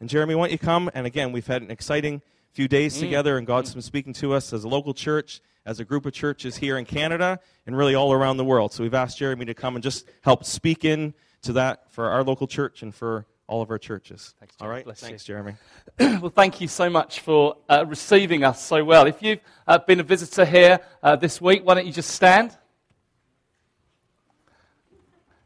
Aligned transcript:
And 0.00 0.08
Jeremy, 0.08 0.34
why 0.34 0.46
don't 0.46 0.52
you 0.52 0.58
come? 0.58 0.90
And 0.94 1.06
again, 1.06 1.30
we've 1.32 1.46
had 1.46 1.62
an 1.62 1.70
exciting 1.70 2.22
few 2.52 2.66
days 2.66 2.96
Mm. 2.96 3.00
together, 3.00 3.38
and 3.38 3.46
God's 3.46 3.72
been 3.72 3.82
speaking 3.82 4.12
to 4.14 4.32
us 4.32 4.52
as 4.52 4.64
a 4.64 4.68
local 4.68 4.94
church, 4.94 5.40
as 5.66 5.78
a 5.78 5.84
group 5.84 6.06
of 6.06 6.12
churches 6.12 6.56
here 6.56 6.78
in 6.78 6.84
Canada, 6.84 7.38
and 7.66 7.76
really 7.76 7.94
all 7.94 8.12
around 8.12 8.38
the 8.38 8.44
world. 8.44 8.72
So 8.72 8.82
we've 8.82 8.94
asked 8.94 9.18
Jeremy 9.18 9.44
to 9.44 9.54
come 9.54 9.76
and 9.76 9.82
just 9.82 10.06
help 10.22 10.44
speak 10.44 10.84
in 10.84 11.14
to 11.42 11.52
that 11.52 11.90
for 11.92 12.10
our 12.10 12.24
local 12.24 12.46
church 12.46 12.82
and 12.82 12.94
for 12.94 13.26
all 13.46 13.62
of 13.62 13.70
our 13.70 13.78
churches. 13.78 14.34
Thanks, 14.40 14.54
all 14.60 14.68
right? 14.68 14.84
Bless 14.84 15.02
you. 15.02 15.08
Thanks, 15.08 15.24
Jeremy. 15.24 15.54
well, 15.98 16.30
thank 16.34 16.60
you 16.60 16.68
so 16.68 16.88
much 16.88 17.20
for 17.20 17.56
uh, 17.68 17.84
receiving 17.86 18.42
us 18.44 18.64
so 18.64 18.82
well. 18.84 19.06
If 19.06 19.22
you've 19.22 19.40
uh, 19.66 19.78
been 19.78 20.00
a 20.00 20.04
visitor 20.04 20.44
here 20.44 20.80
uh, 21.02 21.16
this 21.16 21.40
week, 21.40 21.64
why 21.64 21.74
don't 21.74 21.86
you 21.86 21.92
just 21.92 22.10
stand? 22.10 22.56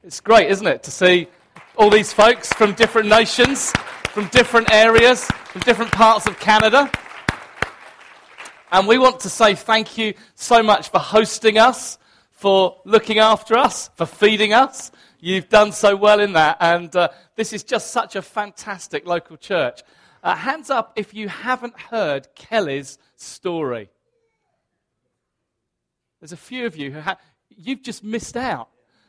It's 0.02 0.20
great, 0.20 0.50
isn't 0.50 0.66
it, 0.66 0.82
to 0.82 0.90
see 0.90 1.28
all 1.76 1.88
these 1.90 2.12
folks 2.12 2.52
from 2.52 2.74
different 2.74 3.08
nations, 3.08 3.72
from 4.14 4.28
different 4.28 4.72
areas, 4.72 5.24
from 5.24 5.60
different 5.62 5.90
parts 5.90 6.28
of 6.28 6.38
Canada. 6.38 6.88
And 8.70 8.86
we 8.86 8.96
want 8.96 9.18
to 9.20 9.28
say 9.28 9.56
thank 9.56 9.98
you 9.98 10.14
so 10.36 10.62
much 10.62 10.90
for 10.90 11.00
hosting 11.00 11.58
us, 11.58 11.98
for 12.30 12.80
looking 12.84 13.18
after 13.18 13.56
us, 13.56 13.90
for 13.96 14.06
feeding 14.06 14.52
us. 14.52 14.92
You've 15.18 15.48
done 15.48 15.72
so 15.72 15.96
well 15.96 16.20
in 16.20 16.34
that. 16.34 16.58
And 16.60 16.94
uh, 16.94 17.08
this 17.34 17.52
is 17.52 17.64
just 17.64 17.90
such 17.90 18.14
a 18.14 18.22
fantastic 18.22 19.04
local 19.04 19.36
church. 19.36 19.82
Uh, 20.22 20.36
hands 20.36 20.70
up 20.70 20.92
if 20.94 21.12
you 21.12 21.26
haven't 21.26 21.76
heard 21.76 22.28
Kelly's 22.36 22.98
story. 23.16 23.90
There's 26.20 26.30
a 26.30 26.36
few 26.36 26.66
of 26.66 26.76
you 26.76 26.92
who 26.92 27.00
ha- 27.00 27.18
you've 27.48 27.82
just 27.82 28.04
missed 28.04 28.36
out. 28.36 28.68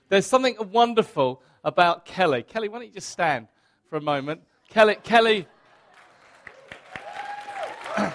There's 0.09 0.25
something 0.25 0.55
wonderful 0.71 1.43
about 1.63 2.05
Kelly. 2.05 2.41
Kelly, 2.41 2.69
why 2.69 2.79
don't 2.79 2.87
you 2.87 2.93
just 2.93 3.09
stand 3.09 3.49
for 3.87 3.97
a 3.97 4.01
moment? 4.01 4.41
Kelly, 4.69 4.95
Kelly. 5.03 5.47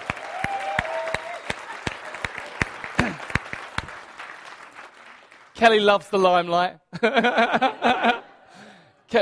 Kelly 5.55 5.79
loves 5.79 6.09
the 6.09 6.19
limelight. 6.19 6.77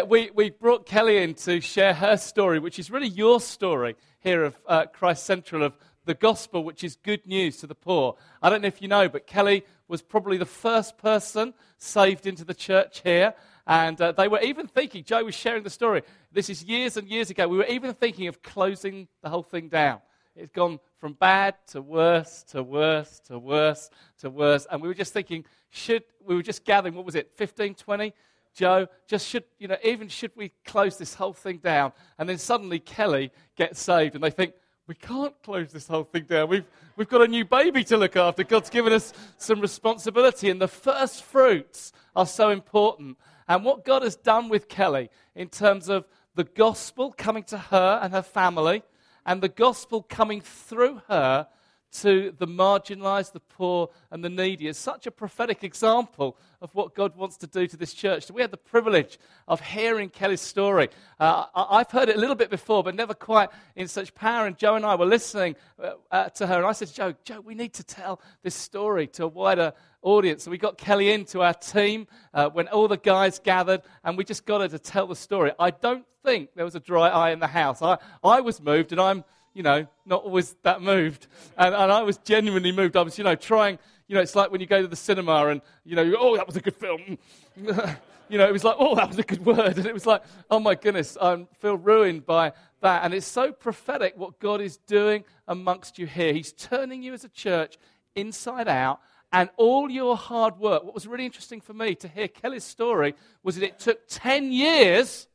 We, 0.07 0.29
we 0.35 0.51
brought 0.51 0.85
Kelly 0.85 1.17
in 1.17 1.33
to 1.35 1.61
share 1.61 1.95
her 1.95 2.15
story, 2.17 2.59
which 2.59 2.77
is 2.77 2.91
really 2.91 3.07
your 3.07 3.39
story 3.39 3.95
here 4.19 4.43
of 4.43 4.55
uh, 4.67 4.85
Christ 4.85 5.25
Central, 5.25 5.63
of 5.63 5.77
the 6.05 6.13
gospel, 6.13 6.63
which 6.63 6.83
is 6.83 6.95
good 6.95 7.25
news 7.25 7.57
to 7.57 7.67
the 7.67 7.75
poor. 7.75 8.15
I 8.41 8.49
don't 8.49 8.61
know 8.61 8.67
if 8.67 8.81
you 8.81 8.87
know, 8.87 9.09
but 9.09 9.27
Kelly 9.27 9.63
was 9.87 10.01
probably 10.01 10.37
the 10.37 10.45
first 10.45 10.97
person 10.97 11.53
saved 11.77 12.27
into 12.27 12.45
the 12.45 12.53
church 12.53 13.01
here. 13.01 13.33
And 13.69 14.01
uh, 14.01 14.13
they 14.13 14.27
were 14.27 14.41
even 14.41 14.65
thinking, 14.65 15.03
Joe 15.03 15.23
was 15.23 15.35
sharing 15.35 15.61
the 15.61 15.69
story. 15.69 16.01
This 16.31 16.49
is 16.49 16.63
years 16.63 16.97
and 16.97 17.07
years 17.07 17.29
ago. 17.29 17.47
We 17.47 17.57
were 17.57 17.67
even 17.67 17.93
thinking 17.93 18.27
of 18.27 18.41
closing 18.41 19.07
the 19.21 19.29
whole 19.29 19.43
thing 19.43 19.69
down. 19.69 19.99
It's 20.35 20.51
gone 20.51 20.79
from 20.97 21.13
bad 21.13 21.53
to 21.67 21.81
worse 21.81 22.41
to 22.49 22.63
worse 22.63 23.19
to 23.27 23.37
worse 23.37 23.91
to 24.21 24.31
worse. 24.31 24.65
And 24.71 24.81
we 24.81 24.87
were 24.87 24.95
just 24.95 25.13
thinking, 25.13 25.45
should 25.69 26.01
we 26.25 26.33
were 26.33 26.41
just 26.41 26.65
gathering, 26.65 26.95
what 26.95 27.05
was 27.05 27.13
it, 27.13 27.31
15, 27.35 27.75
20? 27.75 28.11
Joe, 28.55 28.87
just 29.07 29.27
should, 29.27 29.43
you 29.59 29.67
know, 29.67 29.77
even 29.83 30.07
should 30.07 30.31
we 30.35 30.51
close 30.65 30.97
this 30.97 31.13
whole 31.13 31.33
thing 31.33 31.57
down? 31.57 31.91
And 32.17 32.27
then 32.27 32.39
suddenly 32.39 32.79
Kelly 32.79 33.31
gets 33.55 33.79
saved, 33.79 34.15
and 34.15 34.23
they 34.23 34.31
think, 34.31 34.53
we 34.87 34.95
can't 34.95 35.35
close 35.43 35.71
this 35.71 35.87
whole 35.87 36.05
thing 36.05 36.23
down. 36.23 36.49
We've, 36.49 36.65
we've 36.95 37.07
got 37.07 37.21
a 37.21 37.27
new 37.27 37.45
baby 37.45 37.83
to 37.83 37.97
look 37.97 38.15
after. 38.15 38.43
God's 38.43 38.71
given 38.71 38.91
us 38.91 39.13
some 39.37 39.61
responsibility, 39.61 40.49
and 40.49 40.59
the 40.59 40.67
first 40.67 41.21
fruits 41.21 41.93
are 42.15 42.25
so 42.25 42.49
important. 42.49 43.19
And 43.49 43.65
what 43.65 43.83
God 43.83 44.03
has 44.03 44.15
done 44.15 44.47
with 44.47 44.69
Kelly 44.69 45.09
in 45.35 45.49
terms 45.49 45.89
of 45.89 46.07
the 46.35 46.43
gospel 46.43 47.11
coming 47.11 47.43
to 47.45 47.57
her 47.57 47.99
and 48.01 48.13
her 48.13 48.21
family, 48.21 48.83
and 49.25 49.41
the 49.41 49.49
gospel 49.49 50.03
coming 50.03 50.39
through 50.39 51.01
her 51.07 51.47
to 51.91 52.33
the 52.37 52.47
marginalized, 52.47 53.33
the 53.33 53.39
poor, 53.39 53.89
and 54.11 54.23
the 54.23 54.29
needy 54.29 54.67
is 54.67 54.77
such 54.77 55.07
a 55.07 55.11
prophetic 55.11 55.63
example 55.63 56.37
of 56.61 56.73
what 56.75 56.93
God 56.93 57.15
wants 57.15 57.37
to 57.37 57.47
do 57.47 57.67
to 57.67 57.77
this 57.77 57.93
church. 57.93 58.25
So 58.25 58.33
we 58.33 58.41
had 58.41 58.51
the 58.51 58.57
privilege 58.57 59.17
of 59.47 59.61
hearing 59.61 60.09
Kelly's 60.09 60.41
story. 60.41 60.89
Uh, 61.19 61.45
I've 61.55 61.89
heard 61.89 62.09
it 62.09 62.15
a 62.15 62.19
little 62.19 62.35
bit 62.35 62.49
before, 62.49 62.83
but 62.83 62.95
never 62.95 63.13
quite 63.13 63.49
in 63.75 63.87
such 63.87 64.13
power. 64.13 64.45
And 64.45 64.57
Joe 64.57 64.75
and 64.75 64.85
I 64.85 64.95
were 64.95 65.05
listening 65.05 65.55
uh, 65.81 65.93
uh, 66.11 66.29
to 66.29 66.47
her, 66.47 66.57
and 66.57 66.65
I 66.65 66.73
said, 66.73 66.93
Joe, 66.93 67.13
Joe, 67.23 67.41
we 67.41 67.55
need 67.55 67.73
to 67.73 67.83
tell 67.83 68.21
this 68.43 68.55
story 68.55 69.07
to 69.07 69.25
a 69.25 69.27
wider 69.27 69.73
audience. 70.01 70.43
So 70.43 70.51
we 70.51 70.57
got 70.57 70.77
Kelly 70.77 71.11
into 71.11 71.41
our 71.41 71.53
team 71.53 72.07
uh, 72.33 72.49
when 72.49 72.67
all 72.67 72.87
the 72.87 72.97
guys 72.97 73.39
gathered, 73.39 73.81
and 74.03 74.17
we 74.17 74.23
just 74.23 74.45
got 74.45 74.61
her 74.61 74.67
to 74.67 74.79
tell 74.79 75.07
the 75.07 75.15
story. 75.15 75.51
I 75.57 75.71
don't 75.71 76.05
think 76.23 76.49
there 76.55 76.65
was 76.65 76.75
a 76.75 76.79
dry 76.79 77.09
eye 77.09 77.31
in 77.31 77.39
the 77.39 77.47
house. 77.47 77.81
I, 77.81 77.97
I 78.23 78.41
was 78.41 78.61
moved, 78.61 78.91
and 78.91 79.01
I'm 79.01 79.23
you 79.59 79.63
know, 79.63 79.85
not 80.05 80.23
always 80.23 80.55
that 80.63 80.81
moved. 80.81 81.27
And, 81.57 81.75
and 81.75 81.91
I 81.91 82.01
was 82.01 82.17
genuinely 82.19 82.71
moved. 82.71 82.95
I 82.95 83.01
was, 83.01 83.17
you 83.17 83.25
know, 83.25 83.35
trying, 83.35 83.77
you 84.07 84.15
know, 84.15 84.21
it's 84.21 84.33
like 84.33 84.51
when 84.51 84.61
you 84.61 84.67
go 84.67 84.81
to 84.81 84.87
the 84.87 84.95
cinema 84.95 85.47
and, 85.47 85.59
you 85.83 85.97
know, 85.97 86.13
oh, 86.17 86.37
that 86.37 86.47
was 86.47 86.55
a 86.55 86.61
good 86.61 86.77
film. 86.77 87.17
you 87.57 88.37
know, 88.37 88.47
it 88.47 88.53
was 88.53 88.63
like, 88.63 88.77
oh, 88.79 88.95
that 88.95 89.09
was 89.09 89.19
a 89.19 89.23
good 89.23 89.45
word. 89.45 89.77
And 89.77 89.85
it 89.85 89.93
was 89.93 90.05
like, 90.05 90.23
oh 90.49 90.61
my 90.61 90.75
goodness, 90.75 91.17
I 91.21 91.45
feel 91.59 91.75
ruined 91.75 92.25
by 92.25 92.53
that. 92.79 93.03
And 93.03 93.13
it's 93.13 93.27
so 93.27 93.51
prophetic 93.51 94.13
what 94.15 94.39
God 94.39 94.61
is 94.61 94.77
doing 94.77 95.25
amongst 95.45 95.99
you 95.99 96.07
here. 96.07 96.31
He's 96.31 96.53
turning 96.53 97.03
you 97.03 97.13
as 97.13 97.25
a 97.25 97.29
church 97.29 97.77
inside 98.15 98.69
out. 98.69 99.01
And 99.33 99.49
all 99.57 99.91
your 99.91 100.15
hard 100.15 100.57
work, 100.57 100.85
what 100.85 100.93
was 100.93 101.05
really 101.05 101.25
interesting 101.25 101.59
for 101.59 101.73
me 101.73 101.95
to 101.95 102.07
hear 102.07 102.29
Kelly's 102.29 102.63
story 102.63 103.13
was 103.43 103.55
that 103.55 103.65
it 103.65 103.77
took 103.77 104.07
10 104.07 104.53
years 104.53 105.27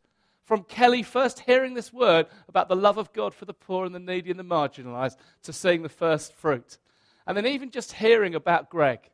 from 0.45 0.63
Kelly 0.65 1.03
first 1.03 1.41
hearing 1.41 1.75
this 1.75 1.93
word 1.93 2.27
about 2.49 2.69
the 2.69 2.77
love 2.77 2.99
of 2.99 3.13
God 3.13 3.35
for 3.35 3.45
the 3.45 3.55
poor 3.55 3.87
and 3.87 3.95
the 3.95 3.99
needy 3.99 4.31
and 4.31 4.39
the 4.39 4.45
marginalized 4.45 5.17
to 5.43 5.53
seeing 5.53 5.83
the 5.83 5.89
first 5.89 6.35
fruit. 6.35 6.79
And 7.27 7.37
then 7.37 7.47
even 7.47 7.71
just 7.71 7.93
hearing 7.93 8.35
about 8.35 8.71
Greg, 8.71 9.11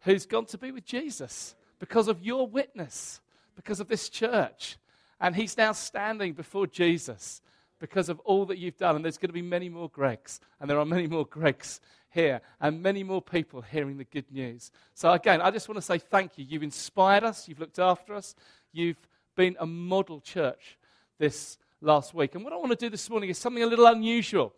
who's 0.00 0.26
gone 0.26 0.46
to 0.46 0.58
be 0.58 0.72
with 0.72 0.84
Jesus 0.84 1.54
because 1.78 2.08
of 2.08 2.22
your 2.22 2.46
witness, 2.46 3.20
because 3.54 3.80
of 3.80 3.88
this 3.88 4.08
church. 4.08 4.76
And 5.20 5.36
he's 5.36 5.56
now 5.56 5.72
standing 5.72 6.32
before 6.32 6.66
Jesus 6.66 7.40
because 7.78 8.08
of 8.08 8.18
all 8.20 8.46
that 8.46 8.58
you've 8.58 8.76
done. 8.76 8.96
And 8.96 9.04
there's 9.04 9.18
going 9.18 9.28
to 9.28 9.34
be 9.34 9.42
many 9.42 9.68
more 9.68 9.90
Gregs, 9.90 10.40
and 10.60 10.68
there 10.68 10.78
are 10.78 10.84
many 10.84 11.06
more 11.06 11.26
Gregs 11.26 11.80
here, 12.10 12.40
and 12.60 12.82
many 12.82 13.02
more 13.02 13.20
people 13.20 13.60
hearing 13.60 13.98
the 13.98 14.04
good 14.04 14.30
news. 14.30 14.70
So, 14.94 15.12
again, 15.12 15.40
I 15.40 15.50
just 15.50 15.68
want 15.68 15.76
to 15.76 15.82
say 15.82 15.98
thank 15.98 16.38
you. 16.38 16.44
You've 16.48 16.62
inspired 16.62 17.24
us, 17.24 17.48
you've 17.48 17.60
looked 17.60 17.78
after 17.78 18.14
us, 18.14 18.34
you've 18.72 19.06
been 19.34 19.56
a 19.60 19.66
model 19.66 20.20
church 20.20 20.78
this 21.18 21.58
last 21.80 22.14
week. 22.14 22.34
And 22.34 22.44
what 22.44 22.52
I 22.52 22.56
want 22.56 22.70
to 22.70 22.76
do 22.76 22.90
this 22.90 23.08
morning 23.10 23.30
is 23.30 23.38
something 23.38 23.62
a 23.62 23.66
little 23.66 23.86
unusual. 23.86 24.52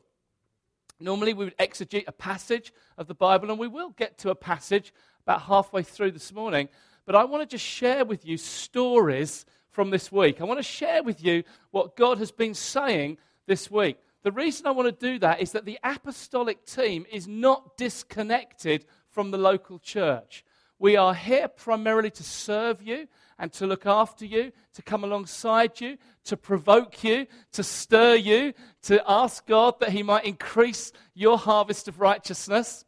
Normally, 0.99 1.35
we 1.35 1.45
would 1.45 1.59
exegete 1.59 2.05
a 2.07 2.13
passage 2.13 2.73
of 2.97 3.07
the 3.07 3.15
Bible, 3.15 3.51
and 3.51 3.59
we 3.59 3.69
will 3.69 3.91
get 3.91 4.17
to 4.19 4.31
a 4.31 4.35
passage 4.35 4.95
about 5.25 5.43
halfway 5.43 5.83
through 5.83 6.13
this 6.13 6.33
morning. 6.33 6.69
But 7.05 7.15
I 7.15 7.25
want 7.25 7.43
to 7.43 7.55
just 7.55 7.65
share 7.65 8.05
with 8.05 8.27
you 8.27 8.37
stories 8.39 9.45
from 9.71 9.91
this 9.91 10.11
week. 10.11 10.41
I 10.41 10.45
want 10.45 10.59
to 10.59 10.65
share 10.65 11.03
with 11.03 11.23
you 11.23 11.45
what 11.71 11.97
God 11.97 12.19
has 12.19 12.33
been 12.33 12.55
saying 12.55 13.19
this 13.47 13.71
week. 13.71 13.99
The 14.23 14.33
reason 14.33 14.67
I 14.67 14.71
want 14.71 14.87
to 14.89 15.07
do 15.07 15.19
that 15.19 15.41
is 15.41 15.53
that 15.53 15.67
the 15.67 15.79
apostolic 15.85 16.65
team 16.65 17.05
is 17.13 17.29
not 17.29 17.77
disconnected 17.77 18.87
from 19.11 19.31
the 19.31 19.39
local 19.39 19.79
church. 19.79 20.45
We 20.79 20.97
are 20.97 21.15
here 21.15 21.49
primarily 21.49 22.11
to 22.11 22.23
serve 22.23 22.83
you 22.83 23.09
and 23.39 23.53
to 23.55 23.67
look 23.67 23.87
after 23.87 24.25
you, 24.25 24.53
to 24.75 24.83
come 24.83 25.05
alongside 25.05 25.81
you, 25.81 25.99
to 26.25 26.37
provoke 26.37 27.05
you, 27.05 27.27
to 27.53 27.63
stir 27.63 28.15
you, 28.15 28.55
to 28.83 29.03
ask 29.07 29.47
God 29.47 29.79
that 29.81 29.91
He 29.91 30.03
might 30.03 30.25
increase 30.25 30.93
your 31.15 31.37
harvest 31.37 31.89
of 31.89 32.01
righteousness, 32.01 32.86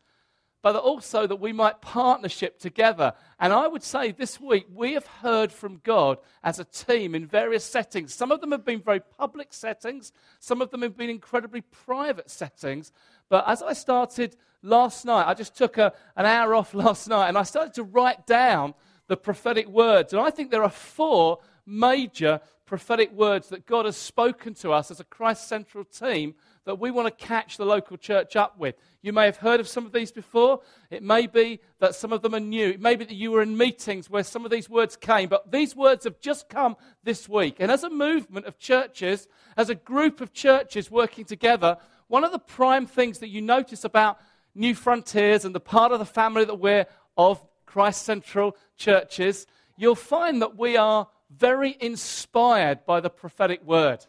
but 0.62 0.74
also 0.74 1.26
that 1.26 1.36
we 1.36 1.52
might 1.52 1.80
partnership 1.80 2.58
together. 2.58 3.12
And 3.38 3.52
I 3.52 3.69
would 3.69 3.82
say 3.82 4.10
this 4.10 4.41
week 4.41 4.66
we 4.72 4.94
have 4.94 5.06
heard 5.06 5.52
from 5.52 5.80
God 5.84 6.19
as 6.42 6.58
a 6.58 6.64
team 6.64 7.14
in 7.14 7.26
various 7.26 7.64
settings. 7.64 8.12
Some 8.12 8.32
of 8.32 8.41
them 8.41 8.52
have 8.52 8.64
been 8.64 8.82
very 8.82 9.00
public 9.00 9.52
settings, 9.52 10.12
some 10.41 10.60
of 10.60 10.70
them 10.70 10.82
have 10.82 10.96
been 10.96 11.10
incredibly 11.10 11.60
private 11.60 12.31
settings. 12.31 12.93
But 13.28 13.44
as 13.46 13.62
I 13.62 13.72
started 13.72 14.37
last 14.62 15.05
night, 15.05 15.28
I 15.28 15.34
just 15.34 15.55
took 15.55 15.78
a, 15.78 15.93
an 16.16 16.26
hour 16.26 16.55
off 16.55 16.75
last 16.75 17.08
night 17.08 17.28
and 17.28 17.38
I 17.38 17.44
started 17.44 17.75
to 17.75 17.84
write 17.84 18.26
down 18.26 18.75
the 19.06 19.16
prophetic 19.16 19.69
words. 19.69 20.12
And 20.12 20.20
I 20.20 20.31
think 20.31 20.50
there 20.50 20.64
are 20.64 20.70
four 20.70 21.38
major 21.66 22.40
prophetic 22.66 23.12
words 23.12 23.49
that 23.49 23.66
God 23.66 23.87
has 23.87 23.96
spoken 23.96 24.54
to 24.54 24.72
us 24.72 24.90
as 24.90 25.00
a 25.00 25.04
Christ 25.04 25.49
Central 25.49 25.84
team 25.84 26.34
that 26.69 26.79
we 26.79 26.91
want 26.91 27.06
to 27.06 27.26
catch 27.26 27.56
the 27.56 27.65
local 27.65 27.97
church 27.97 28.37
up 28.37 28.59
with. 28.59 28.75
You 29.00 29.15
may 29.15 29.25
have 29.25 29.38
heard 29.38 29.59
of 29.59 29.67
some 29.67 29.87
of 29.87 29.93
these 29.93 30.12
before. 30.12 30.61
It 30.91 31.03
may 31.03 31.26
be 31.26 31.61
that 31.79 31.94
some 31.94 32.12
of 32.12 32.20
them 32.20 32.35
are 32.35 32.41
new. 32.41 32.69
It 32.69 32.81
may 32.81 32.94
be 32.94 33.06
that 33.06 33.15
you 33.15 33.31
were 33.31 33.41
in 33.41 33.56
meetings 33.56 34.11
where 34.11 34.23
some 34.23 34.44
of 34.44 34.50
these 34.50 34.69
words 34.69 34.94
came, 34.94 35.31
but 35.31 35.50
these 35.50 35.75
words 35.75 36.05
have 36.05 36.20
just 36.20 36.50
come 36.50 36.76
this 37.05 37.26
week. 37.26 37.56
And 37.59 37.73
as 37.73 37.85
a 37.85 37.91
movement 37.91 38.44
of 38.44 38.59
churches, 38.59 39.29
as 39.56 39.70
a 39.70 39.75
group 39.75 40.20
of 40.20 40.35
churches 40.35 40.91
working 40.91 41.25
together, 41.25 41.79
one 42.09 42.23
of 42.23 42.32
the 42.32 42.38
prime 42.38 42.87
things 42.87 43.21
that 43.21 43.29
you 43.29 43.41
notice 43.41 43.85
about 43.85 44.19
Newfrontiers 44.55 45.47
and 45.47 45.55
the 45.55 45.61
part 45.61 45.93
of 45.93 46.00
the 46.00 46.05
family 46.05 46.44
that 46.44 46.61
we're 46.61 46.85
of, 47.17 47.43
Christ 47.64 48.03
Central 48.03 48.55
churches, 48.76 49.47
you'll 49.79 49.94
find 49.94 50.43
that 50.43 50.59
we 50.59 50.76
are 50.76 51.09
very 51.35 51.79
inspired 51.81 52.85
by 52.85 53.00
the 53.00 53.09
prophetic 53.09 53.64
word. 53.64 54.05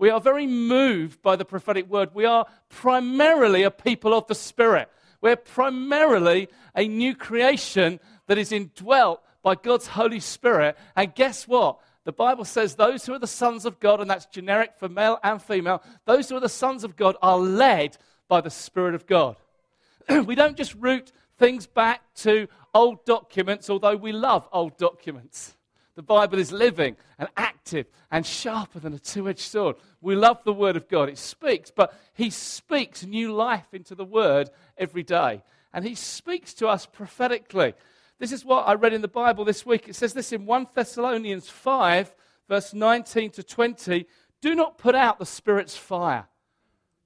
We 0.00 0.08
are 0.08 0.18
very 0.18 0.46
moved 0.46 1.20
by 1.20 1.36
the 1.36 1.44
prophetic 1.44 1.86
word. 1.86 2.14
We 2.14 2.24
are 2.24 2.46
primarily 2.70 3.64
a 3.64 3.70
people 3.70 4.14
of 4.14 4.26
the 4.28 4.34
Spirit. 4.34 4.88
We're 5.20 5.36
primarily 5.36 6.48
a 6.74 6.88
new 6.88 7.14
creation 7.14 8.00
that 8.26 8.38
is 8.38 8.50
indwelt 8.50 9.22
by 9.42 9.56
God's 9.56 9.88
Holy 9.88 10.20
Spirit. 10.20 10.78
And 10.96 11.14
guess 11.14 11.46
what? 11.46 11.80
The 12.04 12.12
Bible 12.12 12.46
says 12.46 12.74
those 12.74 13.04
who 13.04 13.12
are 13.12 13.18
the 13.18 13.26
sons 13.26 13.66
of 13.66 13.78
God, 13.78 14.00
and 14.00 14.08
that's 14.08 14.24
generic 14.24 14.72
for 14.78 14.88
male 14.88 15.18
and 15.22 15.40
female, 15.40 15.82
those 16.06 16.30
who 16.30 16.36
are 16.36 16.40
the 16.40 16.48
sons 16.48 16.82
of 16.82 16.96
God 16.96 17.16
are 17.20 17.36
led 17.36 17.98
by 18.26 18.40
the 18.40 18.48
Spirit 18.48 18.94
of 18.94 19.06
God. 19.06 19.36
we 20.24 20.34
don't 20.34 20.56
just 20.56 20.74
root 20.76 21.12
things 21.36 21.66
back 21.66 22.00
to 22.14 22.48
old 22.72 23.04
documents, 23.04 23.68
although 23.68 23.96
we 23.96 24.12
love 24.12 24.48
old 24.50 24.78
documents. 24.78 25.56
The 25.96 26.02
Bible 26.02 26.38
is 26.38 26.52
living 26.52 26.96
and 27.18 27.28
active 27.36 27.86
and 28.10 28.24
sharper 28.24 28.78
than 28.78 28.94
a 28.94 28.98
two 28.98 29.28
edged 29.28 29.40
sword. 29.40 29.76
We 30.00 30.14
love 30.14 30.42
the 30.44 30.52
Word 30.52 30.76
of 30.76 30.88
God. 30.88 31.08
It 31.08 31.18
speaks, 31.18 31.70
but 31.70 31.94
He 32.14 32.30
speaks 32.30 33.04
new 33.04 33.32
life 33.32 33.72
into 33.72 33.94
the 33.94 34.04
Word 34.04 34.50
every 34.78 35.02
day. 35.02 35.42
And 35.72 35.84
He 35.84 35.94
speaks 35.94 36.54
to 36.54 36.68
us 36.68 36.86
prophetically. 36.86 37.74
This 38.18 38.32
is 38.32 38.44
what 38.44 38.68
I 38.68 38.74
read 38.74 38.92
in 38.92 39.02
the 39.02 39.08
Bible 39.08 39.44
this 39.44 39.64
week. 39.64 39.88
It 39.88 39.96
says 39.96 40.12
this 40.12 40.32
in 40.32 40.46
1 40.46 40.68
Thessalonians 40.74 41.48
5, 41.48 42.14
verse 42.48 42.74
19 42.74 43.30
to 43.32 43.42
20 43.42 44.06
Do 44.40 44.54
not 44.54 44.78
put 44.78 44.94
out 44.94 45.18
the 45.18 45.26
Spirit's 45.26 45.76
fire. 45.76 46.26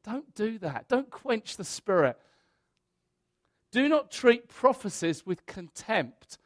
Don't 0.05 0.35
do 0.35 0.59
that. 0.59 0.89
Don't 0.89 1.11
quench 1.11 1.57
the 1.57 1.65
Spirit. 1.65 2.19
Do 3.73 3.89
not 3.89 4.11
treat 4.11 4.49
prophecies 4.49 5.25
with 5.25 5.47
contempt. 5.47 6.39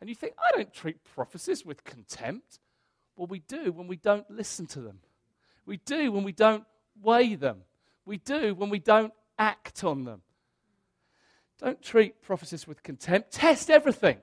And 0.00 0.08
you 0.08 0.14
think, 0.14 0.34
I 0.38 0.56
don't 0.56 0.72
treat 0.72 1.02
prophecies 1.04 1.64
with 1.64 1.84
contempt. 1.84 2.58
Well, 3.16 3.26
we 3.26 3.40
do 3.40 3.72
when 3.72 3.86
we 3.86 3.96
don't 3.96 4.28
listen 4.30 4.66
to 4.68 4.80
them. 4.80 4.98
We 5.66 5.78
do 5.78 6.12
when 6.12 6.24
we 6.24 6.32
don't 6.32 6.64
weigh 7.00 7.36
them. 7.36 7.58
We 8.04 8.18
do 8.18 8.54
when 8.54 8.70
we 8.70 8.78
don't 8.78 9.12
act 9.38 9.84
on 9.84 10.04
them. 10.04 10.22
Don't 11.58 11.80
treat 11.80 12.20
prophecies 12.22 12.66
with 12.66 12.82
contempt. 12.82 13.30
Test 13.32 13.70
everything. 13.70 14.18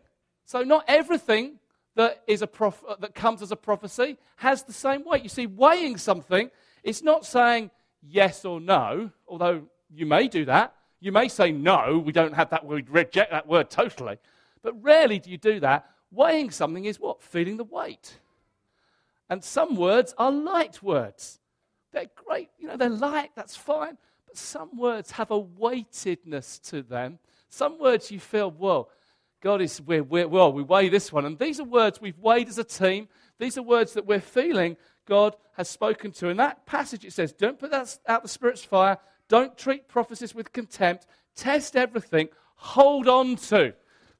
So, 0.45 0.63
not 0.63 0.83
everything 0.87 1.59
that, 1.95 2.21
is 2.27 2.41
a 2.41 2.47
prof- 2.47 2.83
uh, 2.87 2.95
that 2.99 3.15
comes 3.15 3.41
as 3.41 3.51
a 3.51 3.55
prophecy 3.55 4.17
has 4.37 4.63
the 4.63 4.73
same 4.73 5.03
weight. 5.05 5.23
You 5.23 5.29
see, 5.29 5.47
weighing 5.47 5.97
something, 5.97 6.51
it's 6.83 7.01
not 7.01 7.25
saying 7.25 7.71
yes 8.01 8.45
or 8.45 8.59
no, 8.59 9.11
although 9.27 9.63
you 9.93 10.05
may 10.05 10.27
do 10.27 10.45
that. 10.45 10.75
You 10.99 11.11
may 11.11 11.27
say 11.27 11.51
no, 11.51 12.01
we 12.03 12.11
don't 12.11 12.33
have 12.33 12.49
that, 12.51 12.65
we 12.65 12.83
reject 12.83 13.31
that 13.31 13.47
word 13.47 13.69
totally. 13.69 14.17
But 14.63 14.81
rarely 14.81 15.19
do 15.19 15.29
you 15.29 15.37
do 15.37 15.59
that. 15.61 15.85
Weighing 16.11 16.51
something 16.51 16.85
is 16.85 16.99
what? 16.99 17.23
Feeling 17.23 17.57
the 17.57 17.63
weight. 17.63 18.19
And 19.29 19.43
some 19.43 19.75
words 19.75 20.13
are 20.17 20.31
light 20.31 20.83
words. 20.83 21.39
They're 21.93 22.11
great, 22.15 22.49
you 22.57 22.67
know, 22.67 22.77
they're 22.77 22.89
light, 22.89 23.31
that's 23.35 23.55
fine. 23.55 23.97
But 24.27 24.37
some 24.37 24.77
words 24.77 25.11
have 25.11 25.31
a 25.31 25.37
weightedness 25.37 26.59
to 26.59 26.81
them. 26.81 27.19
Some 27.49 27.79
words 27.79 28.11
you 28.11 28.19
feel, 28.19 28.51
well, 28.51 28.89
God 29.41 29.61
is, 29.61 29.81
we're, 29.81 30.03
we're, 30.03 30.27
well, 30.27 30.53
we 30.53 30.63
weigh 30.63 30.89
this 30.89 31.11
one. 31.11 31.25
And 31.25 31.39
these 31.39 31.59
are 31.59 31.65
words 31.65 31.99
we've 31.99 32.19
weighed 32.19 32.47
as 32.47 32.57
a 32.57 32.63
team. 32.63 33.07
These 33.39 33.57
are 33.57 33.63
words 33.63 33.93
that 33.93 34.05
we're 34.05 34.21
feeling 34.21 34.77
God 35.05 35.35
has 35.57 35.67
spoken 35.67 36.11
to. 36.13 36.29
In 36.29 36.37
that 36.37 36.65
passage, 36.65 37.03
it 37.03 37.13
says, 37.13 37.33
don't 37.33 37.59
put 37.59 37.71
that 37.71 37.97
out 38.07 38.23
the 38.23 38.29
Spirit's 38.29 38.63
fire. 38.63 38.97
Don't 39.27 39.57
treat 39.57 39.87
prophecies 39.87 40.35
with 40.35 40.53
contempt. 40.53 41.07
Test 41.35 41.75
everything. 41.75 42.29
Hold 42.55 43.07
on 43.07 43.35
to 43.37 43.73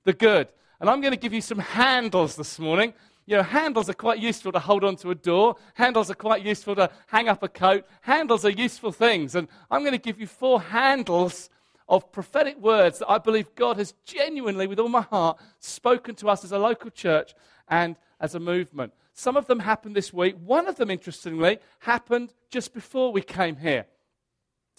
the 0.04 0.14
good. 0.14 0.48
And 0.80 0.90
I'm 0.90 1.02
going 1.02 1.14
to 1.14 1.20
give 1.20 1.34
you 1.34 1.42
some 1.42 1.60
handles 1.60 2.36
this 2.36 2.58
morning 2.58 2.94
you 3.32 3.38
know, 3.38 3.44
handles 3.44 3.90
are 3.90 3.94
quite 3.94 4.20
useful 4.20 4.52
to 4.52 4.60
hold 4.60 4.84
onto 4.84 5.10
a 5.12 5.16
door. 5.16 5.56
Handles 5.76 6.10
are 6.10 6.16
quite 6.16 6.44
useful 6.44 6.76
to 6.76 6.90
hang 7.08 7.30
up 7.30 7.44
a 7.44 7.48
coat. 7.48 7.86
Handles 8.02 8.46
are 8.46 8.50
useful 8.50 8.92
things. 8.92 9.36
And 9.36 9.48
I'm 9.70 9.82
going 9.82 9.94
to 9.94 9.98
give 9.98 10.20
you 10.20 10.28
four 10.28 10.60
handles 10.62 11.50
of 11.88 12.12
prophetic 12.12 12.58
words 12.60 13.00
that 13.00 13.10
I 13.10 13.20
believe 13.20 13.54
God 13.56 13.78
has 13.78 13.94
genuinely, 14.06 14.66
with 14.66 14.80
all 14.80 14.90
my 14.90 15.02
heart, 15.02 15.40
spoken 15.60 16.16
to 16.16 16.30
us 16.30 16.44
as 16.44 16.52
a 16.52 16.60
local 16.60 16.90
church 16.90 17.34
and 17.68 17.96
as 18.20 18.34
a 18.34 18.40
movement. 18.40 18.94
Some 19.14 19.38
of 19.38 19.46
them 19.46 19.60
happened 19.60 19.96
this 19.96 20.12
week. 20.12 20.36
One 20.44 20.68
of 20.68 20.78
them, 20.78 20.90
interestingly, 20.90 21.60
happened 21.80 22.34
just 22.50 22.74
before 22.74 23.12
we 23.12 23.22
came 23.22 23.58
here. 23.58 23.86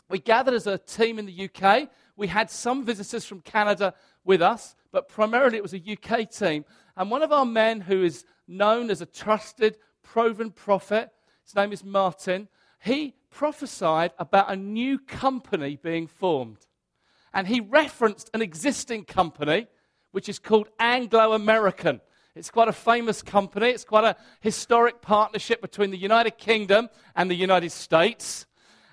We 0.09 0.19
gathered 0.19 0.55
as 0.55 0.67
a 0.67 0.79
team 0.79 1.19
in 1.19 1.27
the 1.27 1.49
UK. 1.49 1.89
We 2.17 2.27
had 2.27 2.51
some 2.51 2.85
visitors 2.85 3.25
from 3.25 3.41
Canada 3.41 3.95
with 4.25 4.43
us, 4.43 4.75
but 4.93 5.09
primarily 5.09 5.57
it 5.57 5.63
was 5.63 5.75
a 5.75 5.83
UK 5.93 6.31
team. 6.31 6.65
And 6.97 7.11
one 7.11 7.23
of 7.23 7.33
our 7.33 7.47
men 7.47 7.81
who 7.81 8.05
is 8.05 8.25
known 8.47 8.91
as 8.91 9.01
a 9.01 9.07
trusted, 9.07 9.79
proven 10.03 10.51
prophet, 10.51 11.11
his 11.45 11.57
name 11.57 11.73
is 11.73 11.83
Martin, 11.83 12.49
he 12.85 13.15
prophesied 13.31 14.13
about 14.19 14.51
a 14.51 14.57
new 14.57 14.99
company 14.99 15.79
being 15.83 16.07
formed. 16.07 16.67
And 17.33 17.49
he 17.49 17.61
referenced 17.61 18.31
an 18.35 18.43
existing 18.43 19.05
company, 19.05 19.67
which 20.11 20.29
is 20.29 20.39
called 20.39 20.69
Anglo 20.79 21.33
American. 21.33 22.01
It's 22.35 22.51
quite 22.51 22.69
a 22.69 22.73
famous 22.73 23.23
company. 23.23 23.69
It's 23.71 23.85
quite 23.85 24.05
a 24.05 24.17
historic 24.41 25.01
partnership 25.01 25.63
between 25.63 25.91
the 25.91 25.99
United 25.99 26.39
Kingdom 26.39 26.89
and 27.15 27.31
the 27.31 27.35
United 27.35 27.73
States. 27.73 28.47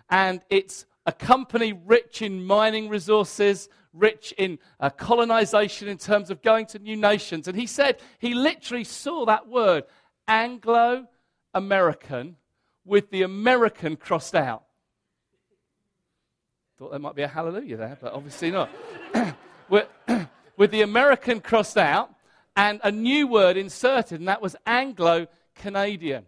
And 0.09 0.41
it's 0.49 0.85
a 1.05 1.11
company 1.11 1.73
rich 1.73 2.21
in 2.21 2.45
mining 2.45 2.89
resources, 2.89 3.69
rich 3.93 4.33
in 4.37 4.59
uh, 4.79 4.89
colonization 4.89 5.87
in 5.87 5.97
terms 5.97 6.29
of 6.29 6.41
going 6.41 6.65
to 6.67 6.79
new 6.79 6.95
nations. 6.95 7.47
And 7.47 7.57
he 7.57 7.65
said 7.65 7.99
he 8.19 8.33
literally 8.33 8.83
saw 8.83 9.25
that 9.25 9.47
word, 9.47 9.85
Anglo 10.27 11.07
American, 11.53 12.35
with 12.85 13.09
the 13.09 13.23
American 13.23 13.95
crossed 13.95 14.35
out. 14.35 14.63
Thought 16.77 16.91
there 16.91 16.99
might 16.99 17.15
be 17.15 17.23
a 17.23 17.27
hallelujah 17.27 17.77
there, 17.77 17.97
but 17.99 18.13
obviously 18.13 18.51
not. 18.51 18.69
with, 19.69 19.87
with 20.57 20.71
the 20.71 20.81
American 20.81 21.41
crossed 21.41 21.77
out 21.77 22.09
and 22.55 22.79
a 22.83 22.91
new 22.91 23.27
word 23.27 23.57
inserted, 23.57 24.19
and 24.19 24.27
that 24.27 24.41
was 24.41 24.55
Anglo 24.65 25.27
Canadian. 25.55 26.25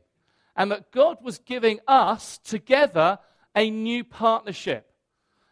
And 0.55 0.71
that 0.71 0.91
God 0.91 1.17
was 1.21 1.39
giving 1.39 1.79
us 1.87 2.37
together 2.37 3.19
a 3.55 3.69
new 3.69 4.03
partnership. 4.03 4.90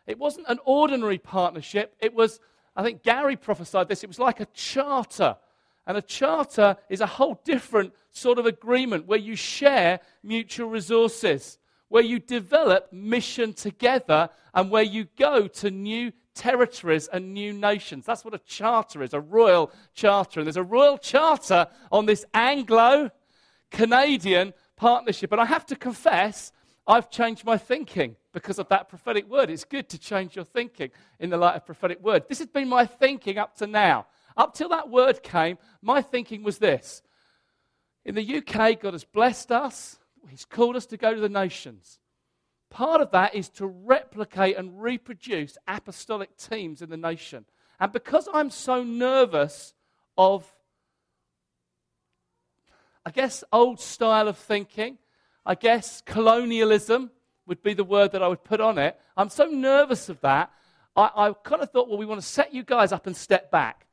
It 0.09 0.17
wasn't 0.17 0.47
an 0.49 0.57
ordinary 0.65 1.19
partnership. 1.19 1.95
It 1.99 2.15
was, 2.15 2.39
I 2.75 2.81
think 2.81 3.03
Gary 3.03 3.35
prophesied 3.35 3.87
this, 3.87 4.03
it 4.03 4.07
was 4.07 4.17
like 4.17 4.39
a 4.39 4.47
charter. 4.47 5.37
And 5.85 5.97
a 5.97 6.01
charter 6.01 6.77
is 6.89 6.99
a 6.99 7.05
whole 7.05 7.39
different 7.43 7.93
sort 8.09 8.39
of 8.39 8.47
agreement 8.47 9.05
where 9.05 9.19
you 9.19 9.35
share 9.35 9.99
mutual 10.23 10.67
resources, 10.67 11.59
where 11.89 12.03
you 12.03 12.17
develop 12.17 12.91
mission 12.91 13.53
together, 13.53 14.29
and 14.55 14.71
where 14.71 14.83
you 14.83 15.07
go 15.15 15.47
to 15.47 15.69
new 15.69 16.11
territories 16.33 17.07
and 17.07 17.33
new 17.33 17.53
nations. 17.53 18.05
That's 18.05 18.25
what 18.25 18.33
a 18.33 18.39
charter 18.39 19.03
is, 19.03 19.13
a 19.13 19.19
royal 19.19 19.71
charter. 19.93 20.39
And 20.39 20.47
there's 20.47 20.57
a 20.57 20.63
royal 20.63 20.97
charter 20.97 21.67
on 21.91 22.07
this 22.07 22.25
Anglo 22.33 23.11
Canadian 23.69 24.53
partnership. 24.75 25.31
And 25.31 25.39
I 25.39 25.45
have 25.45 25.67
to 25.67 25.75
confess, 25.75 26.51
I've 26.89 27.11
changed 27.11 27.45
my 27.45 27.55
thinking 27.55 28.15
because 28.33 28.57
of 28.57 28.67
that 28.69 28.89
prophetic 28.89 29.29
word. 29.29 29.51
It's 29.51 29.63
good 29.63 29.87
to 29.89 29.99
change 29.99 30.35
your 30.35 30.43
thinking 30.43 30.89
in 31.19 31.29
the 31.29 31.37
light 31.37 31.55
of 31.55 31.63
prophetic 31.63 32.01
word. 32.01 32.23
This 32.27 32.39
has 32.39 32.47
been 32.47 32.67
my 32.67 32.87
thinking 32.87 33.37
up 33.37 33.55
to 33.57 33.67
now. 33.67 34.07
Up 34.35 34.55
till 34.55 34.69
that 34.69 34.89
word 34.89 35.21
came, 35.21 35.59
my 35.83 36.01
thinking 36.01 36.41
was 36.41 36.57
this. 36.57 37.03
In 38.05 38.15
the 38.15 38.37
UK, 38.37 38.79
God 38.81 38.93
has 38.93 39.03
blessed 39.03 39.51
us. 39.51 39.99
He's 40.29 40.45
called 40.45 40.75
us 40.75 40.87
to 40.87 40.97
go 40.97 41.13
to 41.13 41.21
the 41.21 41.29
nations. 41.29 41.99
Part 42.71 43.01
of 43.01 43.11
that 43.11 43.35
is 43.35 43.49
to 43.49 43.67
replicate 43.67 44.57
and 44.57 44.81
reproduce 44.81 45.59
apostolic 45.67 46.37
teams 46.37 46.81
in 46.81 46.89
the 46.89 46.97
nation. 46.97 47.45
And 47.79 47.91
because 47.91 48.27
I'm 48.33 48.49
so 48.49 48.83
nervous 48.83 49.75
of, 50.17 50.51
I 53.05 53.11
guess, 53.11 53.43
old 53.51 53.79
style 53.79 54.27
of 54.27 54.39
thinking, 54.39 54.97
I 55.45 55.55
guess 55.55 56.01
colonialism, 56.05 57.11
would 57.49 57.61
be 57.63 57.73
the 57.73 57.83
word 57.83 58.11
that 58.13 58.21
I 58.23 58.27
would 58.27 58.43
put 58.43 58.61
on 58.61 58.77
it. 58.77 58.97
I'm 59.17 59.29
so 59.29 59.45
nervous 59.45 60.07
of 60.07 60.21
that. 60.21 60.51
I, 60.95 61.09
I 61.15 61.33
kind 61.43 61.61
of 61.61 61.71
thought, 61.71 61.89
well, 61.89 61.97
we 61.97 62.05
want 62.05 62.21
to 62.21 62.25
set 62.25 62.53
you 62.53 62.63
guys 62.63 62.91
up 62.91 63.07
and 63.07 63.17
step 63.17 63.51
back. 63.51 63.87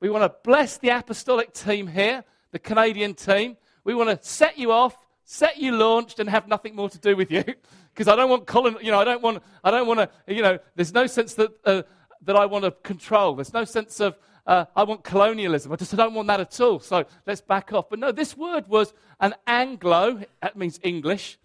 We 0.00 0.08
want 0.08 0.22
to 0.22 0.34
bless 0.44 0.78
the 0.78 0.90
apostolic 0.90 1.52
team 1.52 1.88
here, 1.88 2.24
the 2.52 2.58
Canadian 2.58 3.14
team. 3.14 3.56
We 3.84 3.94
want 3.94 4.10
to 4.10 4.26
set 4.26 4.56
you 4.56 4.70
off, 4.70 4.96
set 5.24 5.58
you 5.58 5.72
launched, 5.72 6.20
and 6.20 6.30
have 6.30 6.46
nothing 6.46 6.76
more 6.76 6.88
to 6.88 6.98
do 6.98 7.14
with 7.14 7.30
you. 7.30 7.44
Because 7.96 8.12
I 8.12 8.16
don't 8.16 8.28
want 8.28 8.46
Colin, 8.46 8.76
you 8.82 8.90
know, 8.90 9.00
I 9.00 9.04
don't 9.04 9.22
want, 9.22 9.42
I 9.64 9.70
don't 9.70 9.86
want 9.86 10.00
to, 10.00 10.10
you 10.28 10.42
know, 10.42 10.58
there's 10.74 10.92
no 10.92 11.06
sense 11.06 11.32
that, 11.32 11.50
uh, 11.64 11.82
that 12.26 12.36
I 12.36 12.44
want 12.44 12.66
to 12.66 12.70
control. 12.70 13.36
There's 13.36 13.54
no 13.54 13.64
sense 13.64 14.00
of, 14.00 14.18
uh, 14.46 14.66
I 14.74 14.84
want 14.84 15.02
colonialism. 15.02 15.72
I 15.72 15.76
just 15.76 15.94
don't 15.96 16.14
want 16.14 16.28
that 16.28 16.40
at 16.40 16.60
all. 16.60 16.80
So 16.80 17.04
let's 17.26 17.40
back 17.40 17.72
off. 17.72 17.90
But 17.90 17.98
no, 17.98 18.12
this 18.12 18.36
word 18.36 18.68
was 18.68 18.94
an 19.20 19.34
Anglo, 19.46 20.22
that 20.40 20.56
means 20.56 20.78
English, 20.82 21.38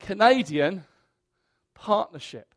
Canadian 0.00 0.84
partnership. 1.74 2.54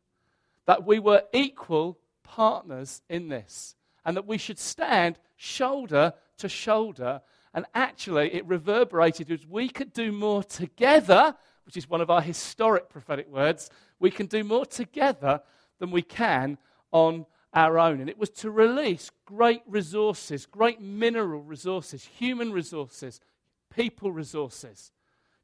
That 0.66 0.86
we 0.86 1.00
were 1.00 1.24
equal 1.34 1.98
partners 2.24 3.02
in 3.10 3.30
this. 3.30 3.76
And 4.04 4.18
that 4.18 4.28
we 4.28 4.38
should 4.38 4.60
stand 4.60 5.18
shoulder 5.38 6.14
to 6.38 6.50
shoulder 6.50 7.22
And 7.54 7.66
actually, 7.76 8.34
it 8.34 8.46
reverberated 8.46 9.30
as 9.30 9.46
we 9.46 9.68
could 9.70 9.92
do 9.92 10.12
more 10.12 10.44
together, 10.44 11.36
which 11.66 11.76
is 11.76 11.90
one 11.90 12.02
of 12.02 12.10
our 12.10 12.22
historic 12.22 12.90
prophetic 12.90 13.30
words. 13.30 13.70
We 14.00 14.10
can 14.10 14.28
do 14.28 14.44
more 14.44 14.66
together 14.66 15.42
than 15.80 15.92
we 15.92 16.02
can 16.02 16.58
on 16.92 17.26
our 17.54 17.78
own. 17.78 18.00
And 18.00 18.10
it 18.10 18.18
was 18.18 18.30
to 18.30 18.52
release 18.52 19.12
great 19.26 19.62
resources, 19.68 20.46
great 20.46 20.82
mineral 20.82 21.42
resources, 21.42 22.06
human 22.06 22.52
resources, 22.52 23.20
people 23.74 24.12
resources, 24.12 24.92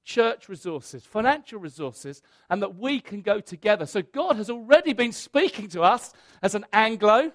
church 0.04 0.48
resources, 0.48 1.04
financial 1.04 1.60
resources, 1.60 2.22
and 2.50 2.62
that 2.62 2.76
we 2.78 3.00
can 3.00 3.22
go 3.22 3.40
together. 3.40 3.86
So 3.86 4.02
God 4.02 4.38
has 4.38 4.50
already 4.50 4.94
been 4.94 5.12
speaking 5.12 5.68
to 5.70 5.82
us 5.82 6.14
as 6.42 6.56
an 6.56 6.66
Anglo 6.72 7.32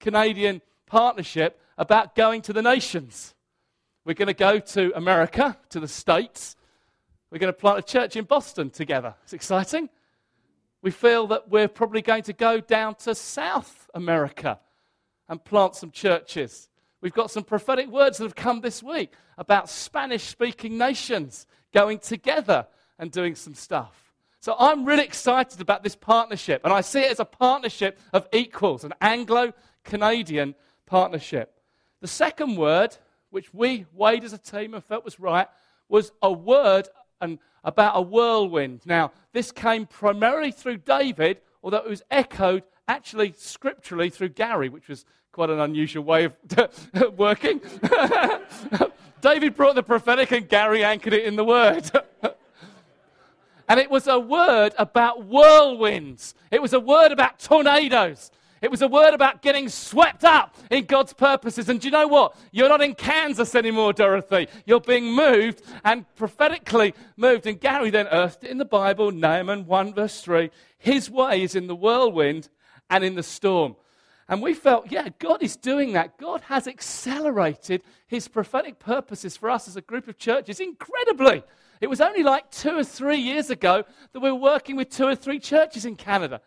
Canadian 0.00 0.62
partnership 0.86 1.60
about 1.76 2.14
going 2.14 2.42
to 2.42 2.52
the 2.52 2.62
nations. 2.62 3.34
We're 4.04 4.14
going 4.14 4.28
to 4.28 4.34
go 4.34 4.58
to 4.58 4.92
America, 4.94 5.58
to 5.70 5.80
the 5.80 5.88
States. 5.88 6.56
We're 7.30 7.38
going 7.38 7.52
to 7.52 7.58
plant 7.58 7.80
a 7.80 7.82
church 7.82 8.16
in 8.16 8.24
Boston 8.24 8.70
together. 8.70 9.14
It's 9.24 9.32
exciting. 9.32 9.90
We 10.86 10.92
feel 10.92 11.26
that 11.26 11.48
we're 11.48 11.66
probably 11.66 12.00
going 12.00 12.22
to 12.22 12.32
go 12.32 12.60
down 12.60 12.94
to 13.06 13.16
South 13.16 13.90
America 13.92 14.60
and 15.28 15.44
plant 15.44 15.74
some 15.74 15.90
churches. 15.90 16.68
We've 17.00 17.12
got 17.12 17.32
some 17.32 17.42
prophetic 17.42 17.88
words 17.88 18.18
that 18.18 18.24
have 18.24 18.36
come 18.36 18.60
this 18.60 18.84
week 18.84 19.12
about 19.36 19.68
Spanish 19.68 20.22
speaking 20.22 20.78
nations 20.78 21.48
going 21.74 21.98
together 21.98 22.68
and 23.00 23.10
doing 23.10 23.34
some 23.34 23.54
stuff. 23.54 24.14
So 24.38 24.54
I'm 24.60 24.84
really 24.84 25.02
excited 25.02 25.60
about 25.60 25.82
this 25.82 25.96
partnership, 25.96 26.60
and 26.62 26.72
I 26.72 26.82
see 26.82 27.00
it 27.00 27.10
as 27.10 27.18
a 27.18 27.24
partnership 27.24 27.98
of 28.12 28.28
equals, 28.32 28.84
an 28.84 28.94
Anglo 29.00 29.54
Canadian 29.82 30.54
partnership. 30.86 31.52
The 32.00 32.06
second 32.06 32.54
word, 32.54 32.96
which 33.30 33.52
we 33.52 33.86
weighed 33.92 34.22
as 34.22 34.32
a 34.32 34.38
team 34.38 34.72
and 34.72 34.84
felt 34.84 35.04
was 35.04 35.18
right, 35.18 35.48
was 35.88 36.12
a 36.22 36.30
word 36.30 36.88
and 37.20 37.38
about 37.64 37.96
a 37.96 38.00
whirlwind. 38.00 38.82
Now, 38.86 39.12
this 39.32 39.52
came 39.52 39.86
primarily 39.86 40.52
through 40.52 40.78
David, 40.78 41.40
although 41.62 41.78
it 41.78 41.88
was 41.88 42.02
echoed 42.10 42.62
actually 42.88 43.34
scripturally 43.36 44.10
through 44.10 44.30
Gary, 44.30 44.68
which 44.68 44.88
was 44.88 45.04
quite 45.32 45.50
an 45.50 45.60
unusual 45.60 46.04
way 46.04 46.24
of 46.24 46.36
working. 47.18 47.60
David 49.20 49.56
brought 49.56 49.74
the 49.74 49.82
prophetic 49.82 50.30
and 50.32 50.48
Gary 50.48 50.84
anchored 50.84 51.12
it 51.12 51.24
in 51.24 51.36
the 51.36 51.44
word. 51.44 51.90
and 53.68 53.80
it 53.80 53.90
was 53.90 54.06
a 54.06 54.18
word 54.18 54.72
about 54.78 55.24
whirlwinds. 55.24 56.34
It 56.50 56.62
was 56.62 56.72
a 56.72 56.80
word 56.80 57.12
about 57.12 57.38
tornadoes. 57.38 58.30
It 58.62 58.70
was 58.70 58.80
a 58.82 58.88
word 58.88 59.12
about 59.12 59.42
getting 59.42 59.68
swept 59.68 60.24
up 60.24 60.56
in 60.70 60.86
God's 60.86 61.12
purposes. 61.12 61.68
And 61.68 61.80
do 61.80 61.88
you 61.88 61.92
know 61.92 62.08
what? 62.08 62.36
You're 62.52 62.68
not 62.68 62.80
in 62.80 62.94
Kansas 62.94 63.54
anymore, 63.54 63.92
Dorothy. 63.92 64.48
You're 64.64 64.80
being 64.80 65.12
moved 65.12 65.62
and 65.84 66.06
prophetically 66.16 66.94
moved. 67.16 67.46
And 67.46 67.60
Gary 67.60 67.90
then 67.90 68.08
earthed 68.08 68.44
it 68.44 68.50
in 68.50 68.58
the 68.58 68.64
Bible, 68.64 69.12
Nahum 69.12 69.66
1, 69.66 69.94
verse 69.94 70.20
3. 70.22 70.50
His 70.78 71.10
way 71.10 71.42
is 71.42 71.54
in 71.54 71.66
the 71.66 71.76
whirlwind 71.76 72.48
and 72.88 73.04
in 73.04 73.14
the 73.14 73.22
storm. 73.22 73.76
And 74.28 74.42
we 74.42 74.54
felt, 74.54 74.90
yeah, 74.90 75.08
God 75.18 75.42
is 75.42 75.56
doing 75.56 75.92
that. 75.92 76.18
God 76.18 76.40
has 76.42 76.66
accelerated 76.66 77.82
his 78.08 78.26
prophetic 78.26 78.78
purposes 78.78 79.36
for 79.36 79.50
us 79.50 79.68
as 79.68 79.76
a 79.76 79.80
group 79.80 80.08
of 80.08 80.18
churches 80.18 80.58
incredibly. 80.60 81.44
It 81.80 81.88
was 81.88 82.00
only 82.00 82.22
like 82.22 82.50
two 82.50 82.78
or 82.78 82.84
three 82.84 83.18
years 83.18 83.50
ago 83.50 83.84
that 84.12 84.20
we 84.20 84.30
were 84.30 84.38
working 84.38 84.76
with 84.76 84.90
two 84.90 85.06
or 85.06 85.14
three 85.14 85.38
churches 85.38 85.84
in 85.84 85.94
Canada. 85.94 86.40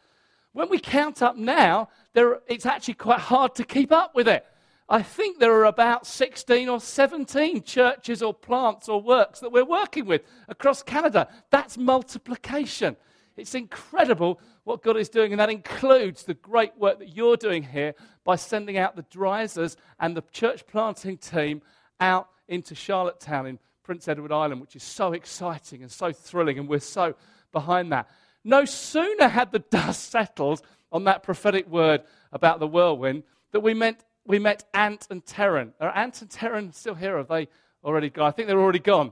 When 0.54 0.70
we 0.70 0.80
count 0.80 1.22
up 1.22 1.36
now, 1.36 1.90
there, 2.14 2.40
it's 2.48 2.66
actually 2.66 2.96
quite 2.96 3.20
hard 3.20 3.56
to 3.56 3.64
keep 3.64 3.92
up 3.92 4.16
with 4.16 4.28
it. 4.28 4.46
I 4.92 5.04
think 5.04 5.38
there 5.38 5.54
are 5.54 5.66
about 5.66 6.08
16 6.08 6.68
or 6.68 6.80
17 6.80 7.62
churches 7.62 8.24
or 8.24 8.34
plants 8.34 8.90
or 8.90 9.00
works 9.00 9.40
that 9.40 9.52
we're 9.52 9.64
working 9.64 10.06
with 10.06 10.24
across 10.48 10.82
Canada. 10.82 11.28
That's 11.52 11.78
multiplication. 11.78 12.98
It's 13.38 13.54
incredible 13.54 14.42
what 14.64 14.82
God 14.82 14.98
is 14.98 15.08
doing, 15.08 15.32
and 15.32 15.40
that 15.40 15.52
includes 15.52 16.24
the 16.24 16.34
great 16.34 16.76
work 16.78 16.98
that 17.00 17.16
you're 17.16 17.38
doing 17.38 17.62
here 17.62 17.94
by 18.24 18.36
sending 18.36 18.78
out 18.78 18.96
the 18.96 19.04
Dreisers 19.04 19.76
and 20.00 20.18
the 20.18 20.24
church 20.32 20.66
planting 20.66 21.18
team 21.18 21.62
out 22.00 22.28
into 22.48 22.74
Charlottetown 22.74 23.46
in 23.46 23.60
Prince 23.84 24.08
Edward 24.08 24.32
Island, 24.32 24.60
which 24.60 24.76
is 24.76 24.84
so 24.84 25.14
exciting 25.14 25.84
and 25.84 25.92
so 25.92 26.12
thrilling, 26.12 26.58
and 26.58 26.68
we're 26.68 26.80
so 26.80 27.16
behind 27.52 27.92
that. 27.92 28.10
No 28.44 28.66
sooner 28.66 29.28
had 29.28 29.52
the 29.52 29.60
dust 29.60 30.10
settled 30.12 30.62
on 30.92 31.04
that 31.06 31.24
prophetic 31.24 31.68
word 31.68 32.02
about 32.32 32.60
the 32.60 32.68
whirlwind 32.68 33.24
that 33.52 33.60
we 33.62 33.74
met, 33.74 34.04
we 34.26 34.40
met 34.40 34.66
Ant 34.74 35.08
and 35.10 35.26
Taryn. 35.26 35.74
Are 35.80 35.96
Ant 35.96 36.22
and 36.22 36.30
Taryn 36.30 36.74
still 36.74 36.96
here? 36.96 37.18
Have 37.18 37.28
they 37.28 37.48
already 37.84 38.10
gone? 38.10 38.28
I 38.28 38.32
think 38.32 38.48
they're 38.48 38.60
already 38.60 38.80
gone. 38.80 39.12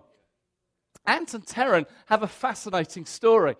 Ant 1.06 1.34
and 1.34 1.46
Taryn 1.46 1.86
have 2.08 2.24
a 2.24 2.28
fascinating 2.28 3.06
story. 3.06 3.56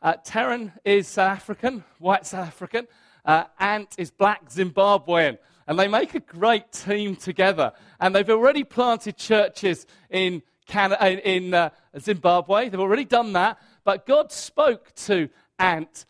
Uh, 0.00 0.14
Taryn 0.24 0.72
is 0.84 1.08
South 1.08 1.36
African, 1.36 1.84
white 1.98 2.26
South 2.26 2.46
African. 2.46 2.86
Uh, 3.24 3.44
Ant 3.58 3.94
is 3.98 4.10
black 4.10 4.48
Zimbabwean. 4.48 5.38
And 5.66 5.78
they 5.78 5.86
make 5.86 6.14
a 6.14 6.20
great 6.20 6.72
team 6.72 7.14
together. 7.14 7.72
And 8.00 8.14
they've 8.14 8.30
already 8.30 8.64
planted 8.64 9.18
churches 9.18 9.86
in, 10.08 10.42
Canada, 10.66 11.28
in 11.28 11.52
uh, 11.52 11.70
Zimbabwe. 11.98 12.70
They've 12.70 12.80
already 12.80 13.04
done 13.04 13.34
that. 13.34 13.58
But 13.88 14.04
God 14.04 14.30
spoke 14.30 14.94
to 15.06 15.30
Ant 15.58 16.04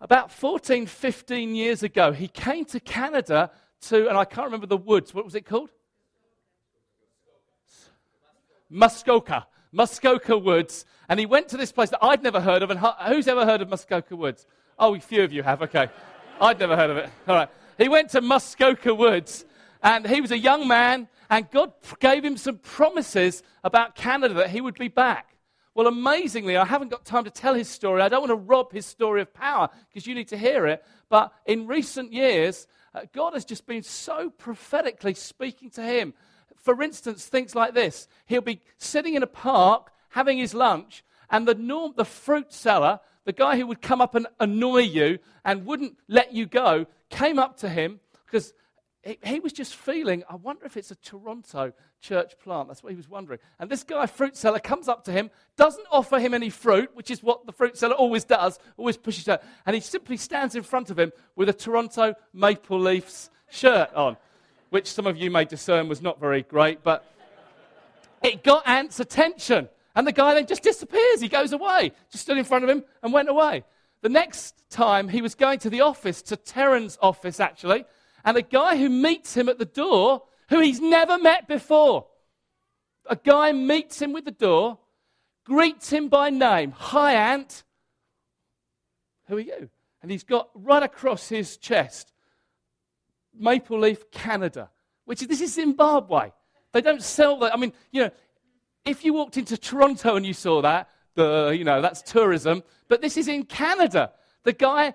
about 0.00 0.30
14, 0.30 0.86
15 0.86 1.52
years 1.56 1.82
ago. 1.82 2.12
He 2.12 2.28
came 2.28 2.64
to 2.66 2.78
Canada 2.78 3.50
to, 3.88 4.08
and 4.08 4.16
I 4.16 4.24
can't 4.24 4.44
remember 4.44 4.68
the 4.68 4.76
woods. 4.76 5.12
What 5.12 5.24
was 5.24 5.34
it 5.34 5.44
called? 5.44 5.70
Muskoka. 8.70 9.48
Muskoka 9.72 10.38
Woods. 10.38 10.84
And 11.08 11.18
he 11.18 11.26
went 11.26 11.48
to 11.48 11.56
this 11.56 11.72
place 11.72 11.90
that 11.90 11.98
I'd 12.04 12.22
never 12.22 12.40
heard 12.40 12.62
of. 12.62 12.70
And 12.70 12.78
who's 12.78 13.26
ever 13.26 13.44
heard 13.44 13.62
of 13.62 13.68
Muskoka 13.68 14.14
Woods? 14.14 14.46
Oh, 14.78 14.94
a 14.94 15.00
few 15.00 15.24
of 15.24 15.32
you 15.32 15.42
have. 15.42 15.60
Okay. 15.60 15.88
I'd 16.40 16.60
never 16.60 16.76
heard 16.76 16.90
of 16.90 16.98
it. 16.98 17.10
All 17.26 17.34
right. 17.34 17.48
He 17.78 17.88
went 17.88 18.10
to 18.10 18.20
Muskoka 18.20 18.94
Woods. 18.94 19.44
And 19.82 20.06
he 20.06 20.20
was 20.20 20.30
a 20.30 20.38
young 20.38 20.68
man. 20.68 21.08
And 21.28 21.50
God 21.50 21.72
gave 21.98 22.24
him 22.24 22.36
some 22.36 22.58
promises 22.58 23.42
about 23.64 23.96
Canada 23.96 24.34
that 24.34 24.50
he 24.50 24.60
would 24.60 24.78
be 24.78 24.86
back. 24.86 25.31
Well, 25.74 25.86
amazingly, 25.86 26.56
I 26.56 26.66
haven't 26.66 26.90
got 26.90 27.04
time 27.04 27.24
to 27.24 27.30
tell 27.30 27.54
his 27.54 27.68
story. 27.68 28.02
I 28.02 28.08
don't 28.08 28.20
want 28.20 28.30
to 28.30 28.36
rob 28.36 28.72
his 28.72 28.84
story 28.84 29.22
of 29.22 29.32
power 29.32 29.70
because 29.88 30.06
you 30.06 30.14
need 30.14 30.28
to 30.28 30.36
hear 30.36 30.66
it. 30.66 30.84
But 31.08 31.32
in 31.46 31.66
recent 31.66 32.12
years, 32.12 32.66
uh, 32.94 33.02
God 33.12 33.32
has 33.32 33.44
just 33.44 33.66
been 33.66 33.82
so 33.82 34.28
prophetically 34.30 35.14
speaking 35.14 35.70
to 35.70 35.82
him. 35.82 36.12
For 36.56 36.82
instance, 36.82 37.26
things 37.26 37.54
like 37.54 37.74
this 37.74 38.06
he'll 38.26 38.42
be 38.42 38.60
sitting 38.76 39.14
in 39.14 39.22
a 39.22 39.26
park 39.26 39.90
having 40.10 40.36
his 40.36 40.52
lunch, 40.52 41.02
and 41.30 41.48
the, 41.48 41.54
norm, 41.54 41.94
the 41.96 42.04
fruit 42.04 42.52
seller, 42.52 43.00
the 43.24 43.32
guy 43.32 43.56
who 43.56 43.66
would 43.66 43.80
come 43.80 44.02
up 44.02 44.14
and 44.14 44.26
annoy 44.38 44.82
you 44.82 45.18
and 45.44 45.64
wouldn't 45.64 45.96
let 46.06 46.34
you 46.34 46.44
go, 46.44 46.86
came 47.08 47.38
up 47.38 47.56
to 47.56 47.68
him 47.68 47.98
because 48.26 48.52
he, 49.02 49.40
was 49.40 49.52
just 49.52 49.74
feeling, 49.74 50.22
I 50.30 50.36
wonder 50.36 50.64
if 50.64 50.76
it's 50.76 50.92
a 50.92 50.94
Toronto 50.94 51.72
church 52.00 52.34
plant. 52.38 52.68
That's 52.68 52.84
what 52.84 52.90
he 52.90 52.96
was 52.96 53.08
wondering. 53.08 53.40
And 53.58 53.68
this 53.68 53.82
guy, 53.82 54.06
fruit 54.06 54.36
seller, 54.36 54.60
comes 54.60 54.88
up 54.88 55.04
to 55.04 55.12
him, 55.12 55.30
doesn't 55.56 55.86
offer 55.90 56.20
him 56.20 56.34
any 56.34 56.50
fruit, 56.50 56.90
which 56.94 57.10
is 57.10 57.22
what 57.22 57.44
the 57.44 57.52
fruit 57.52 57.76
seller 57.76 57.94
always 57.94 58.24
does, 58.24 58.60
always 58.76 58.96
pushes 58.96 59.28
out. 59.28 59.42
And 59.66 59.74
he 59.74 59.80
simply 59.80 60.16
stands 60.16 60.54
in 60.54 60.62
front 60.62 60.90
of 60.90 60.98
him 60.98 61.10
with 61.34 61.48
a 61.48 61.52
Toronto 61.52 62.14
Maple 62.32 62.78
Leafs 62.78 63.28
shirt 63.50 63.92
on, 63.92 64.16
which 64.70 64.86
some 64.86 65.08
of 65.08 65.16
you 65.16 65.32
may 65.32 65.44
discern 65.44 65.88
was 65.88 66.00
not 66.00 66.20
very 66.20 66.42
great, 66.42 66.84
but 66.84 67.04
it 68.22 68.44
got 68.44 68.66
Ant's 68.68 69.00
attention. 69.00 69.68
And 69.96 70.06
the 70.06 70.12
guy 70.12 70.34
then 70.34 70.46
just 70.46 70.62
disappears. 70.62 71.20
He 71.20 71.28
goes 71.28 71.52
away, 71.52 71.92
just 72.10 72.22
stood 72.22 72.38
in 72.38 72.44
front 72.44 72.62
of 72.62 72.70
him 72.70 72.84
and 73.02 73.12
went 73.12 73.28
away. 73.28 73.64
The 74.00 74.08
next 74.08 74.62
time 74.70 75.08
he 75.08 75.22
was 75.22 75.34
going 75.34 75.58
to 75.60 75.70
the 75.70 75.80
office, 75.80 76.22
to 76.22 76.36
Taryn's 76.36 76.98
office 77.02 77.40
actually, 77.40 77.84
and 78.24 78.36
a 78.36 78.42
guy 78.42 78.76
who 78.76 78.88
meets 78.88 79.36
him 79.36 79.48
at 79.48 79.58
the 79.58 79.64
door, 79.64 80.22
who 80.48 80.60
he's 80.60 80.80
never 80.80 81.18
met 81.18 81.48
before, 81.48 82.06
a 83.06 83.16
guy 83.16 83.52
meets 83.52 84.00
him 84.00 84.12
with 84.12 84.24
the 84.24 84.30
door, 84.30 84.78
greets 85.44 85.90
him 85.90 86.08
by 86.08 86.30
name. 86.30 86.72
Hi, 86.76 87.14
Ant. 87.14 87.64
Who 89.26 89.36
are 89.36 89.40
you? 89.40 89.70
And 90.02 90.10
he's 90.10 90.24
got 90.24 90.50
right 90.54 90.82
across 90.82 91.28
his 91.28 91.56
chest 91.56 92.12
Maple 93.34 93.80
Leaf 93.80 94.10
Canada, 94.10 94.70
which 95.04 95.22
is, 95.22 95.28
this 95.28 95.40
is 95.40 95.54
Zimbabwe. 95.54 96.30
They 96.72 96.80
don't 96.80 97.02
sell 97.02 97.38
that. 97.40 97.54
I 97.54 97.56
mean, 97.56 97.72
you 97.90 98.02
know, 98.02 98.10
if 98.84 99.04
you 99.04 99.14
walked 99.14 99.36
into 99.36 99.56
Toronto 99.56 100.16
and 100.16 100.26
you 100.26 100.34
saw 100.34 100.62
that, 100.62 100.90
the, 101.14 101.54
you 101.56 101.64
know, 101.64 101.80
that's 101.80 102.02
tourism. 102.02 102.62
But 102.88 103.00
this 103.00 103.16
is 103.16 103.28
in 103.28 103.44
Canada. 103.44 104.12
The 104.44 104.52
guy 104.52 104.94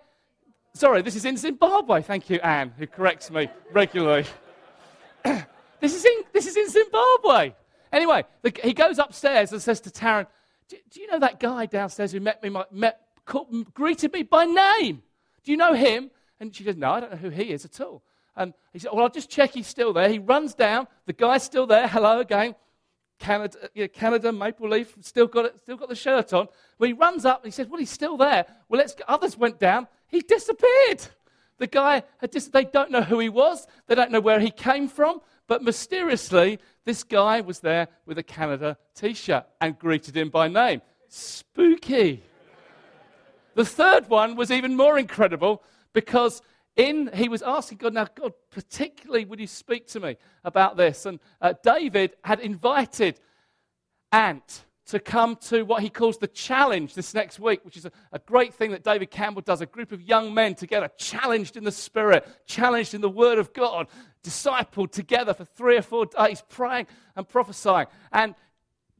Sorry, 0.77 1.01
this 1.01 1.15
is 1.15 1.25
in 1.25 1.37
Zimbabwe. 1.37 2.03
Thank 2.03 2.29
you, 2.29 2.37
Anne, 2.37 2.71
who 2.77 2.85
corrects 2.85 3.31
me 3.31 3.49
regularly. 3.71 4.25
this, 5.79 5.95
is 5.95 6.05
in, 6.05 6.23
this 6.33 6.45
is 6.45 6.55
in 6.55 6.69
Zimbabwe. 6.69 7.55
Anyway, 7.91 8.23
the, 8.43 8.53
he 8.63 8.73
goes 8.73 8.99
upstairs 8.99 9.51
and 9.51 9.59
says 9.59 9.81
to 9.81 9.89
Taryn, 9.89 10.27
do, 10.69 10.77
do, 10.91 11.01
you 11.01 11.07
know 11.07 11.17
that 11.17 11.39
guy 11.39 11.65
downstairs 11.65 12.11
who 12.11 12.19
met 12.19 12.43
me, 12.43 12.55
met, 12.71 13.01
called, 13.25 13.73
greeted 13.73 14.13
me 14.13 14.21
by 14.21 14.45
name? 14.45 15.01
Do 15.43 15.51
you 15.51 15.57
know 15.57 15.73
him? 15.73 16.11
And 16.39 16.55
she 16.55 16.63
goes, 16.63 16.75
No, 16.75 16.91
I 16.91 16.99
don't 16.99 17.09
know 17.09 17.17
who 17.17 17.29
he 17.29 17.51
is 17.51 17.65
at 17.65 17.81
all. 17.81 18.03
And 18.35 18.53
he 18.71 18.77
said, 18.77 18.91
Well, 18.93 19.01
I'll 19.01 19.09
just 19.09 19.31
check 19.31 19.53
he's 19.53 19.65
still 19.65 19.93
there. 19.93 20.09
He 20.09 20.19
runs 20.19 20.53
down. 20.53 20.85
The 21.07 21.13
guy's 21.13 21.41
still 21.41 21.65
there. 21.65 21.87
Hello 21.87 22.19
again. 22.19 22.53
Canada, 23.17 23.57
yeah, 23.73 23.87
Canada, 23.87 24.31
Maple 24.31 24.69
Leaf, 24.69 24.93
still 25.01 25.25
got, 25.25 25.45
it, 25.45 25.57
still 25.57 25.75
got 25.75 25.89
the 25.89 25.95
shirt 25.95 26.33
on. 26.33 26.47
Well, 26.77 26.87
he 26.87 26.93
runs 26.93 27.25
up 27.25 27.43
and 27.43 27.51
he 27.51 27.55
says, 27.55 27.67
Well, 27.67 27.79
he's 27.79 27.89
still 27.89 28.15
there. 28.15 28.45
Well, 28.69 28.77
let's, 28.77 28.95
others 29.07 29.35
went 29.35 29.59
down. 29.59 29.87
He 30.07 30.21
disappeared. 30.21 31.01
The 31.57 31.67
guy 31.67 32.03
had 32.19 32.31
dis- 32.31 32.47
they 32.47 32.65
don't 32.65 32.91
know 32.91 33.01
who 33.01 33.19
he 33.19 33.29
was, 33.29 33.67
they 33.87 33.95
don't 33.95 34.11
know 34.11 34.19
where 34.19 34.39
he 34.39 34.51
came 34.51 34.87
from, 34.87 35.21
but 35.47 35.63
mysteriously, 35.63 36.59
this 36.85 37.03
guy 37.03 37.41
was 37.41 37.59
there 37.59 37.87
with 38.05 38.17
a 38.17 38.23
Canada 38.23 38.77
t 38.95 39.13
shirt 39.13 39.45
and 39.59 39.77
greeted 39.77 40.15
him 40.15 40.29
by 40.29 40.47
name. 40.47 40.81
Spooky. 41.07 42.23
the 43.55 43.65
third 43.65 44.09
one 44.09 44.35
was 44.35 44.51
even 44.51 44.75
more 44.75 44.99
incredible 44.99 45.63
because 45.93 46.41
in, 46.75 47.09
he 47.13 47.27
was 47.27 47.41
asking 47.41 47.79
God, 47.79 47.93
now, 47.93 48.05
God, 48.13 48.33
particularly 48.51 49.25
would 49.25 49.39
you 49.39 49.47
speak 49.47 49.87
to 49.87 49.99
me 49.99 50.17
about 50.43 50.77
this? 50.77 51.07
And 51.07 51.19
uh, 51.41 51.53
David 51.63 52.15
had 52.23 52.39
invited 52.39 53.19
Ant 54.11 54.63
to 54.87 54.99
come 54.99 55.35
to 55.35 55.63
what 55.63 55.83
he 55.83 55.89
calls 55.89 56.17
the 56.17 56.27
challenge 56.27 56.93
this 56.93 57.13
next 57.13 57.39
week, 57.39 57.63
which 57.65 57.75
is 57.75 57.85
a, 57.85 57.91
a, 58.13 58.19
great 58.19 58.53
thing 58.53 58.71
that 58.71 58.83
David 58.83 59.11
Campbell 59.11 59.41
does. 59.41 59.59
A 59.59 59.65
group 59.65 59.91
of 59.91 60.01
young 60.01 60.33
men 60.33 60.55
together, 60.55 60.89
challenged 60.97 61.57
in 61.57 61.65
the 61.65 61.71
Spirit, 61.71 62.25
challenged 62.45 62.93
in 62.93 63.01
the 63.01 63.09
Word 63.09 63.37
of 63.37 63.53
God, 63.53 63.87
discipled 64.23 64.91
together 64.91 65.33
for 65.33 65.43
three 65.43 65.75
or 65.75 65.81
four 65.81 66.05
days, 66.05 66.41
praying 66.47 66.87
and 67.17 67.27
prophesying. 67.27 67.87
And 68.13 68.33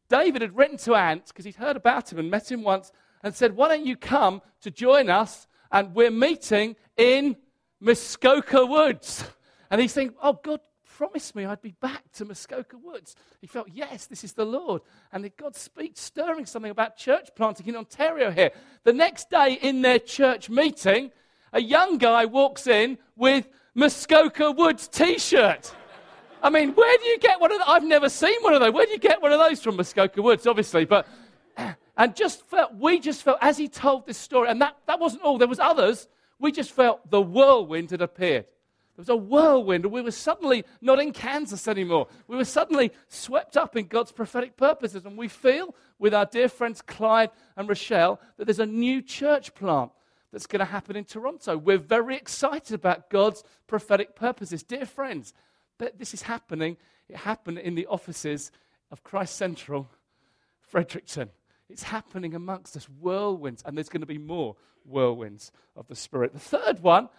David 0.10 0.42
had 0.42 0.58
written 0.58 0.78
to 0.80 0.96
Ant, 0.96 1.28
because 1.28 1.46
he'd 1.46 1.56
heard 1.56 1.78
about 1.78 2.12
him 2.12 2.20
and 2.20 2.30
met 2.30 2.52
him 2.52 2.64
once, 2.64 2.92
and 3.24 3.34
said, 3.34 3.56
Why 3.56 3.70
don't 3.70 3.86
you 3.86 3.96
come 3.96 4.42
to 4.62 4.72
join 4.72 5.10
us? 5.10 5.48
And 5.72 5.96
we're 5.96 6.12
meeting 6.12 6.76
in 6.98 7.38
Muskoka 7.80 8.66
Woods. 8.66 9.24
And 9.70 9.80
he's 9.80 9.94
thinking, 9.94 10.18
Oh, 10.22 10.34
God, 10.34 10.60
promised 10.98 11.36
me 11.36 11.46
I'd 11.46 11.62
be 11.62 11.76
back 11.80 12.12
to 12.14 12.26
Muskoka 12.26 12.76
Woods. 12.76 13.16
He 13.40 13.46
felt, 13.46 13.68
yes, 13.72 14.08
this 14.08 14.24
is 14.24 14.34
the 14.34 14.46
Lord. 14.46 14.82
And 15.14 15.30
God 15.38 15.56
speaks, 15.56 16.00
stirring 16.02 16.48
something 16.48 16.72
about 16.72 16.98
church 16.98 17.30
planting 17.36 17.68
in 17.68 17.76
Ontario 17.76 18.32
here. 18.32 18.50
The 18.84 18.94
next 18.94 19.30
day 19.30 19.60
in 19.62 19.84
their 19.84 20.00
church 20.00 20.50
meeting, 20.50 21.12
a 21.54 21.62
young 21.62 22.00
guy 22.00 22.26
walks 22.26 22.66
in 22.66 22.98
with 23.16 23.48
Muskoka 23.76 24.52
Woods 24.52 24.88
t 24.88 25.20
shirt. 25.20 25.72
I 26.42 26.50
mean, 26.50 26.74
where 26.74 26.98
do 26.98 27.06
you 27.06 27.20
get 27.20 27.40
one 27.40 27.52
of 27.52 27.60
those? 27.60 27.68
I've 27.70 27.84
never 27.84 28.10
seen 28.10 28.42
one 28.42 28.56
of 28.56 28.60
those. 28.60 28.74
Where 28.74 28.88
do 28.88 28.92
you 28.92 28.98
get 28.98 29.22
one 29.22 29.32
of 29.32 29.40
those 29.40 29.62
from 29.62 29.76
Muskoka 29.76 30.20
Woods, 30.24 30.48
obviously? 30.48 30.86
But, 30.86 31.08
and 31.98 32.16
just 32.16 32.42
felt, 32.48 32.74
we 32.74 33.00
just 33.00 33.22
felt, 33.22 33.38
as 33.40 33.56
he 33.56 33.68
told 33.68 34.08
this 34.08 34.18
story, 34.18 34.50
and 34.50 34.60
that, 34.64 34.76
that 34.88 35.00
wasn't 35.00 35.22
all, 35.22 35.38
there 35.38 35.48
was 35.48 35.60
others, 35.60 36.08
we 36.40 36.52
just 36.52 36.72
felt 36.72 37.08
the 37.12 37.22
whirlwind 37.22 37.92
had 37.92 38.02
appeared. 38.02 38.46
Was 38.98 39.10
a 39.10 39.16
whirlwind, 39.16 39.86
and 39.86 39.94
we 39.94 40.02
were 40.02 40.10
suddenly 40.10 40.66
not 40.82 41.00
in 41.00 41.14
Kansas 41.14 41.68
anymore. 41.68 42.08
We 42.28 42.36
were 42.36 42.44
suddenly 42.44 42.92
swept 43.08 43.56
up 43.56 43.78
in 43.78 43.86
God's 43.86 44.12
prophetic 44.12 44.58
purposes. 44.58 45.06
And 45.06 45.16
we 45.16 45.28
feel, 45.28 45.76
with 46.00 46.16
our 46.16 46.26
dear 46.26 46.50
friends 46.50 46.82
Clyde 46.82 47.30
and 47.56 47.70
Rochelle, 47.70 48.20
that 48.38 48.46
there's 48.46 48.60
a 48.60 48.66
new 48.66 49.04
church 49.04 49.54
plant 49.54 49.92
that's 50.32 50.48
going 50.48 50.62
to 50.62 50.66
happen 50.66 50.96
in 50.96 51.06
Toronto. 51.06 51.58
We're 51.58 51.78
very 51.78 52.16
excited 52.16 52.74
about 52.74 53.12
God's 53.12 53.44
prophetic 53.68 54.16
purposes. 54.16 54.64
Dear 54.64 54.88
friends, 54.88 55.32
this 55.78 56.16
is 56.16 56.24
happening. 56.24 56.76
It 57.08 57.18
happened 57.18 57.60
in 57.60 57.76
the 57.76 57.86
offices 57.86 58.52
of 58.90 59.04
Christ 59.04 59.36
Central, 59.36 59.90
Fredericton. 60.60 61.30
It's 61.70 61.84
happening 61.84 62.34
amongst 62.34 62.76
us, 62.76 62.86
whirlwinds, 62.86 63.62
and 63.64 63.78
there's 63.78 63.90
going 63.90 64.02
to 64.02 64.08
be 64.08 64.18
more 64.18 64.56
whirlwinds 64.86 65.52
of 65.76 65.88
the 65.88 65.96
Spirit. 65.96 66.34
The 66.34 66.40
third 66.40 66.80
one 66.82 67.10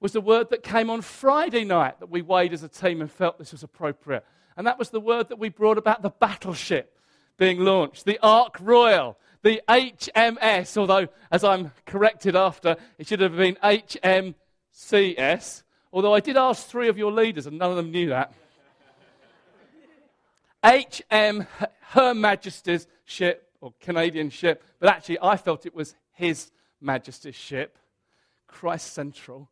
was 0.00 0.12
the 0.12 0.20
word 0.20 0.50
that 0.50 0.62
came 0.62 0.88
on 0.90 1.02
Friday 1.02 1.64
night 1.64 2.00
that 2.00 2.10
we 2.10 2.22
weighed 2.22 2.52
as 2.52 2.62
a 2.62 2.68
team 2.68 3.00
and 3.00 3.10
felt 3.10 3.38
this 3.38 3.52
was 3.52 3.62
appropriate. 3.62 4.24
And 4.56 4.66
that 4.66 4.78
was 4.78 4.90
the 4.90 5.00
word 5.00 5.28
that 5.28 5.38
we 5.38 5.50
brought 5.50 5.78
about 5.78 6.02
the 6.02 6.10
battleship 6.10 6.98
being 7.36 7.60
launched, 7.60 8.04
the 8.04 8.18
Ark 8.22 8.56
Royal, 8.60 9.16
the 9.42 9.62
HMS, 9.68 10.76
although, 10.76 11.08
as 11.30 11.42
I'm 11.44 11.72
corrected 11.86 12.36
after, 12.36 12.76
it 12.98 13.06
should 13.06 13.20
have 13.20 13.36
been 13.36 13.56
HMCS. 13.62 14.34
Although 15.92 16.14
I 16.14 16.20
did 16.20 16.36
ask 16.36 16.66
three 16.66 16.88
of 16.88 16.98
your 16.98 17.12
leaders 17.12 17.46
and 17.46 17.58
none 17.58 17.70
of 17.70 17.76
them 17.76 17.90
knew 17.90 18.08
that. 18.10 18.34
HM, 20.62 21.46
Her 21.80 22.14
Majesty's 22.14 22.86
ship, 23.04 23.48
or 23.62 23.72
Canadian 23.80 24.30
ship, 24.30 24.62
but 24.78 24.88
actually 24.90 25.18
I 25.20 25.36
felt 25.36 25.66
it 25.66 25.74
was 25.74 25.94
His 26.12 26.50
Majesty's 26.80 27.34
ship, 27.34 27.78
Christ 28.46 28.92
Central 28.92 29.48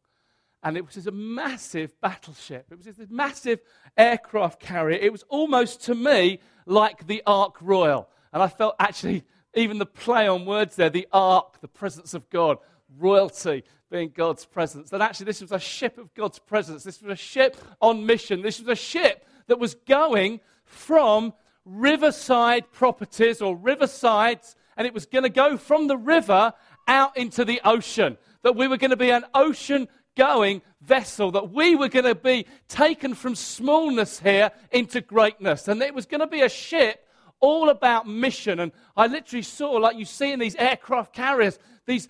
and 0.69 0.77
it 0.77 0.85
was 0.85 1.07
a 1.07 1.11
massive 1.11 1.99
battleship. 2.03 2.67
It 2.71 2.77
was 2.77 2.85
this 2.85 3.09
massive 3.09 3.61
aircraft 3.97 4.61
carrier. 4.61 4.99
It 4.99 5.11
was 5.11 5.25
almost 5.31 5.83
to 5.85 5.95
me 5.95 6.41
like 6.67 7.07
the 7.07 7.23
Ark 7.27 7.57
Royal. 7.63 8.07
And 8.35 8.43
I 8.43 8.49
felt 8.49 8.77
actually, 8.79 9.25
even 9.55 9.79
the 9.79 9.87
play 9.87 10.29
on 10.29 10.45
words 10.45 10.77
there, 10.77 10.91
the 10.91 11.09
Ark, 11.11 11.63
the 11.63 11.69
presence 11.69 12.13
of 12.13 12.29
God, 12.29 12.59
royalty 12.99 13.65
being 13.91 14.13
God's 14.15 14.45
presence, 14.45 14.91
that 14.91 15.01
actually 15.01 15.25
this 15.25 15.41
was 15.41 15.53
a 15.53 15.59
ship 15.59 15.97
of 15.97 16.13
God's 16.13 16.39
presence. 16.39 16.85
This 16.85 17.01
was 17.01 17.13
a 17.13 17.17
ship 17.17 17.57
on 17.81 18.05
mission. 18.05 18.43
This 18.43 18.61
was 18.61 18.69
a 18.69 18.77
ship 18.77 19.27
that 19.47 19.59
was 19.59 19.73
going 19.75 20.39
from 20.67 21.33
riverside 21.65 22.71
properties 22.73 23.41
or 23.41 23.57
riversides, 23.57 24.55
and 24.77 24.87
it 24.87 24.93
was 24.93 25.07
going 25.07 25.25
to 25.25 25.31
go 25.31 25.57
from 25.57 25.87
the 25.87 25.97
river 25.97 26.53
out 26.87 27.17
into 27.17 27.47
the 27.47 27.59
ocean. 27.65 28.19
That 28.43 28.55
we 28.55 28.69
were 28.69 28.77
going 28.77 28.91
to 28.91 28.97
be 28.97 29.11
an 29.11 29.25
ocean 29.35 29.89
going 30.19 30.61
vessel, 30.83 31.31
that 31.31 31.51
we 31.53 31.77
were 31.77 31.89
going 31.89 32.05
to 32.05 32.15
be 32.15 32.45
taken 32.69 33.15
from 33.15 33.35
smallness 33.35 34.19
here 34.19 34.51
into 34.73 35.01
greatness. 35.01 35.69
And 35.69 35.81
it 35.81 35.95
was 35.95 36.05
going 36.05 36.21
to 36.21 36.27
be 36.27 36.43
a 36.43 36.49
ship 36.49 37.07
all 37.41 37.71
about 37.71 38.07
mission. 38.07 38.61
And 38.61 38.73
I 38.97 39.07
literally 39.07 39.43
saw, 39.43 39.71
like 39.73 39.97
you 39.97 40.05
see 40.05 40.33
in 40.33 40.41
these 40.41 40.57
aircraft 40.57 41.15
carriers, 41.15 41.59
these, 41.87 42.09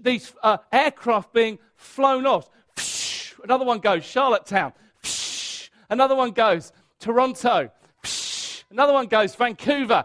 these 0.00 0.34
uh, 0.42 0.58
aircraft 0.72 1.32
being 1.32 1.58
flown 1.76 2.26
off. 2.26 2.50
Another 3.42 3.64
one 3.64 3.78
goes 3.78 4.04
Charlottetown. 4.04 4.72
Another 5.88 6.16
one 6.16 6.32
goes 6.32 6.72
Toronto. 6.98 7.70
Another 8.70 8.92
one 8.92 9.06
goes 9.06 9.34
Vancouver. 9.36 10.04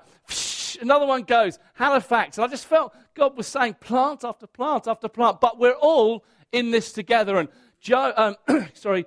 Another 0.80 1.08
one 1.08 1.24
goes 1.24 1.58
Halifax. 1.74 2.38
And 2.38 2.46
I 2.46 2.48
just 2.48 2.66
felt 2.66 2.94
God 3.16 3.36
was 3.36 3.48
saying 3.48 3.76
plant 3.82 4.24
after 4.24 4.46
plant 4.46 4.88
after 4.88 5.08
plant. 5.08 5.42
But 5.42 5.58
we're 5.58 5.74
all 5.74 6.24
in 6.52 6.72
this 6.72 6.92
together. 6.92 7.38
And 7.38 7.50
Joe, 7.80 8.14
um, 8.48 8.68
sorry, 8.74 9.06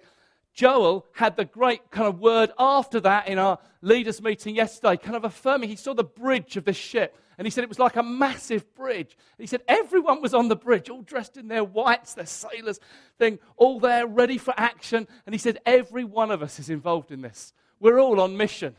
Joel 0.55 1.05
had 1.13 1.37
the 1.37 1.45
great 1.45 1.91
kind 1.91 2.07
of 2.07 2.21
word 2.21 2.53
after 2.59 3.01
that 3.01 3.27
in 3.29 3.39
our 3.39 3.59
leaders' 3.83 4.23
meeting 4.23 4.55
yesterday, 4.55 4.97
kind 4.97 5.17
of 5.17 5.25
affirming. 5.25 5.69
He 5.69 5.77
saw 5.77 5.95
the 5.95 6.05
bridge 6.05 6.57
of 6.57 6.65
this 6.65 6.77
ship, 6.77 7.19
and 7.37 7.47
he 7.47 7.51
said 7.51 7.65
it 7.65 7.69
was 7.69 7.81
like 7.81 7.97
a 7.97 8.03
massive 8.05 8.73
bridge. 8.77 9.19
He 9.37 9.47
said 9.47 9.63
everyone 9.67 10.23
was 10.23 10.33
on 10.33 10.47
the 10.47 10.57
bridge, 10.57 10.89
all 10.89 11.03
dressed 11.03 11.37
in 11.37 11.49
their 11.49 11.65
whites, 11.65 12.15
their 12.15 12.27
sailors 12.27 12.79
thing, 13.19 13.41
all 13.57 13.81
there, 13.81 14.07
ready 14.07 14.39
for 14.39 14.55
action. 14.57 15.09
And 15.27 15.35
he 15.35 15.39
said 15.39 15.59
every 15.67 16.05
one 16.05 16.31
of 16.31 16.41
us 16.41 16.61
is 16.61 16.71
involved 16.71 17.11
in 17.11 17.21
this. 17.21 17.53
We're 17.81 17.99
all 17.99 18.21
on 18.21 18.37
mission. 18.37 18.77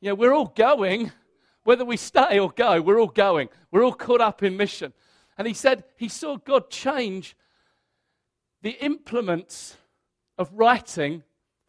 You 0.00 0.10
know, 0.10 0.14
we're 0.14 0.32
all 0.32 0.46
going, 0.46 1.12
whether 1.64 1.84
we 1.84 1.98
stay 1.98 2.38
or 2.38 2.50
go, 2.50 2.80
we're 2.80 2.98
all 2.98 3.08
going. 3.08 3.50
We're 3.70 3.84
all 3.84 3.92
caught 3.92 4.22
up 4.22 4.42
in 4.42 4.56
mission. 4.56 4.94
And 5.36 5.46
he 5.46 5.54
said 5.54 5.84
he 5.96 6.08
saw 6.08 6.36
God 6.36 6.70
change 6.70 7.36
the 8.62 8.76
implements 8.82 9.76
of 10.36 10.50
writing 10.52 11.22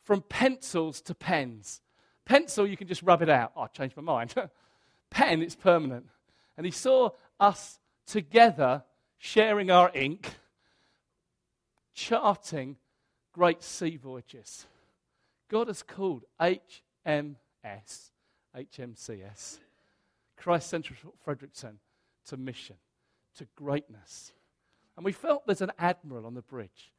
from 0.04 0.22
pencils 0.22 1.02
to 1.02 1.14
pens. 1.14 1.82
Pencil, 2.26 2.68
you 2.68 2.78
can 2.78 2.88
just 2.88 3.04
rub 3.04 3.22
it 3.22 3.30
out. 3.30 3.52
Oh, 3.56 3.62
I 3.62 3.68
changed 3.68 3.96
my 3.96 4.04
mind. 4.04 4.34
Pen, 5.10 5.42
it's 5.42 5.56
permanent. 5.56 6.06
And 6.58 6.66
he 6.66 6.72
saw 6.72 7.10
us 7.40 7.80
together 8.06 8.84
sharing 9.18 9.72
our 9.72 9.92
ink, 9.94 10.30
charting 11.94 12.78
great 13.34 13.64
sea 13.64 13.98
voyages. 13.98 14.66
God 15.50 15.68
has 15.68 15.84
called 15.84 16.24
HMS, 16.40 17.36
HMCS, 18.56 19.60
Christ 20.38 20.70
Central 20.70 21.14
Fredericton, 21.24 21.80
to 22.28 22.38
mission, 22.38 22.76
to 23.38 23.48
greatness. 23.56 24.34
And 25.00 25.06
we 25.06 25.14
felt 25.14 25.48
there's 25.48 25.62
an 25.62 25.72
admiral 25.80 26.26
on 26.26 26.34
the 26.34 26.42
bridge. 26.42 26.92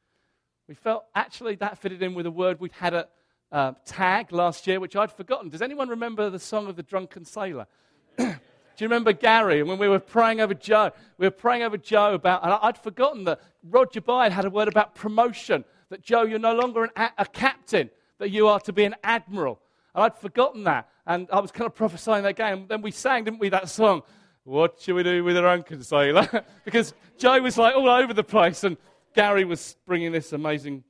We 0.66 0.74
felt 0.74 1.04
actually 1.14 1.56
that 1.56 1.76
fitted 1.76 2.02
in 2.02 2.14
with 2.14 2.24
a 2.24 2.30
word 2.30 2.58
we'd 2.58 2.72
had 2.72 2.94
at 2.94 3.10
uh, 3.52 3.72
Tag 3.84 4.32
last 4.32 4.66
year, 4.66 4.80
which 4.80 4.96
I'd 4.96 5.12
forgotten. 5.12 5.50
Does 5.50 5.60
anyone 5.60 5.90
remember 5.90 6.30
the 6.30 6.38
song 6.38 6.66
of 6.66 6.76
the 6.76 6.82
drunken 6.82 7.26
sailor? 7.26 7.66
Do 8.16 8.24
you 8.24 8.86
remember 8.86 9.12
Gary? 9.12 9.60
And 9.60 9.68
when 9.68 9.76
we 9.76 9.86
were 9.86 9.98
praying 9.98 10.40
over 10.40 10.54
Joe, 10.54 10.92
we 11.18 11.26
were 11.26 11.30
praying 11.30 11.62
over 11.62 11.76
Joe 11.76 12.14
about, 12.14 12.42
and 12.42 12.54
I'd 12.62 12.78
forgotten 12.78 13.24
that 13.24 13.42
Roger 13.62 14.00
Bide 14.00 14.32
had 14.32 14.46
a 14.46 14.50
word 14.50 14.68
about 14.68 14.94
promotion. 14.94 15.62
That 15.90 16.00
Joe, 16.00 16.22
you're 16.22 16.38
no 16.38 16.54
longer 16.54 16.88
a, 16.96 17.10
a 17.18 17.26
captain, 17.26 17.90
that 18.16 18.30
you 18.30 18.48
are 18.48 18.60
to 18.60 18.72
be 18.72 18.84
an 18.84 18.94
admiral. 19.04 19.60
And 19.94 20.04
I'd 20.04 20.16
forgotten 20.16 20.64
that. 20.64 20.88
And 21.06 21.28
I 21.30 21.40
was 21.40 21.50
kind 21.50 21.66
of 21.66 21.74
prophesying 21.74 22.22
that 22.22 22.36
game. 22.36 22.64
Then 22.66 22.80
we 22.80 22.92
sang, 22.92 23.24
didn't 23.24 23.40
we, 23.40 23.50
that 23.50 23.68
song? 23.68 24.04
What 24.50 24.80
should 24.80 24.96
we 24.96 25.04
do 25.04 25.22
with 25.22 25.36
our 25.36 25.44
drunken 25.44 25.84
sailor? 25.84 26.44
because 26.64 26.92
Joe 27.18 27.40
was 27.40 27.56
like 27.56 27.76
all 27.76 27.88
over 27.88 28.12
the 28.12 28.24
place, 28.24 28.64
and 28.64 28.76
Gary 29.14 29.44
was 29.44 29.76
bringing 29.86 30.10
this 30.10 30.32
amazing 30.32 30.82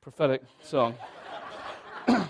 prophetic 0.00 0.40
song. 0.62 0.94
and 2.06 2.28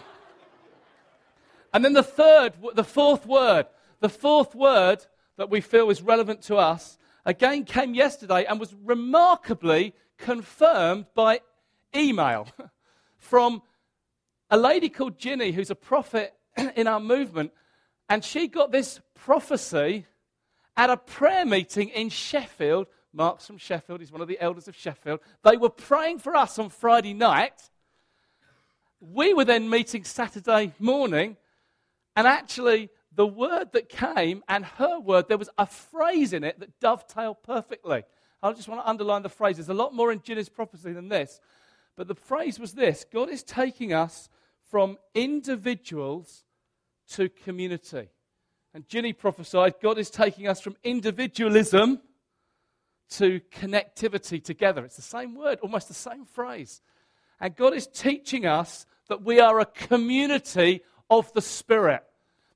then 1.84 1.92
the 1.92 2.02
third, 2.02 2.54
the 2.72 2.84
fourth 2.84 3.26
word, 3.26 3.66
the 4.00 4.08
fourth 4.08 4.54
word 4.54 5.04
that 5.36 5.50
we 5.50 5.60
feel 5.60 5.90
is 5.90 6.00
relevant 6.00 6.40
to 6.44 6.56
us, 6.56 6.96
again 7.26 7.64
came 7.64 7.92
yesterday 7.92 8.46
and 8.46 8.58
was 8.58 8.74
remarkably 8.82 9.92
confirmed 10.16 11.04
by 11.14 11.42
email 11.94 12.48
from 13.18 13.60
a 14.48 14.56
lady 14.56 14.88
called 14.88 15.18
Ginny, 15.18 15.52
who's 15.52 15.70
a 15.70 15.74
prophet 15.74 16.32
in 16.76 16.86
our 16.86 16.98
movement. 16.98 17.52
And 18.08 18.24
she 18.24 18.48
got 18.48 18.72
this 18.72 19.02
prophecy 19.14 20.06
at 20.76 20.90
a 20.90 20.96
prayer 20.96 21.44
meeting 21.44 21.88
in 21.90 22.08
Sheffield. 22.08 22.86
Mark's 23.12 23.46
from 23.46 23.58
Sheffield, 23.58 24.00
he's 24.00 24.12
one 24.12 24.22
of 24.22 24.28
the 24.28 24.40
elders 24.40 24.68
of 24.68 24.76
Sheffield. 24.76 25.20
They 25.42 25.56
were 25.56 25.68
praying 25.68 26.20
for 26.20 26.34
us 26.34 26.58
on 26.58 26.70
Friday 26.70 27.12
night. 27.12 27.70
We 29.00 29.34
were 29.34 29.44
then 29.44 29.68
meeting 29.68 30.04
Saturday 30.04 30.72
morning, 30.78 31.36
and 32.16 32.26
actually, 32.26 32.88
the 33.14 33.26
word 33.26 33.72
that 33.72 33.88
came 33.88 34.42
and 34.48 34.64
her 34.64 34.98
word, 34.98 35.28
there 35.28 35.38
was 35.38 35.50
a 35.58 35.66
phrase 35.66 36.32
in 36.32 36.44
it 36.44 36.60
that 36.60 36.80
dovetailed 36.80 37.42
perfectly. 37.42 38.04
I 38.42 38.52
just 38.52 38.68
want 38.68 38.80
to 38.80 38.88
underline 38.88 39.22
the 39.22 39.28
phrase. 39.28 39.56
There's 39.56 39.68
a 39.68 39.74
lot 39.74 39.94
more 39.94 40.10
in 40.10 40.22
Ginny's 40.22 40.48
prophecy 40.48 40.92
than 40.92 41.08
this. 41.08 41.40
But 41.96 42.08
the 42.08 42.14
phrase 42.14 42.58
was 42.58 42.72
this 42.72 43.04
God 43.12 43.28
is 43.28 43.42
taking 43.42 43.92
us 43.92 44.28
from 44.70 44.96
individuals 45.14 46.44
to 47.10 47.28
community. 47.28 48.08
And 48.74 48.88
Ginny 48.88 49.12
prophesied 49.12 49.74
God 49.82 49.98
is 49.98 50.10
taking 50.10 50.48
us 50.48 50.60
from 50.60 50.76
individualism 50.82 52.00
to 53.10 53.40
connectivity 53.52 54.42
together. 54.42 54.84
It's 54.84 54.96
the 54.96 55.02
same 55.02 55.34
word, 55.34 55.58
almost 55.60 55.88
the 55.88 55.94
same 55.94 56.24
phrase. 56.24 56.80
And 57.38 57.54
God 57.54 57.74
is 57.74 57.86
teaching 57.86 58.46
us 58.46 58.86
that 59.08 59.22
we 59.22 59.40
are 59.40 59.60
a 59.60 59.66
community 59.66 60.82
of 61.10 61.30
the 61.34 61.42
Spirit. 61.42 62.02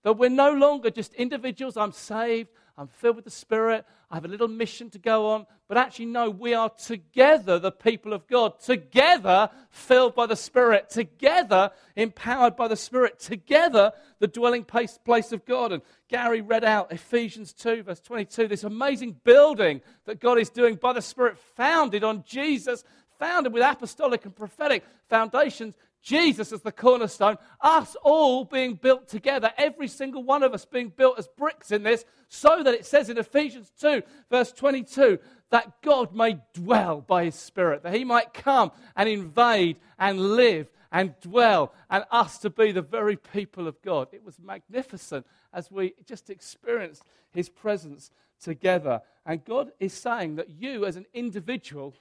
That 0.04 0.14
we're 0.14 0.30
no 0.30 0.52
longer 0.52 0.90
just 0.90 1.12
individuals. 1.14 1.76
I'm 1.76 1.92
saved. 1.92 2.48
I'm 2.78 2.88
filled 2.88 3.16
with 3.16 3.24
the 3.24 3.30
Spirit. 3.30 3.86
I 4.10 4.16
have 4.16 4.26
a 4.26 4.28
little 4.28 4.48
mission 4.48 4.90
to 4.90 4.98
go 4.98 5.30
on. 5.30 5.46
But 5.66 5.78
actually, 5.78 6.06
no, 6.06 6.28
we 6.28 6.52
are 6.52 6.68
together 6.68 7.58
the 7.58 7.72
people 7.72 8.12
of 8.12 8.26
God, 8.26 8.60
together 8.60 9.48
filled 9.70 10.14
by 10.14 10.26
the 10.26 10.36
Spirit, 10.36 10.90
together 10.90 11.70
empowered 11.96 12.54
by 12.54 12.68
the 12.68 12.76
Spirit, 12.76 13.18
together 13.18 13.92
the 14.18 14.28
dwelling 14.28 14.62
place, 14.62 14.98
place 15.04 15.32
of 15.32 15.46
God. 15.46 15.72
And 15.72 15.82
Gary 16.08 16.42
read 16.42 16.64
out 16.64 16.92
Ephesians 16.92 17.54
2, 17.54 17.84
verse 17.84 18.00
22, 18.00 18.46
this 18.46 18.64
amazing 18.64 19.16
building 19.24 19.80
that 20.04 20.20
God 20.20 20.38
is 20.38 20.50
doing 20.50 20.74
by 20.74 20.92
the 20.92 21.02
Spirit, 21.02 21.38
founded 21.56 22.04
on 22.04 22.24
Jesus, 22.26 22.84
founded 23.18 23.52
with 23.52 23.62
apostolic 23.62 24.24
and 24.26 24.36
prophetic 24.36 24.84
foundations, 25.08 25.74
Jesus 26.06 26.52
as 26.52 26.62
the 26.62 26.70
cornerstone, 26.70 27.36
us 27.60 27.96
all 28.04 28.44
being 28.44 28.74
built 28.74 29.08
together, 29.08 29.50
every 29.58 29.88
single 29.88 30.22
one 30.22 30.44
of 30.44 30.54
us 30.54 30.64
being 30.64 30.92
built 30.96 31.18
as 31.18 31.26
bricks 31.26 31.72
in 31.72 31.82
this, 31.82 32.04
so 32.28 32.62
that 32.62 32.74
it 32.74 32.86
says 32.86 33.10
in 33.10 33.18
Ephesians 33.18 33.72
2, 33.80 34.04
verse 34.30 34.52
22, 34.52 35.18
that 35.50 35.82
God 35.82 36.14
may 36.14 36.38
dwell 36.54 37.00
by 37.00 37.24
his 37.24 37.34
Spirit, 37.34 37.82
that 37.82 37.92
he 37.92 38.04
might 38.04 38.32
come 38.32 38.70
and 38.94 39.08
invade 39.08 39.78
and 39.98 40.20
live 40.36 40.68
and 40.92 41.18
dwell, 41.20 41.74
and 41.90 42.04
us 42.12 42.38
to 42.38 42.50
be 42.50 42.70
the 42.70 42.82
very 42.82 43.16
people 43.16 43.66
of 43.66 43.82
God. 43.82 44.06
It 44.12 44.24
was 44.24 44.38
magnificent 44.38 45.26
as 45.52 45.72
we 45.72 45.94
just 46.06 46.30
experienced 46.30 47.02
his 47.32 47.48
presence 47.48 48.12
together. 48.40 49.02
And 49.26 49.44
God 49.44 49.72
is 49.80 49.92
saying 49.92 50.36
that 50.36 50.50
you, 50.50 50.86
as 50.86 50.94
an 50.94 51.06
individual, 51.12 51.94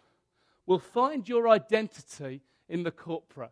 will 0.68 0.78
find 0.78 1.28
your 1.28 1.50
identity 1.50 2.44
in 2.70 2.84
the 2.84 2.92
corporate. 2.92 3.50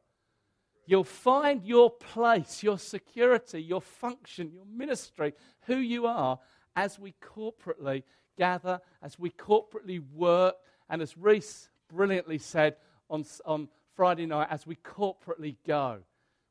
You'll 0.85 1.03
find 1.03 1.63
your 1.63 1.89
place, 1.89 2.61
your 2.61 2.77
security, 2.77 3.61
your 3.61 3.81
function, 3.81 4.51
your 4.51 4.65
ministry, 4.65 5.33
who 5.65 5.77
you 5.77 6.07
are 6.07 6.39
as 6.75 6.99
we 6.99 7.13
corporately 7.21 8.03
gather, 8.37 8.81
as 9.01 9.17
we 9.17 9.29
corporately 9.29 10.01
work, 10.13 10.55
and 10.89 11.01
as 11.01 11.17
Reese 11.17 11.69
brilliantly 11.87 12.37
said 12.37 12.75
on, 13.09 13.25
on 13.45 13.69
Friday 13.95 14.25
night, 14.25 14.47
as 14.49 14.67
we 14.67 14.75
corporately 14.75 15.55
go. 15.65 15.99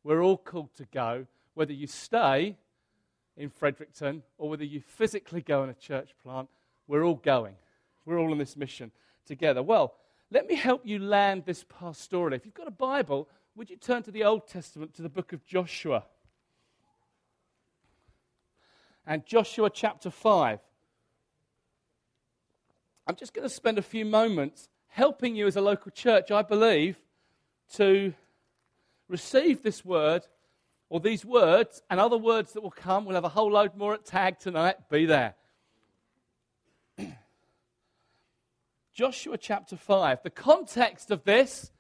We're 0.05 0.23
all 0.23 0.39
called 0.39 0.75
to 0.77 0.87
go, 0.93 1.27
whether 1.55 1.73
you 1.73 1.87
stay 1.87 2.57
in 3.37 3.51
Fredericton 3.51 4.23
or 4.39 4.49
whether 4.49 4.65
you 4.65 4.81
physically 4.81 5.43
go 5.43 5.63
in 5.65 5.71
a 5.71 5.75
church 5.75 6.15
plant, 6.23 6.49
we're 6.87 7.05
all 7.05 7.17
going. 7.17 7.55
We're 8.05 8.19
all 8.19 8.33
on 8.33 8.39
this 8.39 8.57
mission 8.57 8.91
together. 9.27 9.63
Well, 9.63 9.95
let 10.31 10.49
me 10.49 10.55
help 10.55 10.83
you 10.85 10.99
land 10.99 11.45
this 11.45 11.65
pastorally. 11.65 12.37
If 12.37 12.47
you've 12.47 12.55
got 12.55 12.67
a 12.67 12.73
Bible, 12.73 13.29
would 13.55 13.69
you 13.69 13.77
turn 13.77 14.03
to 14.05 14.11
the 14.11 14.25
Old 14.25 14.49
Testament, 14.49 14.95
to 14.95 15.03
the 15.03 15.09
book 15.09 15.33
of 15.33 15.45
Joshua? 15.45 16.05
And 19.07 19.27
Joshua 19.27 19.69
chapter 19.69 20.11
5. 20.11 20.61
I'm 23.07 23.17
just 23.17 23.35
going 23.35 23.47
to 23.47 23.53
spend 23.53 23.79
a 23.79 23.83
few 23.83 24.05
moments 24.05 24.69
helping 24.89 25.35
you 25.35 25.47
as 25.47 25.57
a 25.57 25.61
local 25.61 25.91
church, 25.91 26.31
I 26.31 26.43
believe, 26.43 26.97
to 27.75 28.15
receive 29.09 29.63
this 29.63 29.85
word 29.85 30.23
or 30.89 31.01
these 31.01 31.25
words 31.25 31.83
and 31.91 31.99
other 31.99 32.17
words 32.17 32.53
that 32.53 32.63
will 32.63 32.71
come. 32.71 33.05
We'll 33.05 33.17
have 33.17 33.25
a 33.25 33.29
whole 33.29 33.51
load 33.51 33.77
more 33.77 33.93
at 33.93 34.07
tag 34.07 34.39
tonight. 34.39 34.77
Be 34.89 35.05
there. 35.05 35.35
Joshua 38.95 39.37
chapter 39.37 39.77
5. 39.77 40.23
The 40.23 40.31
context 40.31 41.11
of 41.11 41.25
this 41.25 41.73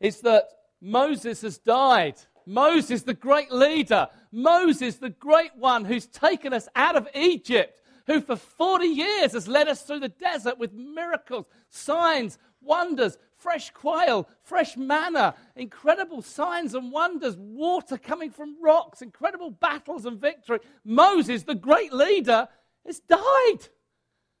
is 0.00 0.20
that 0.22 0.48
Moses 0.82 1.42
has 1.42 1.58
died. 1.58 2.16
Moses, 2.44 3.02
the 3.02 3.14
great 3.14 3.52
leader. 3.52 4.08
Moses, 4.32 4.96
the 4.96 5.10
great 5.10 5.54
one 5.56 5.84
who's 5.84 6.06
taken 6.06 6.52
us 6.52 6.68
out 6.74 6.96
of 6.96 7.08
Egypt, 7.14 7.80
who 8.06 8.20
for 8.20 8.34
40 8.34 8.86
years 8.86 9.32
has 9.32 9.46
led 9.46 9.68
us 9.68 9.82
through 9.82 10.00
the 10.00 10.08
desert 10.08 10.58
with 10.58 10.72
miracles, 10.72 11.46
signs, 11.68 12.36
wonders, 12.60 13.16
fresh 13.36 13.70
quail, 13.70 14.28
fresh 14.42 14.76
manna, 14.76 15.36
incredible 15.54 16.20
signs 16.20 16.74
and 16.74 16.90
wonders, 16.90 17.36
water 17.36 17.96
coming 17.96 18.32
from 18.32 18.60
rocks, 18.60 19.02
incredible 19.02 19.52
battles 19.52 20.04
and 20.04 20.20
victory. 20.20 20.58
Moses, 20.84 21.44
the 21.44 21.54
great 21.54 21.92
leader, 21.92 22.48
has 22.84 22.98
died. 22.98 23.68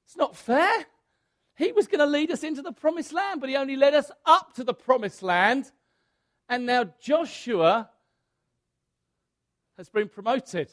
It's 0.04 0.16
not 0.16 0.36
fair. 0.36 0.86
He 1.56 1.70
was 1.70 1.86
going 1.86 2.00
to 2.00 2.06
lead 2.06 2.32
us 2.32 2.42
into 2.42 2.62
the 2.62 2.72
promised 2.72 3.12
land, 3.12 3.40
but 3.40 3.48
he 3.48 3.56
only 3.56 3.76
led 3.76 3.94
us 3.94 4.10
up 4.26 4.54
to 4.54 4.64
the 4.64 4.74
promised 4.74 5.22
land 5.22 5.70
and 6.52 6.66
now 6.66 6.84
Joshua 7.00 7.88
has 9.78 9.88
been 9.88 10.10
promoted 10.10 10.68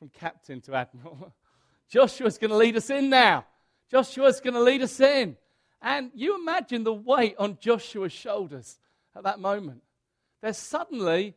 from 0.00 0.08
captain 0.08 0.60
to 0.62 0.74
admiral. 0.74 1.32
Joshua's 1.88 2.38
going 2.38 2.50
to 2.50 2.56
lead 2.56 2.76
us 2.76 2.90
in 2.90 3.08
now. 3.08 3.46
Joshua's 3.88 4.40
going 4.40 4.54
to 4.54 4.60
lead 4.60 4.82
us 4.82 4.98
in. 4.98 5.36
And 5.80 6.10
you 6.12 6.34
imagine 6.40 6.82
the 6.82 6.92
weight 6.92 7.36
on 7.38 7.56
Joshua's 7.60 8.12
shoulders 8.12 8.80
at 9.14 9.22
that 9.22 9.38
moment. 9.38 9.82
They're 10.42 10.54
suddenly 10.54 11.36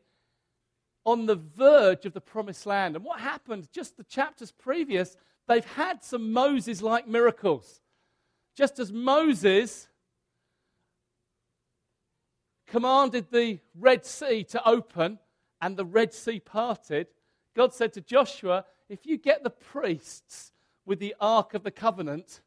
on 1.06 1.27
the 1.27 1.36
verge 1.36 2.08
of 2.08 2.13
the 2.13 2.21
promised 2.21 2.65
land. 2.65 2.95
And 2.95 3.06
what 3.06 3.19
happened 3.19 3.67
just 3.71 3.97
the 3.97 4.04
chapters 4.04 4.51
previous, 4.51 5.15
they've 5.47 5.63
had 5.63 6.04
some 6.04 6.34
Moses 6.34 6.82
like 6.82 7.08
miracles. 7.08 7.82
Just 8.56 8.80
as 8.80 8.91
Moses 8.91 9.88
commanded 12.71 13.27
the 13.31 13.60
Red 13.77 14.05
Sea 14.05 14.45
to 14.45 14.67
open 14.67 15.19
and 15.60 15.75
the 15.75 15.84
Red 15.84 16.13
Sea 16.13 16.39
parted, 16.39 17.07
God 17.53 17.73
said 17.73 17.91
to 17.93 18.01
Joshua, 18.01 18.65
If 18.88 19.05
you 19.05 19.17
get 19.17 19.43
the 19.43 19.49
priests 19.49 20.53
with 20.86 20.99
the 20.99 21.13
Ark 21.19 21.53
of 21.53 21.63
the 21.63 21.71
Covenant, 21.71 22.39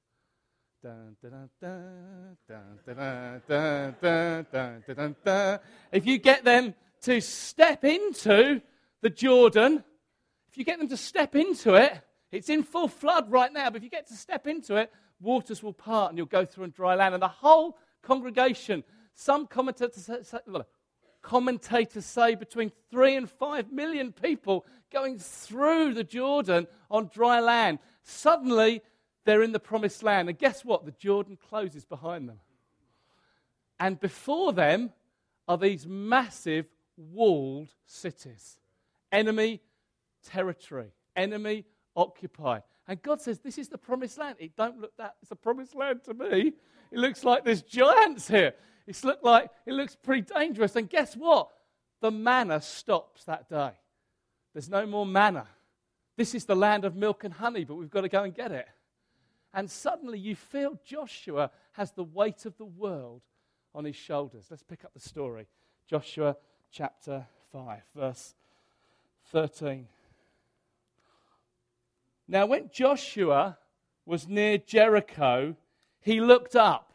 if 5.92 6.06
you 6.06 6.18
get 6.18 6.44
them 6.44 6.74
to 7.02 7.20
step 7.20 7.84
into 7.84 8.62
the 9.02 9.10
Jordan, 9.10 9.84
if 10.48 10.56
you 10.56 10.64
get 10.64 10.78
them 10.78 10.88
to 10.88 10.96
step 10.96 11.36
into 11.36 11.74
it, 11.74 12.00
it's 12.32 12.48
in 12.48 12.62
full 12.62 12.88
flood 12.88 13.30
right 13.30 13.52
now, 13.52 13.68
but 13.68 13.76
if 13.76 13.82
you 13.82 13.90
get 13.90 14.08
to 14.08 14.14
step 14.14 14.46
into 14.46 14.76
it, 14.76 14.90
waters 15.20 15.62
will 15.62 15.74
part 15.74 16.10
and 16.10 16.18
you'll 16.18 16.26
go 16.26 16.46
through 16.46 16.64
on 16.64 16.70
dry 16.70 16.94
land. 16.94 17.14
And 17.14 17.22
the 17.22 17.28
whole 17.28 17.76
congregation 18.02 18.84
some 19.14 19.46
commentators 19.46 20.10
say, 20.22 20.38
commentators 21.22 22.04
say 22.04 22.34
between 22.34 22.70
three 22.90 23.16
and 23.16 23.28
five 23.28 23.72
million 23.72 24.12
people 24.12 24.66
going 24.92 25.18
through 25.18 25.94
the 25.94 26.04
Jordan 26.04 26.66
on 26.90 27.10
dry 27.12 27.40
land. 27.40 27.78
Suddenly, 28.02 28.82
they're 29.24 29.42
in 29.42 29.52
the 29.52 29.60
promised 29.60 30.02
land. 30.02 30.28
And 30.28 30.38
guess 30.38 30.64
what? 30.64 30.84
The 30.84 30.92
Jordan 30.92 31.38
closes 31.48 31.84
behind 31.84 32.28
them. 32.28 32.40
And 33.80 33.98
before 33.98 34.52
them 34.52 34.92
are 35.48 35.58
these 35.58 35.86
massive 35.86 36.66
walled 36.96 37.68
cities. 37.86 38.58
Enemy 39.10 39.60
territory, 40.24 40.92
enemy 41.16 41.64
occupied. 41.96 42.62
And 42.86 43.00
God 43.02 43.20
says, 43.20 43.40
This 43.40 43.58
is 43.58 43.68
the 43.68 43.78
promised 43.78 44.18
land. 44.18 44.36
It 44.38 44.56
don't 44.56 44.80
look 44.80 44.96
that, 44.98 45.16
it's 45.22 45.30
a 45.30 45.36
promised 45.36 45.74
land 45.74 46.04
to 46.04 46.14
me. 46.14 46.52
It 46.90 46.98
looks 46.98 47.24
like 47.24 47.44
there's 47.44 47.62
giants 47.62 48.28
here. 48.28 48.54
It's 48.86 49.04
looked 49.04 49.24
like, 49.24 49.50
it 49.66 49.72
looks 49.72 49.96
pretty 49.96 50.22
dangerous. 50.22 50.76
And 50.76 50.88
guess 50.88 51.14
what? 51.14 51.50
The 52.00 52.10
manna 52.10 52.60
stops 52.60 53.24
that 53.24 53.48
day. 53.48 53.70
There's 54.52 54.68
no 54.68 54.86
more 54.86 55.06
manna. 55.06 55.46
This 56.16 56.34
is 56.34 56.44
the 56.44 56.54
land 56.54 56.84
of 56.84 56.94
milk 56.94 57.24
and 57.24 57.34
honey, 57.34 57.64
but 57.64 57.74
we've 57.74 57.90
got 57.90 58.02
to 58.02 58.08
go 58.08 58.22
and 58.22 58.34
get 58.34 58.52
it. 58.52 58.68
And 59.52 59.70
suddenly 59.70 60.18
you 60.18 60.36
feel 60.36 60.78
Joshua 60.84 61.50
has 61.72 61.92
the 61.92 62.04
weight 62.04 62.44
of 62.44 62.56
the 62.56 62.64
world 62.64 63.22
on 63.74 63.84
his 63.84 63.96
shoulders. 63.96 64.46
Let's 64.50 64.62
pick 64.62 64.84
up 64.84 64.92
the 64.94 65.00
story. 65.00 65.46
Joshua 65.86 66.36
chapter 66.70 67.26
5, 67.52 67.82
verse 67.94 68.34
13. 69.32 69.86
Now, 72.26 72.46
when 72.46 72.70
Joshua 72.72 73.58
was 74.06 74.28
near 74.28 74.58
Jericho, 74.58 75.56
he 76.00 76.20
looked 76.20 76.56
up 76.56 76.93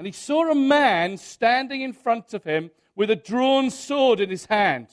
and 0.00 0.06
he 0.06 0.12
saw 0.12 0.50
a 0.50 0.54
man 0.54 1.18
standing 1.18 1.82
in 1.82 1.92
front 1.92 2.32
of 2.32 2.42
him 2.42 2.70
with 2.96 3.10
a 3.10 3.16
drawn 3.16 3.68
sword 3.68 4.18
in 4.18 4.30
his 4.30 4.46
hand. 4.46 4.86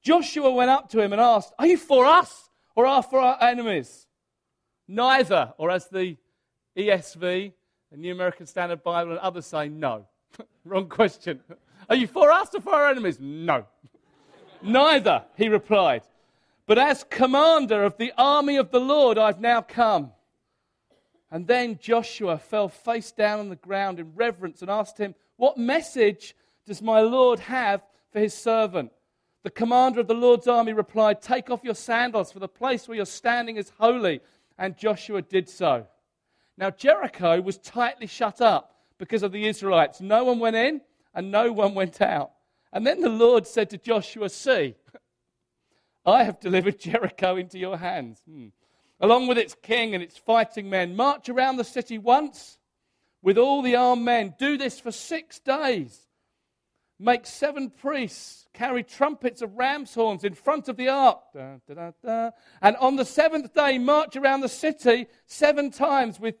Joshua 0.00 0.50
went 0.50 0.70
up 0.70 0.88
to 0.92 1.00
him 1.02 1.12
and 1.12 1.20
asked, 1.20 1.52
Are 1.58 1.66
you 1.66 1.76
for 1.76 2.06
us 2.06 2.48
or 2.74 2.86
are 2.86 3.02
for 3.02 3.20
our 3.20 3.36
enemies? 3.42 4.06
Neither, 4.88 5.52
or 5.58 5.70
as 5.70 5.88
the 5.88 6.16
ESV, 6.74 7.52
the 7.90 7.96
New 7.98 8.12
American 8.12 8.46
Standard 8.46 8.82
Bible, 8.82 9.10
and 9.10 9.20
others 9.20 9.44
say, 9.44 9.68
No. 9.68 10.06
Wrong 10.64 10.88
question. 10.88 11.40
Are 11.90 11.96
you 11.96 12.06
for 12.06 12.32
us 12.32 12.54
or 12.54 12.62
for 12.62 12.72
our 12.72 12.88
enemies? 12.88 13.18
No. 13.20 13.66
Neither, 14.62 15.22
he 15.36 15.50
replied. 15.50 16.04
But 16.64 16.78
as 16.78 17.04
commander 17.04 17.84
of 17.84 17.98
the 17.98 18.14
army 18.16 18.56
of 18.56 18.70
the 18.70 18.80
Lord, 18.80 19.18
I've 19.18 19.42
now 19.42 19.60
come. 19.60 20.12
And 21.30 21.46
then 21.46 21.78
Joshua 21.80 22.38
fell 22.38 22.68
face 22.68 23.12
down 23.12 23.38
on 23.38 23.48
the 23.48 23.56
ground 23.56 24.00
in 24.00 24.14
reverence 24.14 24.62
and 24.62 24.70
asked 24.70 24.98
him, 24.98 25.14
What 25.36 25.56
message 25.56 26.34
does 26.66 26.82
my 26.82 27.00
Lord 27.00 27.38
have 27.40 27.82
for 28.12 28.18
his 28.18 28.34
servant? 28.34 28.90
The 29.42 29.50
commander 29.50 30.00
of 30.00 30.08
the 30.08 30.14
Lord's 30.14 30.48
army 30.48 30.72
replied, 30.72 31.22
Take 31.22 31.50
off 31.50 31.64
your 31.64 31.74
sandals, 31.74 32.32
for 32.32 32.40
the 32.40 32.48
place 32.48 32.86
where 32.86 32.96
you're 32.96 33.06
standing 33.06 33.56
is 33.56 33.72
holy. 33.78 34.20
And 34.58 34.76
Joshua 34.76 35.22
did 35.22 35.48
so. 35.48 35.86
Now, 36.58 36.70
Jericho 36.70 37.40
was 37.40 37.56
tightly 37.58 38.06
shut 38.06 38.40
up 38.42 38.74
because 38.98 39.22
of 39.22 39.32
the 39.32 39.46
Israelites. 39.46 40.00
No 40.00 40.24
one 40.24 40.38
went 40.40 40.56
in 40.56 40.82
and 41.14 41.30
no 41.30 41.52
one 41.52 41.74
went 41.74 42.02
out. 42.02 42.32
And 42.72 42.86
then 42.86 43.00
the 43.00 43.08
Lord 43.08 43.46
said 43.46 43.70
to 43.70 43.78
Joshua, 43.78 44.28
See, 44.28 44.74
I 46.04 46.24
have 46.24 46.40
delivered 46.40 46.78
Jericho 46.80 47.36
into 47.36 47.58
your 47.58 47.78
hands, 47.78 48.20
hmm. 48.28 48.48
Along 49.00 49.26
with 49.26 49.38
its 49.38 49.56
king 49.62 49.94
and 49.94 50.02
its 50.02 50.16
fighting 50.16 50.68
men. 50.68 50.96
March 50.96 51.28
around 51.28 51.56
the 51.56 51.64
city 51.64 51.98
once 51.98 52.58
with 53.22 53.38
all 53.38 53.62
the 53.62 53.76
armed 53.76 54.04
men. 54.04 54.34
Do 54.38 54.56
this 54.56 54.78
for 54.78 54.92
six 54.92 55.38
days. 55.38 56.06
Make 56.98 57.26
seven 57.26 57.70
priests 57.70 58.46
carry 58.52 58.82
trumpets 58.82 59.40
of 59.40 59.56
ram's 59.56 59.94
horns 59.94 60.22
in 60.22 60.34
front 60.34 60.68
of 60.68 60.76
the 60.76 60.88
ark. 60.88 61.20
Da, 61.34 61.56
da, 61.66 61.92
da, 62.04 62.30
and 62.60 62.76
on 62.76 62.96
the 62.96 63.06
seventh 63.06 63.54
day, 63.54 63.78
march 63.78 64.16
around 64.16 64.42
the 64.42 64.48
city 64.48 65.06
seven 65.26 65.70
times 65.70 66.20
with 66.20 66.34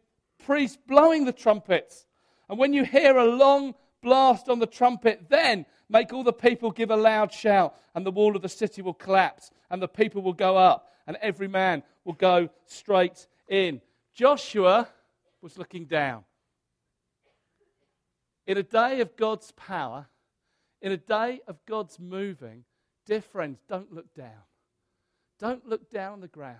priests 0.44 0.78
blowing 0.86 1.24
the 1.24 1.32
trumpets. 1.32 2.06
And 2.50 2.58
when 2.58 2.74
you 2.74 2.84
hear 2.84 3.16
a 3.16 3.24
long 3.24 3.74
blast 4.02 4.50
on 4.50 4.58
the 4.58 4.66
trumpet, 4.66 5.30
then 5.30 5.64
Make 5.90 6.12
all 6.12 6.22
the 6.22 6.32
people 6.32 6.70
give 6.70 6.92
a 6.92 6.96
loud 6.96 7.32
shout, 7.32 7.76
and 7.96 8.06
the 8.06 8.12
wall 8.12 8.36
of 8.36 8.42
the 8.42 8.48
city 8.48 8.80
will 8.80 8.94
collapse, 8.94 9.50
and 9.70 9.82
the 9.82 9.88
people 9.88 10.22
will 10.22 10.32
go 10.32 10.56
up, 10.56 10.89
and 11.10 11.18
every 11.20 11.48
man 11.48 11.82
will 12.04 12.12
go 12.12 12.48
straight 12.66 13.26
in. 13.48 13.80
Joshua 14.14 14.86
was 15.42 15.58
looking 15.58 15.86
down. 15.86 16.22
In 18.46 18.56
a 18.56 18.62
day 18.62 19.00
of 19.00 19.16
God's 19.16 19.50
power, 19.56 20.06
in 20.80 20.92
a 20.92 20.96
day 20.96 21.40
of 21.48 21.56
God's 21.66 21.98
moving, 21.98 22.62
dear 23.06 23.20
friends, 23.20 23.58
don't 23.68 23.92
look 23.92 24.14
down. 24.14 24.44
Don't 25.40 25.68
look 25.68 25.90
down 25.90 26.20
the 26.20 26.28
ground. 26.28 26.58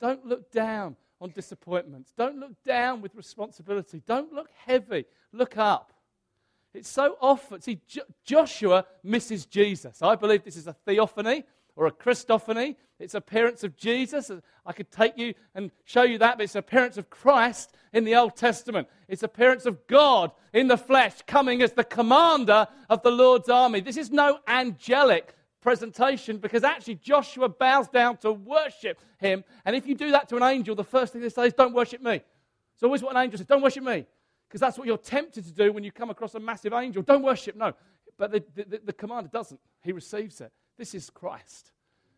Don't 0.00 0.26
look 0.26 0.50
down 0.50 0.96
on 1.20 1.30
disappointments. 1.30 2.12
Don't 2.18 2.40
look 2.40 2.60
down 2.64 3.00
with 3.00 3.14
responsibility. 3.14 4.02
Don't 4.04 4.32
look 4.32 4.48
heavy. 4.66 5.04
Look 5.32 5.56
up. 5.56 5.92
It's 6.74 6.88
so 6.88 7.16
often, 7.20 7.60
see, 7.60 7.80
Jo- 7.86 8.02
Joshua 8.24 8.86
misses 9.04 9.46
Jesus. 9.46 10.02
I 10.02 10.16
believe 10.16 10.42
this 10.42 10.56
is 10.56 10.66
a 10.66 10.72
theophany 10.72 11.44
or 11.78 11.86
a 11.86 11.92
Christophany. 11.92 12.74
It's 12.98 13.14
appearance 13.14 13.62
of 13.62 13.76
Jesus. 13.76 14.32
I 14.66 14.72
could 14.72 14.90
take 14.90 15.16
you 15.16 15.34
and 15.54 15.70
show 15.84 16.02
you 16.02 16.18
that, 16.18 16.36
but 16.36 16.44
it's 16.44 16.56
appearance 16.56 16.98
of 16.98 17.08
Christ 17.08 17.72
in 17.92 18.02
the 18.04 18.16
Old 18.16 18.36
Testament. 18.36 18.88
It's 19.06 19.22
appearance 19.22 19.64
of 19.64 19.86
God 19.86 20.32
in 20.52 20.66
the 20.66 20.76
flesh 20.76 21.14
coming 21.28 21.62
as 21.62 21.72
the 21.72 21.84
commander 21.84 22.66
of 22.90 23.02
the 23.02 23.12
Lord's 23.12 23.48
army. 23.48 23.80
This 23.80 23.96
is 23.96 24.10
no 24.10 24.40
angelic 24.48 25.36
presentation 25.60 26.38
because 26.38 26.64
actually 26.64 26.96
Joshua 26.96 27.48
bows 27.48 27.88
down 27.88 28.16
to 28.18 28.32
worship 28.32 29.00
him. 29.18 29.44
And 29.64 29.76
if 29.76 29.86
you 29.86 29.94
do 29.94 30.10
that 30.10 30.28
to 30.30 30.36
an 30.36 30.42
angel, 30.42 30.74
the 30.74 30.82
first 30.82 31.12
thing 31.12 31.22
they 31.22 31.28
say 31.28 31.46
is, 31.46 31.54
Don't 31.54 31.74
worship 31.74 32.02
me. 32.02 32.20
It's 32.74 32.82
always 32.82 33.02
what 33.02 33.14
an 33.14 33.22
angel 33.22 33.38
says, 33.38 33.46
Don't 33.46 33.62
worship 33.62 33.84
me 33.84 34.04
because 34.48 34.60
that's 34.60 34.78
what 34.78 34.88
you're 34.88 34.98
tempted 34.98 35.44
to 35.44 35.52
do 35.52 35.72
when 35.72 35.84
you 35.84 35.92
come 35.92 36.10
across 36.10 36.34
a 36.34 36.40
massive 36.40 36.72
angel. 36.72 37.02
Don't 37.02 37.22
worship, 37.22 37.54
no. 37.54 37.72
But 38.16 38.32
the, 38.32 38.44
the, 38.56 38.80
the, 38.86 38.92
commander 38.92 39.30
doesn't. 39.32 39.60
He 39.84 39.92
receives 39.92 40.40
it. 40.40 40.50
This 40.78 40.94
is 40.94 41.10
Christ. 41.10 41.72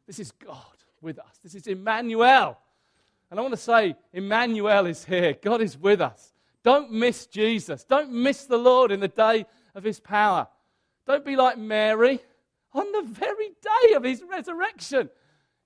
This 0.07 0.19
is 0.19 0.31
God 0.33 0.57
with 1.01 1.19
us. 1.19 1.39
This 1.43 1.55
is 1.55 1.67
Emmanuel. 1.67 2.59
And 3.31 3.39
I 3.39 3.43
want 3.43 3.55
to 3.55 3.61
say, 3.61 3.97
Emmanuel 4.13 4.87
is 4.87 5.05
here. 5.05 5.35
God 5.43 5.63
is 5.63 5.79
with 5.79 6.01
us. 6.01 6.33
Don't 6.63 6.93
miss 6.93 7.27
Jesus. 7.27 7.85
Don't 7.85 8.13
miss 8.13 8.45
the 8.45 8.59
Lord 8.59 8.93
in 8.93 9.01
the 9.01 9.09
day 9.09 9.47
of 9.75 9.83
his 9.83 9.99
power. 9.99 10.47
Don't 11.07 11.25
be 11.25 11.37
like 11.37 11.59
Mary 11.59 12.21
on 12.73 12.93
the 12.93 13.03
very 13.03 13.49
day 13.49 13.95
of 13.95 14.05
his 14.05 14.23
resurrection. 14.23 15.11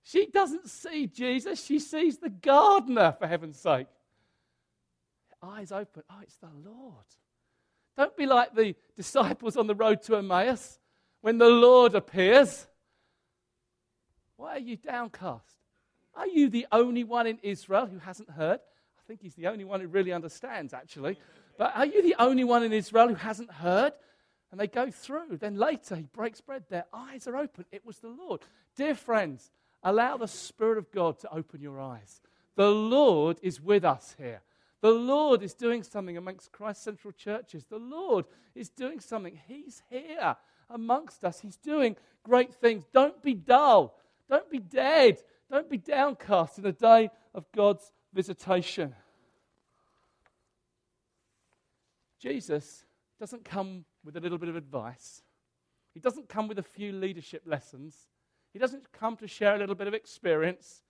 She 0.02 0.26
doesn't 0.26 0.68
see 0.68 1.06
Jesus, 1.06 1.64
she 1.64 1.78
sees 1.78 2.18
the 2.18 2.28
gardener, 2.28 3.16
for 3.18 3.26
heaven's 3.26 3.58
sake 3.58 3.86
eyes 5.44 5.72
open. 5.72 6.02
Oh, 6.10 6.18
it's 6.22 6.36
the 6.36 6.48
Lord. 6.64 7.04
Don't 7.96 8.16
be 8.16 8.26
like 8.26 8.54
the 8.54 8.74
disciples 8.96 9.56
on 9.56 9.66
the 9.66 9.74
road 9.74 10.02
to 10.02 10.16
Emmaus 10.16 10.78
when 11.20 11.38
the 11.38 11.48
Lord 11.48 11.94
appears. 11.94 12.66
Why 14.44 14.56
are 14.56 14.58
you 14.58 14.76
downcast? 14.76 15.56
Are 16.14 16.26
you 16.26 16.50
the 16.50 16.66
only 16.70 17.02
one 17.02 17.26
in 17.26 17.38
Israel 17.42 17.86
who 17.86 17.98
hasn't 17.98 18.28
heard? 18.28 18.60
I 18.60 19.02
think 19.08 19.22
he's 19.22 19.34
the 19.34 19.46
only 19.46 19.64
one 19.64 19.80
who 19.80 19.88
really 19.88 20.12
understands, 20.12 20.74
actually. 20.74 21.18
But 21.56 21.74
are 21.74 21.86
you 21.86 22.02
the 22.02 22.14
only 22.18 22.44
one 22.44 22.62
in 22.62 22.70
Israel 22.70 23.08
who 23.08 23.14
hasn't 23.14 23.50
heard? 23.50 23.94
And 24.50 24.60
they 24.60 24.66
go 24.66 24.90
through. 24.90 25.38
Then 25.38 25.56
later, 25.56 25.96
he 25.96 26.02
breaks 26.12 26.42
bread. 26.42 26.64
Their 26.68 26.84
eyes 26.92 27.26
are 27.26 27.38
open. 27.38 27.64
It 27.72 27.86
was 27.86 28.00
the 28.00 28.10
Lord. 28.10 28.42
Dear 28.76 28.94
friends, 28.94 29.50
allow 29.82 30.18
the 30.18 30.28
Spirit 30.28 30.76
of 30.76 30.92
God 30.92 31.18
to 31.20 31.34
open 31.34 31.62
your 31.62 31.80
eyes. 31.80 32.20
The 32.54 32.70
Lord 32.70 33.38
is 33.40 33.62
with 33.62 33.82
us 33.82 34.14
here. 34.18 34.42
The 34.82 34.90
Lord 34.90 35.42
is 35.42 35.54
doing 35.54 35.82
something 35.82 36.18
amongst 36.18 36.52
Christ 36.52 36.82
Central 36.82 37.12
churches. 37.12 37.64
The 37.64 37.78
Lord 37.78 38.26
is 38.54 38.68
doing 38.68 39.00
something. 39.00 39.40
He's 39.48 39.82
here 39.88 40.36
amongst 40.68 41.24
us. 41.24 41.40
He's 41.40 41.56
doing 41.56 41.96
great 42.22 42.52
things. 42.52 42.84
Don't 42.92 43.22
be 43.22 43.32
dull. 43.32 43.96
Don't 44.28 44.50
be 44.50 44.58
dead. 44.58 45.18
Don't 45.50 45.68
be 45.68 45.76
downcast 45.76 46.58
in 46.58 46.64
the 46.64 46.72
day 46.72 47.10
of 47.34 47.44
God's 47.54 47.92
visitation. 48.12 48.94
Jesus 52.20 52.84
doesn't 53.20 53.44
come 53.44 53.84
with 54.04 54.16
a 54.16 54.20
little 54.20 54.38
bit 54.38 54.48
of 54.48 54.56
advice. 54.56 55.22
He 55.92 56.00
doesn't 56.00 56.28
come 56.28 56.48
with 56.48 56.58
a 56.58 56.62
few 56.62 56.92
leadership 56.92 57.42
lessons. 57.46 57.96
He 58.52 58.58
doesn't 58.58 58.92
come 58.92 59.16
to 59.18 59.28
share 59.28 59.54
a 59.54 59.58
little 59.58 59.74
bit 59.74 59.86
of 59.86 59.94
experience. 59.94 60.82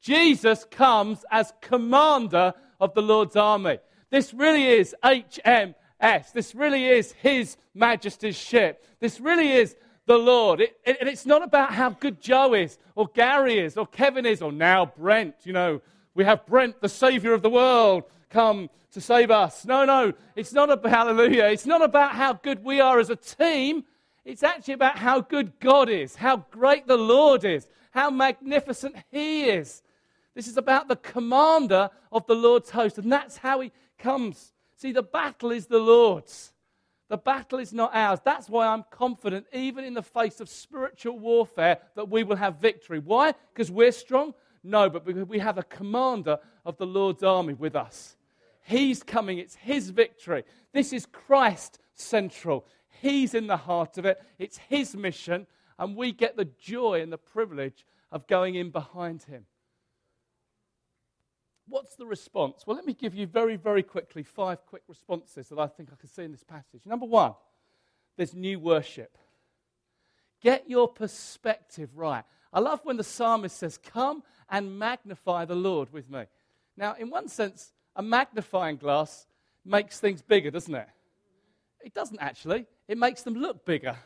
Jesus 0.00 0.66
comes 0.70 1.24
as 1.30 1.52
commander 1.60 2.54
of 2.80 2.94
the 2.94 3.02
Lord's 3.02 3.36
army. 3.36 3.78
This 4.10 4.34
really 4.34 4.66
is 4.66 4.94
HMS. 5.04 6.32
This 6.32 6.54
really 6.54 6.86
is 6.86 7.12
His 7.12 7.56
Majesty's 7.74 8.36
ship. 8.36 8.84
This 8.98 9.20
really 9.20 9.52
is 9.52 9.76
the 10.06 10.18
Lord. 10.18 10.60
It, 10.60 10.76
it, 10.84 10.98
and 11.00 11.08
it's 11.08 11.26
not 11.26 11.42
about 11.42 11.72
how 11.72 11.90
good 11.90 12.20
Joe 12.20 12.54
is, 12.54 12.78
or 12.94 13.08
Gary 13.08 13.58
is, 13.58 13.76
or 13.76 13.86
Kevin 13.86 14.26
is, 14.26 14.42
or 14.42 14.52
now 14.52 14.86
Brent. 14.86 15.34
You 15.44 15.52
know, 15.52 15.80
we 16.14 16.24
have 16.24 16.46
Brent, 16.46 16.80
the 16.80 16.88
Savior 16.88 17.32
of 17.32 17.42
the 17.42 17.50
world, 17.50 18.04
come 18.28 18.70
to 18.92 19.00
save 19.00 19.30
us. 19.30 19.64
No, 19.64 19.84
no, 19.84 20.12
it's 20.34 20.52
not 20.52 20.70
about 20.70 20.90
hallelujah. 20.90 21.44
It's 21.46 21.66
not 21.66 21.82
about 21.82 22.12
how 22.12 22.32
good 22.32 22.64
we 22.64 22.80
are 22.80 22.98
as 22.98 23.10
a 23.10 23.16
team. 23.16 23.84
It's 24.24 24.42
actually 24.42 24.74
about 24.74 24.98
how 24.98 25.20
good 25.20 25.58
God 25.60 25.88
is, 25.88 26.16
how 26.16 26.44
great 26.50 26.86
the 26.86 26.96
Lord 26.96 27.44
is, 27.44 27.66
how 27.92 28.10
magnificent 28.10 28.96
He 29.10 29.44
is. 29.44 29.82
This 30.34 30.46
is 30.46 30.56
about 30.56 30.88
the 30.88 30.96
commander 30.96 31.90
of 32.12 32.26
the 32.26 32.34
Lord's 32.34 32.70
host, 32.70 32.98
and 32.98 33.12
that's 33.12 33.38
how 33.38 33.60
he 33.60 33.72
comes. 33.98 34.52
See, 34.76 34.92
the 34.92 35.02
battle 35.02 35.50
is 35.50 35.66
the 35.66 35.78
Lord's. 35.78 36.52
The 37.10 37.18
battle 37.18 37.58
is 37.58 37.72
not 37.72 37.90
ours. 37.92 38.20
That's 38.24 38.48
why 38.48 38.68
I'm 38.68 38.84
confident, 38.88 39.46
even 39.52 39.84
in 39.84 39.94
the 39.94 40.02
face 40.02 40.38
of 40.38 40.48
spiritual 40.48 41.18
warfare, 41.18 41.78
that 41.96 42.08
we 42.08 42.22
will 42.22 42.36
have 42.36 42.60
victory. 42.60 43.00
Why? 43.00 43.34
Because 43.52 43.68
we're 43.68 43.90
strong? 43.90 44.32
No, 44.62 44.88
but 44.88 45.04
because 45.04 45.26
we 45.26 45.40
have 45.40 45.58
a 45.58 45.64
commander 45.64 46.38
of 46.64 46.76
the 46.76 46.86
Lord's 46.86 47.24
army 47.24 47.54
with 47.54 47.74
us. 47.74 48.16
He's 48.62 49.02
coming, 49.02 49.38
it's 49.38 49.56
his 49.56 49.90
victory. 49.90 50.44
This 50.72 50.92
is 50.92 51.04
Christ 51.04 51.80
central. 51.94 52.64
He's 53.02 53.34
in 53.34 53.48
the 53.48 53.56
heart 53.56 53.98
of 53.98 54.06
it, 54.06 54.22
it's 54.38 54.58
his 54.58 54.94
mission, 54.94 55.48
and 55.80 55.96
we 55.96 56.12
get 56.12 56.36
the 56.36 56.48
joy 56.60 57.00
and 57.02 57.12
the 57.12 57.18
privilege 57.18 57.84
of 58.12 58.28
going 58.28 58.54
in 58.54 58.70
behind 58.70 59.24
him. 59.24 59.46
What's 61.70 61.94
the 61.94 62.04
response? 62.04 62.64
Well, 62.66 62.76
let 62.76 62.84
me 62.84 62.94
give 62.94 63.14
you 63.14 63.26
very, 63.26 63.56
very 63.56 63.84
quickly 63.84 64.24
five 64.24 64.66
quick 64.66 64.82
responses 64.88 65.48
that 65.48 65.58
I 65.58 65.68
think 65.68 65.90
I 65.92 65.96
can 65.96 66.08
see 66.08 66.24
in 66.24 66.32
this 66.32 66.42
passage. 66.42 66.84
Number 66.84 67.06
one, 67.06 67.34
there's 68.16 68.34
new 68.34 68.58
worship. 68.58 69.16
Get 70.42 70.68
your 70.68 70.88
perspective 70.88 71.90
right. 71.94 72.24
I 72.52 72.58
love 72.58 72.80
when 72.82 72.96
the 72.96 73.04
psalmist 73.04 73.56
says, 73.56 73.78
Come 73.78 74.24
and 74.48 74.78
magnify 74.78 75.44
the 75.44 75.54
Lord 75.54 75.92
with 75.92 76.10
me. 76.10 76.24
Now, 76.76 76.96
in 76.98 77.08
one 77.08 77.28
sense, 77.28 77.72
a 77.94 78.02
magnifying 78.02 78.76
glass 78.76 79.26
makes 79.64 80.00
things 80.00 80.22
bigger, 80.22 80.50
doesn't 80.50 80.74
it? 80.74 80.88
It 81.84 81.94
doesn't 81.94 82.18
actually, 82.20 82.66
it 82.88 82.98
makes 82.98 83.22
them 83.22 83.34
look 83.34 83.64
bigger, 83.64 83.96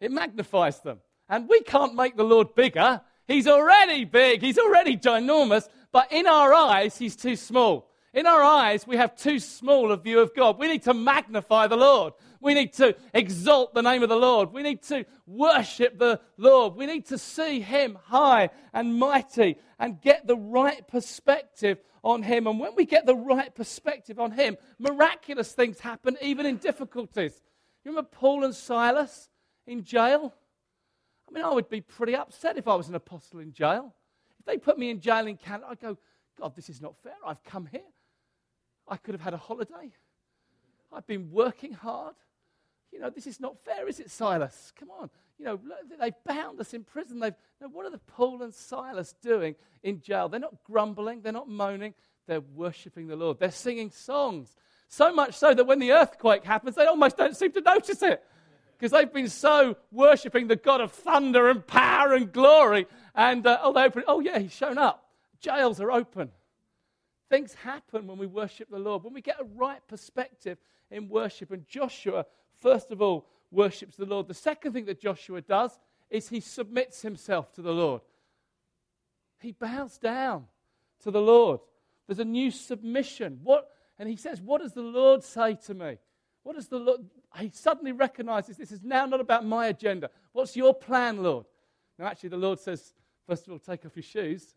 it 0.00 0.12
magnifies 0.12 0.80
them. 0.80 1.00
And 1.30 1.48
we 1.48 1.62
can't 1.62 1.94
make 1.94 2.16
the 2.16 2.24
Lord 2.24 2.54
bigger. 2.54 3.00
He's 3.26 3.48
already 3.48 4.04
big, 4.04 4.42
he's 4.42 4.58
already 4.58 4.98
ginormous, 4.98 5.68
but 5.94 6.10
in 6.10 6.26
our 6.26 6.52
eyes, 6.52 6.98
he's 6.98 7.14
too 7.14 7.36
small. 7.36 7.88
In 8.12 8.26
our 8.26 8.42
eyes, 8.42 8.84
we 8.84 8.96
have 8.96 9.14
too 9.14 9.38
small 9.38 9.92
a 9.92 9.96
view 9.96 10.18
of 10.18 10.34
God. 10.34 10.58
We 10.58 10.66
need 10.66 10.82
to 10.82 10.92
magnify 10.92 11.68
the 11.68 11.76
Lord. 11.76 12.14
We 12.40 12.52
need 12.52 12.72
to 12.74 12.96
exalt 13.14 13.74
the 13.74 13.82
name 13.82 14.02
of 14.02 14.08
the 14.08 14.16
Lord. 14.16 14.52
We 14.52 14.64
need 14.64 14.82
to 14.88 15.06
worship 15.24 15.96
the 15.96 16.20
Lord. 16.36 16.74
We 16.74 16.86
need 16.86 17.06
to 17.06 17.16
see 17.16 17.60
him 17.60 17.96
high 18.06 18.50
and 18.72 18.98
mighty 18.98 19.56
and 19.78 20.00
get 20.00 20.26
the 20.26 20.36
right 20.36 20.84
perspective 20.88 21.78
on 22.02 22.24
him. 22.24 22.48
And 22.48 22.58
when 22.58 22.74
we 22.74 22.86
get 22.86 23.06
the 23.06 23.14
right 23.14 23.54
perspective 23.54 24.18
on 24.18 24.32
him, 24.32 24.56
miraculous 24.80 25.52
things 25.52 25.78
happen 25.78 26.16
even 26.20 26.44
in 26.44 26.56
difficulties. 26.56 27.40
You 27.84 27.92
remember 27.92 28.10
Paul 28.10 28.42
and 28.42 28.54
Silas 28.54 29.28
in 29.64 29.84
jail? 29.84 30.34
I 31.28 31.32
mean, 31.32 31.44
I 31.44 31.52
would 31.52 31.68
be 31.68 31.82
pretty 31.82 32.16
upset 32.16 32.58
if 32.58 32.66
I 32.66 32.74
was 32.74 32.88
an 32.88 32.96
apostle 32.96 33.38
in 33.38 33.52
jail. 33.52 33.94
If 34.44 34.52
they 34.52 34.58
put 34.58 34.78
me 34.78 34.90
in 34.90 35.00
jail 35.00 35.26
in 35.26 35.38
Canada, 35.38 35.68
I'd 35.70 35.80
go, 35.80 35.96
God, 36.38 36.54
this 36.54 36.68
is 36.68 36.82
not 36.82 36.94
fair. 37.02 37.14
I've 37.26 37.42
come 37.44 37.66
here. 37.70 37.80
I 38.86 38.98
could 38.98 39.14
have 39.14 39.22
had 39.22 39.32
a 39.32 39.38
holiday. 39.38 39.90
I've 40.92 41.06
been 41.06 41.30
working 41.30 41.72
hard. 41.72 42.14
You 42.92 43.00
know, 43.00 43.08
this 43.08 43.26
is 43.26 43.40
not 43.40 43.58
fair, 43.58 43.88
is 43.88 44.00
it, 44.00 44.10
Silas? 44.10 44.70
Come 44.78 44.90
on. 44.90 45.08
You 45.38 45.46
know, 45.46 45.60
they've 45.98 46.14
bound 46.26 46.60
us 46.60 46.74
in 46.74 46.84
prison. 46.84 47.20
They've, 47.20 47.34
now, 47.58 47.68
what 47.68 47.86
are 47.86 47.90
the 47.90 47.98
Paul 47.98 48.42
and 48.42 48.52
Silas 48.52 49.14
doing 49.22 49.54
in 49.82 50.02
jail? 50.02 50.28
They're 50.28 50.38
not 50.38 50.62
grumbling, 50.64 51.22
they're 51.22 51.32
not 51.32 51.48
moaning, 51.48 51.94
they're 52.26 52.42
worshiping 52.42 53.06
the 53.06 53.16
Lord. 53.16 53.38
They're 53.38 53.50
singing 53.50 53.90
songs. 53.90 54.54
So 54.88 55.12
much 55.12 55.34
so 55.34 55.54
that 55.54 55.64
when 55.64 55.78
the 55.78 55.92
earthquake 55.92 56.44
happens, 56.44 56.76
they 56.76 56.84
almost 56.84 57.16
don't 57.16 57.36
seem 57.36 57.52
to 57.52 57.62
notice 57.62 58.02
it 58.02 58.22
because 58.78 58.92
they've 58.92 59.12
been 59.12 59.28
so 59.28 59.76
worshipping 59.90 60.48
the 60.48 60.56
God 60.56 60.80
of 60.80 60.92
thunder 60.92 61.48
and 61.48 61.66
power 61.66 62.12
and 62.14 62.32
glory. 62.32 62.86
And 63.14 63.46
uh, 63.46 63.58
oh, 63.62 63.72
they 63.72 63.84
open, 63.84 64.04
oh, 64.06 64.20
yeah, 64.20 64.38
he's 64.38 64.52
shown 64.52 64.78
up. 64.78 65.08
Jails 65.40 65.80
are 65.80 65.90
open. 65.90 66.30
Things 67.30 67.54
happen 67.54 68.06
when 68.06 68.18
we 68.18 68.26
worship 68.26 68.70
the 68.70 68.78
Lord, 68.78 69.04
when 69.04 69.14
we 69.14 69.20
get 69.20 69.40
a 69.40 69.44
right 69.44 69.80
perspective 69.88 70.58
in 70.90 71.08
worship. 71.08 71.50
And 71.50 71.66
Joshua, 71.66 72.26
first 72.60 72.90
of 72.90 73.00
all, 73.00 73.26
worships 73.50 73.96
the 73.96 74.04
Lord. 74.04 74.28
The 74.28 74.34
second 74.34 74.72
thing 74.72 74.84
that 74.86 75.00
Joshua 75.00 75.40
does 75.40 75.78
is 76.10 76.28
he 76.28 76.40
submits 76.40 77.02
himself 77.02 77.52
to 77.54 77.62
the 77.62 77.72
Lord. 77.72 78.02
He 79.40 79.52
bows 79.52 79.98
down 79.98 80.46
to 81.02 81.10
the 81.10 81.20
Lord. 81.20 81.60
There's 82.06 82.18
a 82.18 82.24
new 82.24 82.50
submission. 82.50 83.40
What, 83.42 83.68
and 83.98 84.08
he 84.08 84.16
says, 84.16 84.40
What 84.40 84.60
does 84.60 84.72
the 84.72 84.82
Lord 84.82 85.22
say 85.22 85.56
to 85.66 85.74
me? 85.74 85.98
What 86.44 86.56
does 86.56 86.68
the 86.68 86.78
Lord? 86.78 87.00
He 87.38 87.50
suddenly 87.52 87.92
recognizes 87.92 88.56
this 88.56 88.70
is 88.70 88.84
now 88.84 89.06
not 89.06 89.20
about 89.20 89.44
my 89.44 89.66
agenda. 89.66 90.10
What's 90.32 90.56
your 90.56 90.72
plan, 90.72 91.22
Lord? 91.22 91.46
Now, 91.98 92.06
actually, 92.06 92.28
the 92.28 92.36
Lord 92.36 92.60
says, 92.60 92.94
first 93.26 93.46
of 93.46 93.52
all, 93.52 93.58
take 93.58 93.84
off 93.84 93.96
your 93.96 94.02
shoes. 94.02 94.54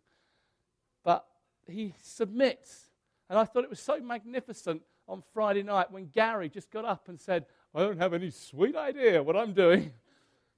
But 1.04 1.26
he 1.66 1.94
submits. 2.02 2.90
And 3.30 3.40
I 3.40 3.46
thought 3.46 3.64
it 3.64 3.70
was 3.70 3.80
so 3.80 4.00
magnificent 4.00 4.82
on 5.08 5.24
Friday 5.34 5.64
night 5.64 5.92
when 5.92 6.08
Gary 6.08 6.50
just 6.50 6.70
got 6.70 6.86
up 6.86 7.08
and 7.08 7.20
said, 7.20 7.46
I 7.74 7.80
don't 7.80 7.98
have 7.98 8.14
any 8.14 8.32
sweet 8.32 8.76
idea 8.76 9.24
what 9.24 9.38
I'm 9.38 9.54
doing, 9.54 9.94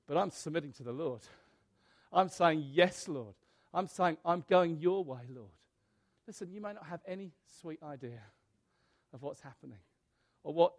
but 0.08 0.18
I'm 0.18 0.32
submitting 0.32 0.74
to 0.74 0.84
the 0.84 0.92
Lord. 0.92 1.22
I'm 2.12 2.30
saying, 2.30 2.66
Yes, 2.72 3.08
Lord. 3.08 3.36
I'm 3.72 3.88
saying, 3.88 4.18
I'm 4.26 4.44
going 4.50 4.78
your 4.78 5.04
way, 5.04 5.22
Lord. 5.30 5.52
Listen, 6.26 6.52
you 6.52 6.60
may 6.60 6.74
not 6.74 6.88
have 6.88 7.02
any 7.08 7.32
sweet 7.62 7.80
idea 7.84 8.22
of 9.14 9.22
what's 9.22 9.42
happening 9.42 9.78
or 10.44 10.54
what 10.54 10.74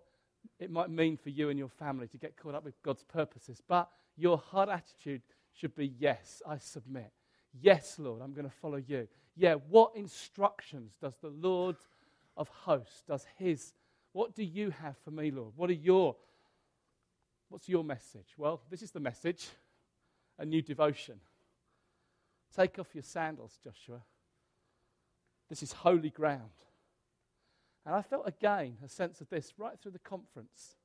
it 0.59 0.70
might 0.70 0.90
mean 0.90 1.16
for 1.16 1.31
you 1.31 1.48
and 1.48 1.59
your 1.59 1.68
family 1.68 2.07
to 2.09 2.18
get 2.18 2.37
caught 2.37 2.55
up 2.55 2.64
with 2.64 2.81
God's 2.83 3.05
purposes, 3.05 3.62
but 3.66 3.90
your 4.16 4.38
heart 4.38 4.68
attitude 4.68 5.22
should 5.53 5.74
be, 5.74 5.92
Yes, 5.98 6.42
I 6.46 6.59
submit. 6.59 7.12
Yes, 7.61 7.96
Lord, 7.98 8.22
I'm 8.22 8.33
going 8.33 8.48
to 8.48 8.55
follow 8.61 8.76
you. 8.76 9.09
Yeah, 9.37 9.55
what 9.55 9.92
instructions 9.96 10.92
does 11.00 11.14
the 11.20 11.29
Lord 11.31 11.76
of 12.37 12.48
hosts, 12.48 13.03
does 13.09 13.26
his, 13.38 13.72
what 14.12 14.35
do 14.35 14.44
you 14.44 14.70
have 14.70 14.96
for 15.05 15.11
me, 15.11 15.31
Lord? 15.31 15.53
What 15.57 15.70
are 15.70 15.74
your, 15.74 16.16
what's 17.48 17.68
your 17.68 17.83
message? 17.83 18.35
Well, 18.37 18.61
this 18.70 18.83
is 18.83 18.90
the 18.90 19.00
message 19.00 19.48
a 20.38 20.44
new 20.44 20.62
devotion. 20.62 21.20
Take 22.57 22.79
off 22.79 22.94
your 22.94 23.03
sandals, 23.03 23.59
Joshua. 23.62 24.00
This 25.48 25.62
is 25.62 25.72
holy 25.72 26.11
ground. 26.11 26.50
And 27.86 27.94
I 27.94 28.02
felt 28.02 28.28
again 28.28 28.76
a 28.84 28.88
sense 28.88 29.20
of 29.20 29.28
this 29.28 29.54
right 29.58 29.78
through 29.80 29.92
the 29.92 29.98
conference 29.98 30.76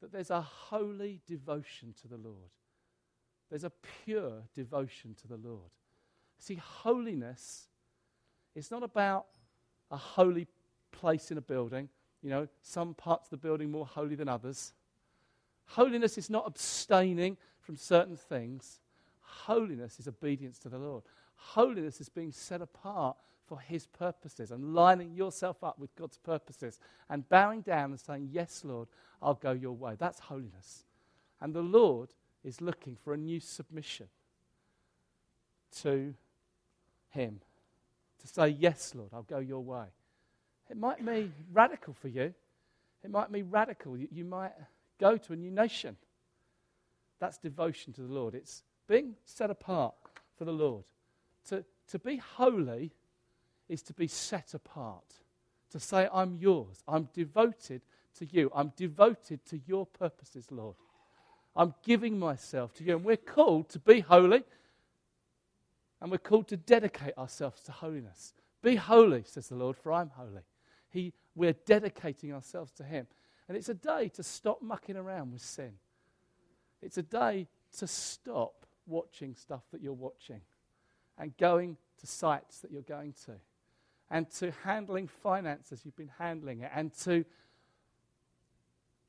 that 0.00 0.12
there's 0.12 0.30
a 0.30 0.40
holy 0.40 1.20
devotion 1.26 1.94
to 2.02 2.08
the 2.08 2.16
Lord. 2.16 2.50
There's 3.50 3.64
a 3.64 3.72
pure 4.04 4.42
devotion 4.54 5.14
to 5.22 5.28
the 5.28 5.36
Lord. 5.36 5.70
See, 6.38 6.56
holiness 6.56 7.68
is 8.54 8.70
not 8.70 8.82
about 8.82 9.26
a 9.90 9.96
holy 9.96 10.46
place 10.92 11.30
in 11.30 11.38
a 11.38 11.42
building, 11.42 11.88
you 12.22 12.30
know, 12.30 12.48
some 12.62 12.94
parts 12.94 13.26
of 13.26 13.30
the 13.30 13.36
building 13.36 13.70
more 13.70 13.86
holy 13.86 14.16
than 14.16 14.28
others. 14.28 14.72
Holiness 15.66 16.18
is 16.18 16.28
not 16.30 16.46
abstaining 16.46 17.36
from 17.60 17.76
certain 17.76 18.16
things. 18.16 18.80
Holiness 19.20 19.98
is 19.98 20.08
obedience 20.08 20.58
to 20.60 20.68
the 20.68 20.78
Lord. 20.78 21.04
Holiness 21.34 22.00
is 22.00 22.08
being 22.08 22.32
set 22.32 22.62
apart 22.62 23.16
for 23.46 23.60
His 23.60 23.86
purposes 23.86 24.50
and 24.50 24.74
lining 24.74 25.14
yourself 25.14 25.62
up 25.62 25.78
with 25.78 25.94
God's 25.96 26.18
purposes 26.18 26.78
and 27.08 27.28
bowing 27.28 27.62
down 27.62 27.90
and 27.90 28.00
saying, 28.00 28.28
Yes, 28.32 28.62
Lord, 28.64 28.88
I'll 29.22 29.34
go 29.34 29.52
your 29.52 29.72
way. 29.72 29.94
That's 29.98 30.18
holiness. 30.18 30.84
And 31.40 31.54
the 31.54 31.62
Lord 31.62 32.10
is 32.44 32.60
looking 32.60 32.96
for 32.96 33.14
a 33.14 33.16
new 33.16 33.40
submission 33.40 34.08
to 35.82 36.14
Him. 37.10 37.40
To 38.20 38.28
say, 38.28 38.48
Yes, 38.48 38.94
Lord, 38.94 39.10
I'll 39.12 39.22
go 39.22 39.38
your 39.38 39.62
way. 39.62 39.86
It 40.70 40.76
might 40.76 41.04
be 41.04 41.30
radical 41.52 41.94
for 41.94 42.08
you. 42.08 42.34
It 43.04 43.10
might 43.10 43.30
be 43.30 43.42
radical. 43.42 43.96
You, 43.96 44.08
you 44.10 44.24
might 44.24 44.52
go 44.98 45.16
to 45.16 45.32
a 45.32 45.36
new 45.36 45.50
nation. 45.50 45.96
That's 47.20 47.38
devotion 47.38 47.92
to 47.94 48.02
the 48.02 48.12
Lord. 48.12 48.34
It's 48.34 48.62
being 48.88 49.14
set 49.24 49.50
apart 49.50 49.94
for 50.36 50.44
the 50.44 50.52
Lord. 50.52 50.84
To, 51.48 51.64
to 51.88 51.98
be 51.98 52.16
holy 52.16 52.92
is 53.68 53.82
to 53.82 53.92
be 53.92 54.08
set 54.08 54.54
apart. 54.54 55.04
To 55.72 55.80
say, 55.80 56.08
I'm 56.12 56.36
yours. 56.38 56.82
I'm 56.86 57.08
devoted 57.12 57.82
to 58.18 58.26
you. 58.26 58.50
I'm 58.54 58.72
devoted 58.76 59.44
to 59.46 59.60
your 59.66 59.86
purposes, 59.86 60.46
Lord. 60.50 60.76
I'm 61.54 61.74
giving 61.82 62.18
myself 62.18 62.74
to 62.74 62.84
you. 62.84 62.96
And 62.96 63.04
we're 63.04 63.16
called 63.16 63.68
to 63.70 63.78
be 63.78 64.00
holy. 64.00 64.44
And 66.00 66.10
we're 66.10 66.18
called 66.18 66.48
to 66.48 66.56
dedicate 66.56 67.16
ourselves 67.18 67.62
to 67.62 67.72
holiness. 67.72 68.34
Be 68.62 68.76
holy, 68.76 69.24
says 69.24 69.48
the 69.48 69.56
Lord, 69.56 69.76
for 69.76 69.92
I'm 69.92 70.10
holy. 70.10 70.42
He, 70.90 71.12
we're 71.34 71.54
dedicating 71.64 72.32
ourselves 72.32 72.72
to 72.72 72.84
Him. 72.84 73.06
And 73.48 73.56
it's 73.56 73.68
a 73.68 73.74
day 73.74 74.08
to 74.10 74.22
stop 74.22 74.62
mucking 74.62 74.96
around 74.96 75.32
with 75.32 75.42
sin. 75.42 75.72
It's 76.82 76.98
a 76.98 77.02
day 77.02 77.48
to 77.78 77.86
stop 77.86 78.66
watching 78.86 79.34
stuff 79.34 79.62
that 79.72 79.82
you're 79.82 79.92
watching 79.92 80.40
and 81.18 81.36
going 81.36 81.76
to 81.98 82.06
sites 82.06 82.60
that 82.60 82.70
you're 82.70 82.82
going 82.82 83.14
to 83.24 83.32
and 84.10 84.30
to 84.30 84.52
handling 84.64 85.08
finances 85.08 85.82
you've 85.84 85.96
been 85.96 86.10
handling 86.18 86.60
it 86.60 86.70
and 86.74 86.92
to 86.98 87.24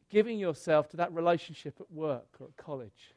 giving 0.10 0.39
yourself 0.39 0.89
to 0.89 0.98
that 0.98 1.14
relationship 1.14 1.76
at 1.80 1.91
work 1.91 2.28
or 2.39 2.48
at 2.48 2.58
college. 2.58 3.14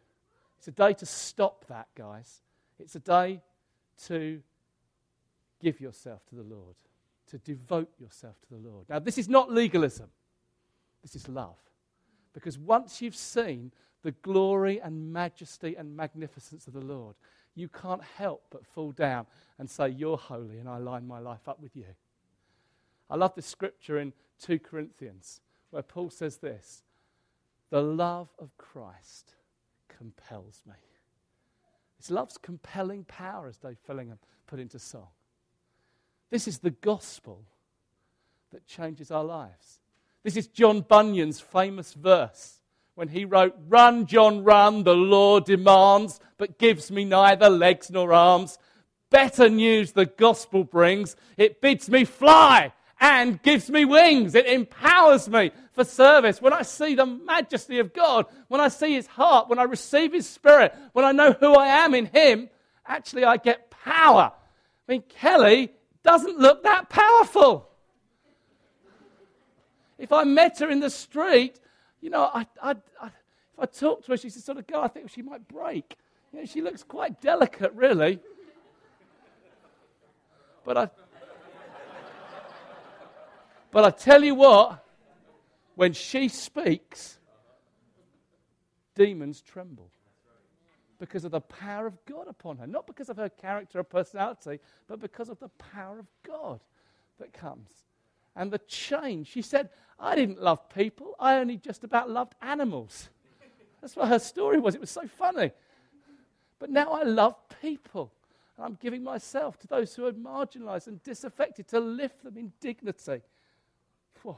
It's 0.58 0.68
a 0.68 0.72
day 0.72 0.92
to 0.94 1.06
stop 1.06 1.66
that, 1.68 1.88
guys. 1.94 2.42
It's 2.78 2.96
a 2.96 3.00
day 3.00 3.40
to 4.06 4.42
give 5.62 5.80
yourself 5.80 6.24
to 6.26 6.34
the 6.34 6.42
Lord, 6.42 6.74
to 7.30 7.38
devote 7.38 7.90
yourself 7.98 8.36
to 8.42 8.54
the 8.54 8.68
Lord. 8.68 8.86
Now, 8.88 8.98
this 8.98 9.18
is 9.18 9.28
not 9.28 9.50
legalism, 9.50 10.08
this 11.02 11.14
is 11.14 11.28
love. 11.28 11.56
Because 12.32 12.58
once 12.58 13.02
you've 13.02 13.16
seen 13.16 13.72
the 14.02 14.12
glory 14.12 14.80
and 14.80 15.12
majesty 15.12 15.76
and 15.76 15.96
magnificence 15.96 16.66
of 16.66 16.72
the 16.72 16.80
Lord, 16.80 17.16
you 17.54 17.68
can't 17.68 18.02
help 18.16 18.44
but 18.50 18.66
fall 18.66 18.92
down 18.92 19.26
and 19.58 19.68
say, 19.68 19.88
You're 19.88 20.16
holy, 20.16 20.58
and 20.58 20.68
I 20.68 20.78
line 20.78 21.06
my 21.06 21.18
life 21.18 21.48
up 21.48 21.60
with 21.60 21.76
you. 21.76 21.86
I 23.08 23.16
love 23.16 23.34
the 23.34 23.42
scripture 23.42 23.98
in 23.98 24.12
2 24.40 24.60
Corinthians 24.60 25.40
where 25.70 25.82
Paul 25.82 26.10
says 26.10 26.38
this 26.38 26.82
The 27.70 27.82
love 27.82 28.28
of 28.38 28.56
Christ 28.56 29.34
compels 29.88 30.62
me. 30.66 30.74
It's 31.98 32.10
love's 32.10 32.38
compelling 32.38 33.04
power, 33.04 33.46
as 33.46 33.58
Dave 33.58 33.76
Fellingham 33.86 34.18
put 34.46 34.58
into 34.58 34.78
song. 34.78 35.08
This 36.30 36.48
is 36.48 36.58
the 36.58 36.70
gospel 36.70 37.44
that 38.52 38.66
changes 38.66 39.10
our 39.10 39.24
lives. 39.24 39.80
This 40.22 40.36
is 40.36 40.46
John 40.46 40.80
Bunyan's 40.80 41.40
famous 41.40 41.92
verse 41.92 42.59
when 42.94 43.08
he 43.08 43.24
wrote, 43.24 43.54
Run, 43.68 44.06
John, 44.06 44.44
run, 44.44 44.84
the 44.84 44.94
law 44.94 45.40
demands, 45.40 46.20
but 46.36 46.58
gives 46.58 46.90
me 46.90 47.04
neither 47.04 47.48
legs 47.48 47.90
nor 47.90 48.12
arms. 48.12 48.58
Better 49.10 49.48
news 49.48 49.92
the 49.92 50.06
gospel 50.06 50.64
brings. 50.64 51.16
It 51.36 51.60
bids 51.60 51.90
me 51.90 52.04
fly 52.04 52.72
and 53.00 53.42
gives 53.42 53.70
me 53.70 53.84
wings. 53.84 54.34
It 54.34 54.46
empowers 54.46 55.28
me 55.28 55.50
for 55.72 55.84
service. 55.84 56.40
When 56.40 56.52
I 56.52 56.62
see 56.62 56.94
the 56.94 57.06
majesty 57.06 57.78
of 57.78 57.92
God, 57.92 58.26
when 58.48 58.60
I 58.60 58.68
see 58.68 58.94
his 58.94 59.06
heart, 59.06 59.48
when 59.48 59.58
I 59.58 59.64
receive 59.64 60.12
his 60.12 60.28
spirit, 60.28 60.74
when 60.92 61.04
I 61.04 61.12
know 61.12 61.32
who 61.32 61.54
I 61.54 61.66
am 61.66 61.94
in 61.94 62.06
him, 62.06 62.50
actually 62.86 63.24
I 63.24 63.38
get 63.38 63.70
power. 63.70 64.32
I 64.88 64.92
mean, 64.92 65.02
Kelly 65.08 65.70
doesn't 66.02 66.38
look 66.38 66.62
that 66.64 66.88
powerful. 66.88 67.68
If 69.98 70.12
I 70.12 70.24
met 70.24 70.58
her 70.60 70.70
in 70.70 70.80
the 70.80 70.90
street, 70.90 71.58
you 72.00 72.10
know, 72.10 72.30
I, 72.32 72.46
I, 72.62 72.70
I, 73.00 73.06
if 73.06 73.58
I 73.58 73.66
talk 73.66 74.04
to 74.04 74.12
her, 74.12 74.16
she's 74.16 74.34
the 74.34 74.40
sort 74.40 74.58
of 74.58 74.66
girl 74.66 74.80
I 74.80 74.88
think 74.88 75.10
she 75.10 75.22
might 75.22 75.46
break. 75.48 75.96
You 76.32 76.40
know, 76.40 76.46
she 76.46 76.62
looks 76.62 76.82
quite 76.82 77.20
delicate, 77.20 77.72
really. 77.74 78.20
But 80.64 80.76
I, 80.76 80.90
but 83.70 83.84
I 83.84 83.90
tell 83.90 84.22
you 84.22 84.34
what, 84.34 84.84
when 85.74 85.92
she 85.92 86.28
speaks, 86.28 87.18
demons 88.94 89.40
tremble 89.40 89.90
because 90.98 91.24
of 91.24 91.30
the 91.30 91.40
power 91.40 91.86
of 91.86 91.96
God 92.04 92.28
upon 92.28 92.58
her. 92.58 92.66
Not 92.66 92.86
because 92.86 93.08
of 93.08 93.16
her 93.16 93.30
character 93.30 93.78
or 93.80 93.84
personality, 93.84 94.60
but 94.86 95.00
because 95.00 95.30
of 95.30 95.38
the 95.40 95.48
power 95.48 95.98
of 95.98 96.06
God 96.22 96.60
that 97.18 97.32
comes. 97.32 97.70
And 98.36 98.50
the 98.50 98.58
change. 98.58 99.28
She 99.28 99.42
said, 99.42 99.70
I 99.98 100.14
didn't 100.14 100.42
love 100.42 100.68
people, 100.70 101.14
I 101.18 101.36
only 101.36 101.56
just 101.56 101.84
about 101.84 102.08
loved 102.08 102.34
animals. 102.40 103.10
That's 103.80 103.96
what 103.96 104.08
her 104.08 104.18
story 104.18 104.58
was. 104.58 104.74
It 104.74 104.80
was 104.80 104.90
so 104.90 105.06
funny. 105.06 105.52
But 106.58 106.70
now 106.70 106.92
I 106.92 107.02
love 107.02 107.36
people. 107.62 108.12
And 108.56 108.66
I'm 108.66 108.78
giving 108.80 109.02
myself 109.02 109.58
to 109.60 109.66
those 109.66 109.94
who 109.94 110.06
are 110.06 110.12
marginalized 110.12 110.86
and 110.86 111.02
disaffected 111.02 111.68
to 111.68 111.80
lift 111.80 112.22
them 112.22 112.36
in 112.36 112.52
dignity. 112.60 113.22
Whew. 114.22 114.36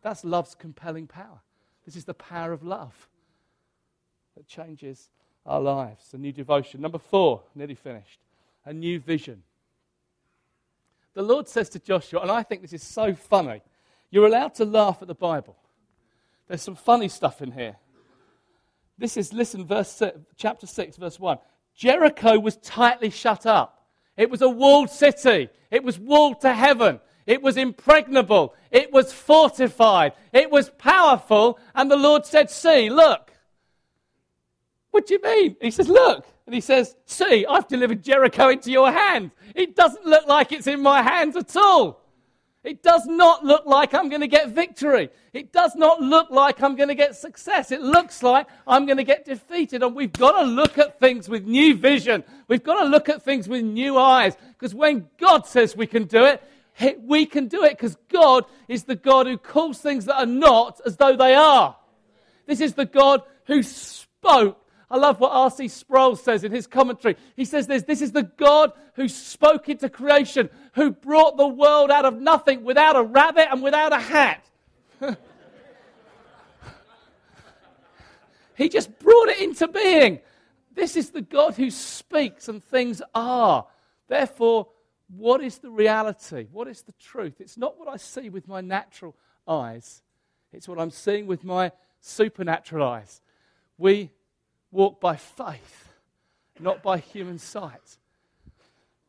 That's 0.00 0.24
love's 0.24 0.54
compelling 0.54 1.06
power. 1.06 1.40
This 1.84 1.96
is 1.96 2.04
the 2.04 2.14
power 2.14 2.52
of 2.52 2.62
love 2.62 3.08
that 4.36 4.46
changes 4.46 5.10
our 5.44 5.60
lives. 5.60 6.14
A 6.14 6.18
new 6.18 6.32
devotion. 6.32 6.80
Number 6.80 6.98
four, 6.98 7.42
nearly 7.54 7.74
finished. 7.74 8.20
A 8.64 8.72
new 8.72 9.00
vision. 9.00 9.42
The 11.18 11.24
Lord 11.24 11.48
says 11.48 11.68
to 11.70 11.80
Joshua, 11.80 12.20
and 12.20 12.30
I 12.30 12.44
think 12.44 12.62
this 12.62 12.72
is 12.72 12.84
so 12.84 13.12
funny. 13.12 13.60
You're 14.08 14.28
allowed 14.28 14.54
to 14.54 14.64
laugh 14.64 14.98
at 15.02 15.08
the 15.08 15.16
Bible. 15.16 15.56
There's 16.46 16.62
some 16.62 16.76
funny 16.76 17.08
stuff 17.08 17.42
in 17.42 17.50
here. 17.50 17.74
This 18.98 19.16
is, 19.16 19.32
listen, 19.32 19.66
verse 19.66 20.00
chapter 20.36 20.68
6, 20.68 20.96
verse 20.96 21.18
1. 21.18 21.38
Jericho 21.74 22.38
was 22.38 22.58
tightly 22.58 23.10
shut 23.10 23.46
up. 23.46 23.84
It 24.16 24.30
was 24.30 24.42
a 24.42 24.48
walled 24.48 24.90
city. 24.90 25.48
It 25.72 25.82
was 25.82 25.98
walled 25.98 26.40
to 26.42 26.54
heaven. 26.54 27.00
It 27.26 27.42
was 27.42 27.56
impregnable. 27.56 28.54
It 28.70 28.92
was 28.92 29.12
fortified. 29.12 30.12
It 30.32 30.52
was 30.52 30.70
powerful. 30.78 31.58
And 31.74 31.90
the 31.90 31.96
Lord 31.96 32.26
said, 32.26 32.48
See, 32.48 32.90
look. 32.90 33.32
What 34.90 35.06
do 35.06 35.14
you 35.14 35.20
mean? 35.22 35.56
He 35.60 35.70
says, 35.70 35.88
Look. 35.88 36.26
And 36.46 36.54
he 36.54 36.60
says, 36.60 36.96
See, 37.04 37.44
I've 37.46 37.68
delivered 37.68 38.02
Jericho 38.02 38.48
into 38.48 38.70
your 38.70 38.90
hand. 38.90 39.30
It 39.54 39.76
doesn't 39.76 40.06
look 40.06 40.26
like 40.26 40.52
it's 40.52 40.66
in 40.66 40.82
my 40.82 41.02
hands 41.02 41.36
at 41.36 41.56
all. 41.56 42.00
It 42.64 42.82
does 42.82 43.06
not 43.06 43.44
look 43.44 43.66
like 43.66 43.94
I'm 43.94 44.08
going 44.08 44.20
to 44.20 44.28
get 44.28 44.50
victory. 44.50 45.10
It 45.32 45.52
does 45.52 45.76
not 45.76 46.02
look 46.02 46.30
like 46.30 46.60
I'm 46.62 46.74
going 46.74 46.88
to 46.88 46.94
get 46.94 47.14
success. 47.14 47.70
It 47.70 47.80
looks 47.80 48.22
like 48.22 48.48
I'm 48.66 48.84
going 48.84 48.96
to 48.96 49.04
get 49.04 49.24
defeated. 49.24 49.82
And 49.82 49.94
we've 49.94 50.12
got 50.12 50.40
to 50.40 50.44
look 50.44 50.76
at 50.76 50.98
things 50.98 51.28
with 51.28 51.46
new 51.46 51.76
vision. 51.76 52.24
We've 52.48 52.62
got 52.62 52.82
to 52.82 52.88
look 52.88 53.08
at 53.08 53.22
things 53.22 53.48
with 53.48 53.62
new 53.62 53.96
eyes. 53.96 54.36
Because 54.52 54.74
when 54.74 55.08
God 55.18 55.46
says 55.46 55.76
we 55.76 55.86
can 55.86 56.04
do 56.04 56.24
it, 56.24 56.42
we 57.00 57.26
can 57.26 57.48
do 57.48 57.64
it 57.64 57.70
because 57.70 57.96
God 58.08 58.44
is 58.66 58.84
the 58.84 58.96
God 58.96 59.26
who 59.26 59.38
calls 59.38 59.78
things 59.78 60.04
that 60.06 60.16
are 60.16 60.26
not 60.26 60.80
as 60.84 60.96
though 60.96 61.16
they 61.16 61.34
are. 61.34 61.76
This 62.46 62.60
is 62.60 62.74
the 62.74 62.86
God 62.86 63.22
who 63.46 63.62
spoke 63.62 64.58
I 64.90 64.96
love 64.96 65.20
what 65.20 65.32
R.C. 65.32 65.68
Sproul 65.68 66.16
says 66.16 66.44
in 66.44 66.52
his 66.52 66.66
commentary. 66.66 67.16
He 67.36 67.44
says 67.44 67.66
this 67.66 67.82
this 67.82 68.00
is 68.00 68.12
the 68.12 68.22
God 68.22 68.72
who 68.94 69.08
spoke 69.08 69.68
into 69.68 69.88
creation, 69.88 70.48
who 70.74 70.90
brought 70.90 71.36
the 71.36 71.46
world 71.46 71.90
out 71.90 72.06
of 72.06 72.18
nothing 72.18 72.64
without 72.64 72.96
a 72.96 73.02
rabbit 73.02 73.48
and 73.50 73.62
without 73.62 73.92
a 73.92 73.98
hat. 73.98 74.44
he 78.56 78.68
just 78.68 78.98
brought 78.98 79.28
it 79.28 79.40
into 79.40 79.68
being. 79.68 80.20
This 80.74 80.96
is 80.96 81.10
the 81.10 81.22
God 81.22 81.54
who 81.56 81.70
speaks 81.70 82.48
and 82.48 82.64
things 82.64 83.02
are. 83.14 83.66
Therefore, 84.08 84.68
what 85.08 85.42
is 85.42 85.58
the 85.58 85.70
reality? 85.70 86.46
What 86.50 86.68
is 86.68 86.82
the 86.82 86.92
truth? 86.92 87.40
It's 87.40 87.58
not 87.58 87.78
what 87.78 87.88
I 87.88 87.96
see 87.96 88.30
with 88.30 88.48
my 88.48 88.60
natural 88.60 89.14
eyes, 89.46 90.02
it's 90.52 90.68
what 90.68 90.78
I'm 90.78 90.90
seeing 90.90 91.26
with 91.26 91.44
my 91.44 91.72
supernatural 92.00 92.86
eyes. 92.86 93.20
We 93.76 94.10
walk 94.70 95.00
by 95.00 95.16
faith, 95.16 95.94
not 96.58 96.82
by 96.82 96.98
human 96.98 97.38
sight. 97.38 97.98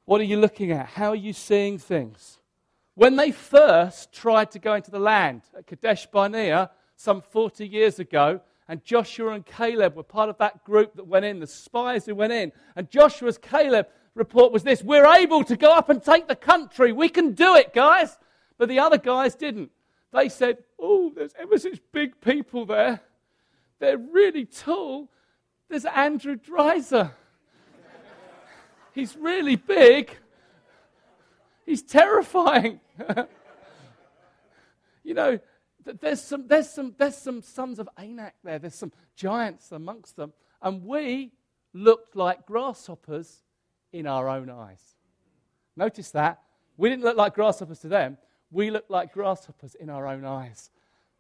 What 0.06 0.22
are 0.22 0.26
you 0.26 0.38
looking 0.38 0.72
at? 0.72 0.88
How 0.88 1.10
are 1.10 1.16
you 1.16 1.34
seeing 1.34 1.78
things? 1.78 2.40
When 2.96 3.16
they 3.16 3.32
first 3.32 4.12
tried 4.12 4.52
to 4.52 4.60
go 4.60 4.74
into 4.74 4.92
the 4.92 5.00
land 5.00 5.44
at 5.58 5.68
Kadesh 5.68 6.08
Barnea 6.08 6.72
some 6.96 7.22
40 7.22 7.68
years 7.68 8.00
ago, 8.00 8.42
and 8.68 8.84
Joshua 8.84 9.34
and 9.34 9.46
Caleb 9.46 9.96
were 9.96 10.04
part 10.04 10.30
of 10.30 10.38
that 10.38 10.64
group 10.64 10.96
that 10.96 11.08
went 11.08 11.26
in, 11.26 11.40
the 11.40 11.48
spies 11.48 12.06
who 12.06 12.14
went 12.14 12.34
in, 12.34 12.52
and 12.76 12.90
Joshua's 12.90 13.38
Caleb 13.38 13.88
report 14.16 14.52
was 14.52 14.64
this 14.64 14.84
We're 14.84 15.08
able 15.08 15.44
to 15.46 15.58
go 15.58 15.72
up 15.72 15.90
and 15.90 16.04
take 16.04 16.28
the 16.28 16.36
country. 16.36 16.92
We 16.92 17.10
can 17.10 17.32
do 17.32 17.56
it, 17.56 17.74
guys. 17.74 18.18
But 18.58 18.70
the 18.70 18.80
other 18.80 18.98
guys 18.98 19.36
didn't. 19.36 19.72
They 20.12 20.30
said, 20.30 20.58
Oh, 20.78 21.12
there's 21.16 21.34
ever 21.40 21.58
such 21.58 21.80
big 21.92 22.20
people 22.22 22.66
there. 22.66 23.00
They're 23.80 23.98
really 23.98 24.46
tall 24.46 25.10
there's 25.70 25.86
Andrew 25.86 26.36
Dreiser. 26.36 27.12
He's 28.94 29.16
really 29.16 29.56
big. 29.56 30.18
He's 31.66 31.84
terrifying. 31.84 32.80
you 35.04 35.14
know, 35.14 35.40
there's 35.86 36.22
some, 36.22 36.48
there's, 36.48 36.70
some, 36.70 36.96
there's 36.98 37.18
some 37.18 37.42
sons 37.42 37.80
of 37.80 37.88
Anak 37.98 38.34
there. 38.44 38.60
There's 38.60 38.76
some 38.76 38.92
giants 39.16 39.72
amongst 39.72 40.16
them. 40.16 40.34
And 40.62 40.84
we 40.84 41.32
looked 41.74 42.16
like 42.16 42.46
grasshoppers 42.46 43.44
in 43.94 44.08
our 44.08 44.28
own 44.28 44.50
eyes. 44.50 44.82
Notice 45.76 46.12
that. 46.12 46.42
We 46.78 46.90
didn't 46.90 47.04
look 47.04 47.18
like 47.18 47.36
grasshoppers 47.36 47.80
to 47.80 47.88
them. 47.88 48.18
We 48.52 48.72
looked 48.72 48.90
like 48.90 49.14
grasshoppers 49.14 49.76
in 49.76 49.90
our 49.90 50.08
own 50.08 50.26
eyes. 50.26 50.72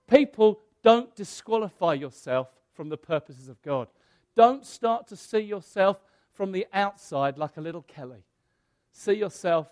People 0.10 0.60
don't 0.82 1.16
disqualify 1.16 1.94
yourself 1.94 2.50
from 2.74 2.90
the 2.90 2.98
purposes 2.98 3.50
of 3.50 3.62
God. 3.62 3.88
Don't 4.40 4.66
start 4.66 5.06
to 5.08 5.18
see 5.18 5.42
yourself 5.42 6.00
from 6.32 6.54
the 6.54 6.66
outside 6.72 7.38
like 7.38 7.58
a 7.58 7.62
little 7.62 7.82
Kelly. 7.82 8.24
See 8.94 9.12
yourself 9.12 9.68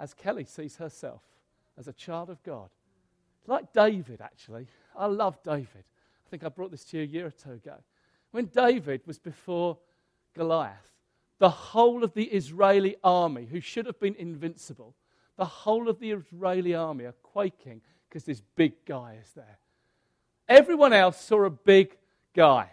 as 0.00 0.14
Kelly 0.14 0.42
sees 0.46 0.74
herself, 0.78 1.22
as 1.78 1.86
a 1.86 1.92
child 1.92 2.28
of 2.28 2.42
God. 2.42 2.70
Like 3.46 3.72
David, 3.72 4.20
actually. 4.20 4.66
I 4.96 5.06
love 5.06 5.40
David. 5.44 5.84
I 6.26 6.28
think 6.28 6.42
I 6.42 6.48
brought 6.48 6.72
this 6.72 6.82
to 6.86 6.96
you 6.96 7.04
a 7.04 7.06
year 7.06 7.26
or 7.26 7.30
two 7.30 7.52
ago. 7.52 7.76
When 8.32 8.46
David 8.46 9.02
was 9.06 9.20
before 9.20 9.78
Goliath, 10.34 10.90
the 11.38 11.48
whole 11.48 12.02
of 12.02 12.14
the 12.14 12.24
Israeli 12.24 12.96
army, 13.04 13.46
who 13.48 13.60
should 13.60 13.86
have 13.86 14.00
been 14.00 14.16
invincible, 14.16 14.96
the 15.36 15.44
whole 15.44 15.88
of 15.88 16.00
the 16.00 16.10
Israeli 16.10 16.74
army 16.74 17.04
are 17.04 17.14
quaking 17.22 17.80
because 18.08 18.24
this 18.24 18.42
big 18.56 18.72
guy 18.86 19.18
is 19.22 19.30
there. 19.34 19.58
Everyone 20.48 20.92
else 20.92 21.20
saw 21.20 21.44
a 21.44 21.50
big 21.50 21.96
guy. 22.34 22.70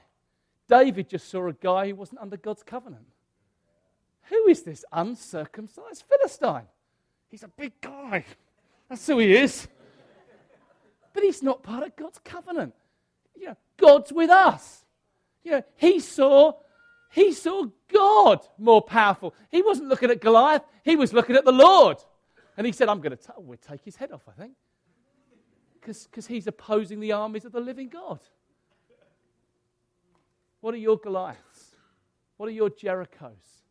David 0.71 1.09
just 1.09 1.29
saw 1.29 1.49
a 1.49 1.53
guy 1.53 1.89
who 1.89 1.95
wasn't 1.95 2.21
under 2.21 2.37
God's 2.37 2.63
covenant. 2.63 3.05
Who 4.29 4.47
is 4.47 4.63
this 4.63 4.85
uncircumcised 4.93 6.05
Philistine? 6.07 6.67
He's 7.29 7.43
a 7.43 7.49
big 7.49 7.73
guy. 7.81 8.23
That's 8.87 9.05
who 9.05 9.17
he 9.17 9.35
is. 9.35 9.67
But 11.13 11.23
he's 11.23 11.43
not 11.43 11.61
part 11.61 11.83
of 11.83 11.93
God's 11.97 12.19
covenant. 12.23 12.73
You 13.37 13.47
know, 13.47 13.57
God's 13.75 14.13
with 14.13 14.29
us. 14.29 14.85
You 15.43 15.51
know, 15.51 15.63
he 15.75 15.99
saw, 15.99 16.53
he 17.09 17.33
saw 17.33 17.65
God 17.91 18.39
more 18.57 18.81
powerful. 18.81 19.35
He 19.49 19.61
wasn't 19.61 19.89
looking 19.89 20.09
at 20.09 20.21
Goliath, 20.21 20.63
he 20.85 20.95
was 20.95 21.11
looking 21.11 21.35
at 21.35 21.43
the 21.43 21.51
Lord. 21.51 21.97
And 22.55 22.65
he 22.65 22.71
said, 22.71 22.87
I'm 22.87 23.01
going 23.01 23.17
to 23.17 23.21
t- 23.21 23.33
we'll 23.39 23.57
take 23.57 23.83
his 23.83 23.97
head 23.97 24.13
off, 24.13 24.23
I 24.25 24.39
think. 24.39 24.53
Because 25.81 26.27
he's 26.27 26.47
opposing 26.47 27.01
the 27.01 27.11
armies 27.11 27.43
of 27.43 27.51
the 27.51 27.59
living 27.59 27.89
God. 27.89 28.21
What 30.61 30.73
are 30.73 30.77
your 30.77 30.97
Goliaths? 30.97 31.75
What 32.37 32.47
are 32.47 32.53
your 32.53 32.69
Jerichos? 32.69 33.61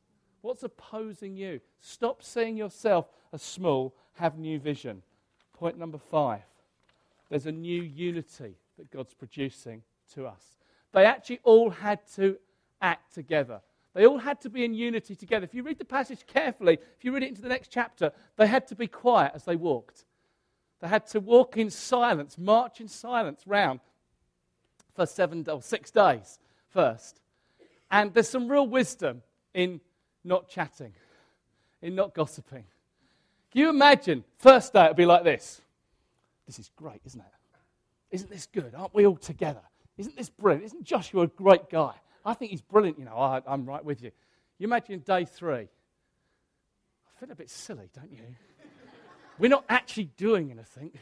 What's 0.43 0.63
opposing 0.63 1.37
you? 1.37 1.61
Stop 1.81 2.23
seeing 2.23 2.57
yourself 2.57 3.07
as 3.33 3.43
small, 3.43 3.95
have 4.15 4.39
new 4.39 4.59
vision. 4.59 5.03
Point 5.55 5.79
number 5.79 5.99
five 5.99 6.43
there's 7.29 7.47
a 7.47 7.53
new 7.53 7.81
unity 7.81 8.57
that 8.77 8.91
God's 8.91 9.15
producing 9.15 9.83
to 10.15 10.27
us. 10.27 10.59
They 10.93 11.05
actually 11.05 11.39
all 11.45 11.71
had 11.71 12.01
to 12.17 12.37
act 12.83 13.15
together. 13.15 13.61
They 13.95 14.05
all 14.05 14.19
had 14.19 14.41
to 14.41 14.51
be 14.51 14.65
in 14.65 14.75
unity 14.75 15.15
together. 15.15 15.45
If 15.45 15.55
you 15.55 15.63
read 15.63 15.79
the 15.79 15.85
passage 15.85 16.27
carefully, 16.27 16.79
if 16.97 17.05
you 17.05 17.13
read 17.13 17.23
it 17.23 17.29
into 17.29 17.43
the 17.43 17.49
next 17.49 17.69
chapter, 17.69 18.11
they 18.37 18.49
had 18.49 18.67
to 18.67 18.75
be 18.75 18.89
quiet 18.89 19.31
as 19.37 19.45
they 19.45 19.55
walked. 19.55 20.07
They 20.81 20.89
had 20.89 21.07
to 21.09 21.21
walk 21.21 21.57
in 21.57 21.71
silence, 21.71 22.37
march 22.37 22.81
in 22.81 22.89
silence 22.89 23.43
round 23.47 23.79
for 24.97 25.07
seven 25.07 25.47
or 25.49 25.63
six 25.63 25.93
days 25.93 26.40
first. 26.71 27.21
And 27.91 28.15
there's 28.15 28.29
some 28.29 28.49
real 28.49 28.67
wisdom 28.67 29.23
in 29.55 29.81
not 30.25 30.49
chatting, 30.49 30.93
in 31.83 31.95
not 31.95 32.15
gossiping. 32.15 32.65
Can 33.51 33.61
you 33.61 33.69
imagine? 33.69 34.25
First 34.39 34.73
day, 34.73 34.85
it'd 34.85 34.97
be 34.97 35.07
like 35.07 35.25
this. 35.25 35.61
This 36.47 36.59
is 36.59 36.71
great, 36.77 37.01
isn't 37.05 37.21
it? 37.21 37.27
Isn't 38.11 38.31
this 38.31 38.47
good? 38.47 38.75
Aren't 38.77 38.95
we 38.95 39.07
all 39.07 39.17
together? 39.17 39.63
Isn't 39.97 40.17
this 40.17 40.31
brilliant? 40.31 40.65
Isn't 40.65 40.85
Joshua 40.85 41.23
a 41.23 41.27
great 41.27 41.69
guy? 41.69 41.95
I 42.25 42.35
think 42.35 42.51
he's 42.51 42.63
brilliant, 42.63 42.99
you 42.99 43.05
know. 43.05 43.17
I, 43.17 43.41
I'm 43.47 43.67
right 43.67 43.85
with 43.85 44.03
you. 44.03 44.11
You 44.59 44.67
imagine 44.67 45.01
day 45.01 45.25
three. 45.25 45.69
I 45.69 47.21
feel 47.21 47.31
a 47.31 47.35
bit 47.35 47.51
silly, 47.51 47.89
don't 47.95 48.11
you? 48.11 48.23
We're 49.39 49.49
not 49.49 49.65
actually 49.69 50.11
doing 50.17 50.51
anything. 50.51 50.93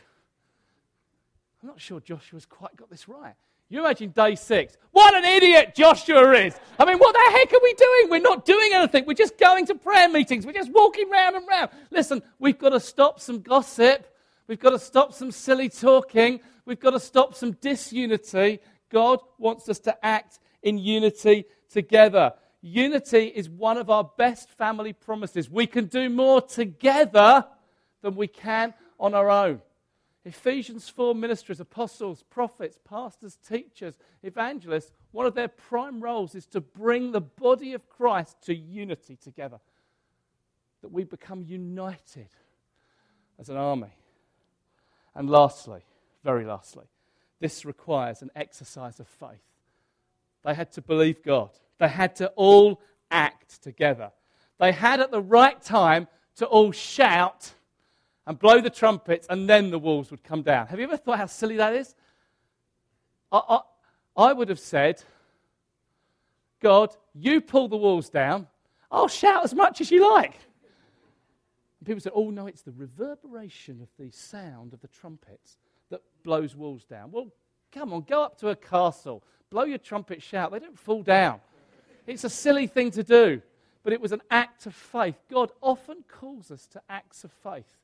I'm 1.63 1.69
not 1.69 1.81
sure 1.81 2.01
Joshua's 2.01 2.47
quite 2.47 2.77
got 2.77 2.89
this 2.89 3.09
right. 3.09 3.35
You 3.71 3.81
imagine 3.81 4.11
day 4.11 4.35
six. 4.35 4.77
What 4.93 5.15
an 5.15 5.25
idiot 5.25 5.75
Joshua 5.75 6.33
is. 6.33 6.59
I 6.79 6.85
mean, 6.87 6.99
what 6.99 7.13
the 7.13 7.39
heck 7.39 7.53
are 7.53 7.61
we 7.63 7.75
doing? 7.75 8.11
We're 8.11 8.21
not 8.21 8.47
doing 8.47 8.71
anything. 8.73 9.05
We're 9.07 9.15
just 9.15 9.39
going 9.39 9.67
to 9.67 9.75
prayer 9.75 10.09
meetings. 10.09 10.47
We're 10.47 10.53
just 10.53 10.73
walking 10.73 11.11
round 11.11 11.37
and 11.37 11.47
round. 11.47 11.71
Listen, 11.91 12.23
we've 12.39 12.59
got 12.59 12.71
to 12.71 12.81
stop 12.81 13.21
some 13.21 13.41
gossip. 13.41 14.07
We've 14.47 14.59
got 14.59 14.71
to 14.71 14.79
stop 14.79 15.13
some 15.13 15.31
silly 15.31 15.69
talking. 15.69 16.41
We've 16.65 16.81
got 16.81 16.91
to 16.91 17.01
stop 17.01 17.35
some 17.35 17.53
disunity. 17.53 18.61
God 18.91 19.21
wants 19.37 19.69
us 19.69 19.79
to 19.81 20.05
act 20.05 20.39
in 20.63 20.79
unity 20.79 21.45
together. 21.71 22.33
Unity 22.63 23.27
is 23.27 23.51
one 23.51 23.77
of 23.77 23.91
our 23.91 24.11
best 24.17 24.51
family 24.51 24.95
promises. 24.95 25.51
We 25.51 25.67
can 25.67 25.87
do 25.87 26.09
more 26.09 26.41
together 26.41 27.45
than 28.03 28.17
we 28.17 28.29
can 28.29 28.73
on 28.99 29.15
our 29.15 29.31
own. 29.31 29.61
Ephesians 30.29 30.91
4 30.91 31.15
ministers, 31.15 31.59
apostles, 31.59 32.23
prophets, 32.29 32.79
pastors, 32.85 33.39
teachers, 33.49 33.97
evangelists, 34.23 34.93
one 35.11 35.25
of 35.25 35.35
their 35.35 35.49
prime 35.49 36.01
roles 36.01 36.35
is 36.35 36.45
to 36.47 36.61
bring 36.61 37.13
the 37.13 37.21
body 37.21 37.73
of 37.73 37.89
Christ 37.89 38.37
to 38.43 38.55
unity 38.55 39.17
together. 39.17 39.59
That 40.83 40.93
we 40.93 41.05
become 41.05 41.43
united 41.43 42.29
as 43.39 43.49
an 43.49 43.57
army. 43.57 43.97
And 45.15 45.31
lastly, 45.31 45.81
very 46.23 46.45
lastly, 46.45 46.85
this 47.41 47.65
requires 47.65 48.21
an 48.21 48.31
exercise 48.37 49.01
of 49.01 49.09
faith. 49.09 49.41
They 50.45 50.53
had 50.53 50.73
to 50.73 50.83
believe 50.83 51.23
God, 51.23 51.51
they 51.79 51.89
had 51.89 52.17
to 52.17 52.29
all 52.37 52.83
act 53.11 53.63
together. 53.63 54.13
They 54.59 54.73
had 54.73 55.01
at 55.01 55.11
the 55.11 55.23
right 55.23 55.61
time 55.63 56.07
to 56.37 56.45
all 56.47 56.71
shout 56.73 57.55
and 58.29 58.39
blow 58.39 58.61
the 58.61 58.69
trumpets, 58.69 59.27
and 59.31 59.49
then 59.49 59.71
the 59.71 59.79
walls 59.79 60.11
would 60.11 60.23
come 60.23 60.43
down. 60.43 60.67
Have 60.67 60.79
you 60.79 60.85
ever 60.85 60.99
thought 60.99 61.17
how 61.17 61.25
silly 61.25 61.57
that 61.57 61.75
is? 61.75 61.95
I, 63.33 63.41
I, 63.49 63.61
I 64.29 64.33
would 64.35 64.51
have 64.51 64.61
said, 64.61 65.03
God, 66.61 66.95
you 67.15 67.41
pull 67.41 67.69
the 67.69 67.79
walls 67.79 68.11
down, 68.11 68.47
I'll 68.91 69.09
shout 69.09 69.45
as 69.45 69.55
much 69.55 69.81
as 69.81 69.91
you 69.91 70.13
like. 70.13 70.35
And 71.81 71.87
people 71.87 72.01
said, 72.01 72.13
oh, 72.15 72.29
no, 72.29 72.47
it's 72.47 72.61
the 72.61 72.73
reverberation 72.73 73.81
of 73.81 73.89
the 73.99 74.11
sound 74.11 74.75
of 74.75 74.83
the 74.83 74.89
trumpets 74.89 75.57
that 75.89 76.03
blows 76.23 76.55
walls 76.55 76.85
down. 76.85 77.11
Well, 77.11 77.33
come 77.73 77.95
on, 77.95 78.03
go 78.03 78.23
up 78.23 78.39
to 78.41 78.49
a 78.49 78.57
castle, 78.57 79.25
blow 79.49 79.65
your 79.65 79.79
trumpet, 79.79 80.23
shout. 80.23 80.53
They 80.53 80.59
don't 80.59 80.79
fall 80.79 81.03
down. 81.03 81.41
It's 82.07 82.25
a 82.25 82.31
silly 82.31 82.67
thing 82.67 82.91
to 82.91 83.03
do, 83.03 83.41
but 83.85 83.95
it 83.95 84.03
was 84.03 84.13
an 84.13 84.21
act 84.31 84.67
of 84.67 84.75
faith. 84.75 85.19
God 85.31 85.51
often 85.63 86.05
calls 86.07 86.51
us 86.51 86.67
to 86.69 86.83
acts 86.91 87.25
of 87.25 87.33
faith. 87.33 87.75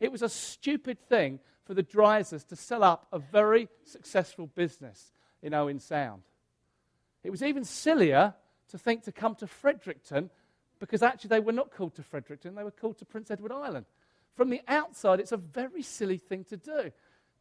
It 0.00 0.10
was 0.10 0.22
a 0.22 0.28
stupid 0.28 0.98
thing 1.08 1.38
for 1.64 1.74
the 1.74 1.82
Dreisers 1.82 2.46
to 2.48 2.56
sell 2.56 2.82
up 2.82 3.06
a 3.12 3.18
very 3.18 3.68
successful 3.84 4.46
business 4.46 5.12
in 5.42 5.54
Owen 5.54 5.78
Sound. 5.78 6.22
It 7.22 7.30
was 7.30 7.42
even 7.42 7.64
sillier 7.64 8.34
to 8.70 8.78
think 8.78 9.04
to 9.04 9.12
come 9.12 9.34
to 9.36 9.46
Fredericton 9.46 10.30
because 10.78 11.02
actually 11.02 11.28
they 11.28 11.40
were 11.40 11.52
not 11.52 11.70
called 11.70 11.94
to 11.96 12.02
Fredericton, 12.02 12.54
they 12.54 12.64
were 12.64 12.70
called 12.70 12.98
to 12.98 13.04
Prince 13.04 13.30
Edward 13.30 13.52
Island. 13.52 13.86
From 14.34 14.48
the 14.48 14.62
outside, 14.66 15.20
it's 15.20 15.32
a 15.32 15.36
very 15.36 15.82
silly 15.82 16.16
thing 16.16 16.44
to 16.44 16.56
do, 16.56 16.90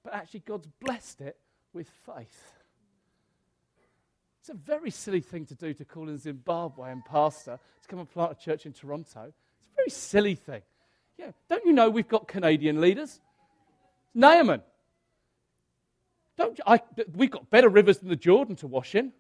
but 0.03 0.13
actually, 0.13 0.41
God's 0.41 0.67
blessed 0.79 1.21
it 1.21 1.37
with 1.71 1.89
faith. 2.05 2.55
It's 4.41 4.49
a 4.49 4.53
very 4.53 4.91
silly 4.91 5.21
thing 5.21 5.45
to 5.47 5.55
do 5.55 5.73
to 5.73 5.85
call 5.85 6.09
in 6.09 6.17
Zimbabwe 6.17 6.91
and 6.91 7.05
pastor 7.05 7.59
to 7.81 7.87
come 7.87 7.99
and 7.99 8.09
plant 8.09 8.33
a 8.33 8.35
church 8.35 8.65
in 8.65 8.73
Toronto. 8.73 9.31
It's 9.57 9.67
a 9.71 9.75
very 9.75 9.89
silly 9.89 10.35
thing. 10.35 10.61
Yeah, 11.19 11.31
don't 11.49 11.65
you 11.65 11.73
know 11.73 11.89
we've 11.89 12.07
got 12.07 12.29
Canadian 12.29 12.79
leaders? 12.79 13.19
Naaman. 14.15 14.61
Don't 16.37 16.57
I, 16.65 16.79
we've 17.13 17.29
got 17.29 17.49
better 17.49 17.67
rivers 17.67 17.97
than 17.97 18.07
the 18.07 18.15
Jordan 18.15 18.55
to 18.57 18.67
wash 18.67 18.95
in. 18.95 19.11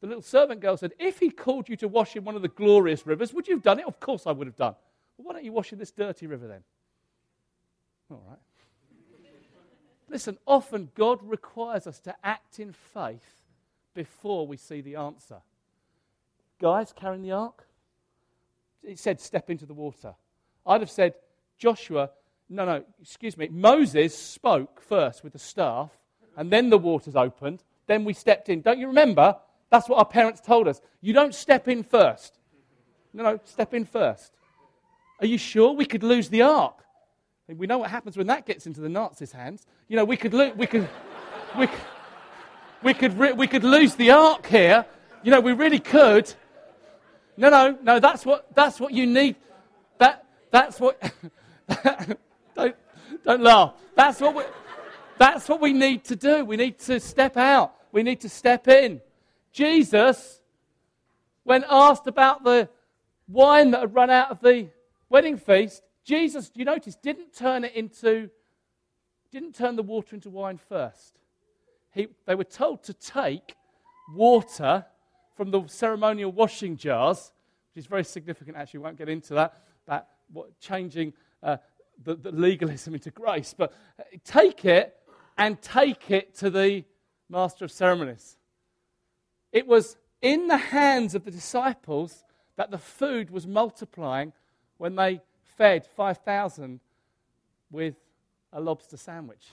The 0.00 0.06
little 0.06 0.22
servant 0.22 0.60
girl 0.60 0.76
said, 0.76 0.92
If 1.00 1.18
he 1.18 1.30
called 1.30 1.68
you 1.68 1.74
to 1.78 1.88
wash 1.88 2.14
in 2.14 2.22
one 2.22 2.36
of 2.36 2.42
the 2.42 2.48
glorious 2.48 3.04
rivers, 3.08 3.34
would 3.34 3.48
you 3.48 3.54
have 3.54 3.62
done 3.62 3.80
it? 3.80 3.86
Of 3.86 3.98
course 3.98 4.24
I 4.28 4.30
would 4.30 4.46
have 4.46 4.56
done. 4.56 4.76
Well, 5.16 5.26
why 5.26 5.32
don't 5.32 5.44
you 5.44 5.52
wash 5.52 5.72
in 5.72 5.80
this 5.80 5.90
dirty 5.90 6.28
river 6.28 6.46
then? 6.46 6.62
All 8.08 8.22
right. 8.28 8.38
Listen, 10.08 10.38
often 10.46 10.90
God 10.94 11.18
requires 11.22 11.88
us 11.88 11.98
to 12.00 12.14
act 12.22 12.60
in 12.60 12.72
faith 12.72 13.42
before 13.94 14.46
we 14.46 14.56
see 14.56 14.80
the 14.80 14.94
answer. 14.94 15.38
Guys 16.60 16.92
carrying 16.94 17.22
the 17.22 17.32
ark, 17.32 17.64
it 18.84 18.98
said, 18.98 19.20
step 19.20 19.50
into 19.50 19.66
the 19.66 19.74
water. 19.74 20.14
I'd 20.66 20.80
have 20.80 20.90
said, 20.90 21.14
Joshua, 21.62 22.10
no, 22.48 22.64
no, 22.64 22.82
excuse 23.00 23.36
me. 23.36 23.46
Moses 23.48 24.18
spoke 24.18 24.82
first 24.82 25.22
with 25.22 25.32
the 25.32 25.38
staff, 25.38 25.90
and 26.36 26.50
then 26.50 26.70
the 26.70 26.76
waters 26.76 27.14
opened. 27.14 27.62
Then 27.86 28.04
we 28.04 28.14
stepped 28.14 28.48
in. 28.48 28.62
Don't 28.62 28.80
you 28.80 28.88
remember? 28.88 29.36
That's 29.70 29.88
what 29.88 29.98
our 29.98 30.04
parents 30.04 30.40
told 30.40 30.66
us. 30.66 30.80
You 31.00 31.12
don't 31.12 31.32
step 31.32 31.68
in 31.68 31.84
first. 31.84 32.40
No, 33.14 33.22
no, 33.22 33.40
step 33.44 33.74
in 33.74 33.84
first. 33.84 34.32
Are 35.20 35.26
you 35.26 35.38
sure 35.38 35.72
we 35.72 35.84
could 35.84 36.02
lose 36.02 36.28
the 36.30 36.42
ark? 36.42 36.82
We 37.46 37.68
know 37.68 37.78
what 37.78 37.90
happens 37.90 38.16
when 38.16 38.26
that 38.26 38.44
gets 38.44 38.66
into 38.66 38.80
the 38.80 38.88
Nazis' 38.88 39.30
hands. 39.30 39.64
You 39.86 39.96
know, 39.96 40.04
we 40.04 40.16
could, 40.16 40.34
lo- 40.34 40.52
we 40.56 40.66
could, 40.66 40.88
we, 41.56 41.68
we 42.82 42.92
could, 42.92 43.16
re- 43.16 43.34
we 43.34 43.46
could 43.46 43.62
lose 43.62 43.94
the 43.94 44.10
ark 44.10 44.46
here. 44.46 44.84
You 45.22 45.30
know, 45.30 45.40
we 45.40 45.52
really 45.52 45.78
could. 45.78 46.34
No, 47.36 47.50
no, 47.50 47.78
no. 47.84 48.00
That's 48.00 48.26
what, 48.26 48.52
that's 48.52 48.80
what 48.80 48.92
you 48.92 49.06
need. 49.06 49.36
That, 49.98 50.26
that's 50.50 50.80
what. 50.80 51.00
don't, 52.54 52.76
don't 53.24 53.42
laugh. 53.42 53.74
That's 53.94 54.20
what, 54.20 54.34
we, 54.34 54.42
that's 55.18 55.48
what 55.48 55.60
we 55.60 55.72
need 55.72 56.04
to 56.04 56.16
do. 56.16 56.44
We 56.44 56.56
need 56.56 56.78
to 56.80 57.00
step 57.00 57.36
out. 57.36 57.74
We 57.92 58.02
need 58.02 58.20
to 58.20 58.28
step 58.28 58.68
in. 58.68 59.00
Jesus, 59.52 60.40
when 61.44 61.64
asked 61.68 62.06
about 62.06 62.44
the 62.44 62.68
wine 63.28 63.70
that 63.72 63.80
had 63.80 63.94
run 63.94 64.10
out 64.10 64.30
of 64.30 64.40
the 64.40 64.68
wedding 65.08 65.36
feast, 65.36 65.82
Jesus, 66.04 66.50
you 66.54 66.64
notice, 66.64 66.96
didn't 66.96 67.34
turn 67.34 67.64
it 67.64 67.74
into, 67.74 68.30
didn't 69.30 69.54
turn 69.54 69.76
the 69.76 69.82
water 69.82 70.14
into 70.14 70.30
wine 70.30 70.58
first. 70.58 71.18
He, 71.92 72.08
they 72.26 72.34
were 72.34 72.44
told 72.44 72.82
to 72.84 72.94
take 72.94 73.54
water 74.14 74.84
from 75.36 75.50
the 75.50 75.66
ceremonial 75.66 76.32
washing 76.32 76.76
jars, 76.76 77.32
which 77.70 77.82
is 77.84 77.86
very 77.86 78.04
significant, 78.04 78.56
actually. 78.56 78.78
We 78.78 78.84
won't 78.84 78.98
get 78.98 79.08
into 79.08 79.34
that, 79.34 79.62
that 79.86 80.08
what, 80.32 80.58
changing 80.60 81.12
uh, 81.42 81.56
the, 82.02 82.14
the 82.14 82.32
legalism 82.32 82.94
into 82.94 83.10
grace. 83.10 83.54
But 83.56 83.72
uh, 83.98 84.04
take 84.24 84.64
it 84.64 84.96
and 85.36 85.60
take 85.60 86.10
it 86.10 86.34
to 86.36 86.50
the 86.50 86.84
master 87.28 87.64
of 87.64 87.72
ceremonies. 87.72 88.36
It 89.52 89.66
was 89.66 89.96
in 90.20 90.48
the 90.48 90.56
hands 90.56 91.14
of 91.14 91.24
the 91.24 91.30
disciples 91.30 92.24
that 92.56 92.70
the 92.70 92.78
food 92.78 93.30
was 93.30 93.46
multiplying 93.46 94.32
when 94.78 94.94
they 94.94 95.20
fed 95.56 95.86
5,000 95.86 96.80
with 97.70 97.94
a 98.52 98.60
lobster 98.60 98.96
sandwich. 98.96 99.48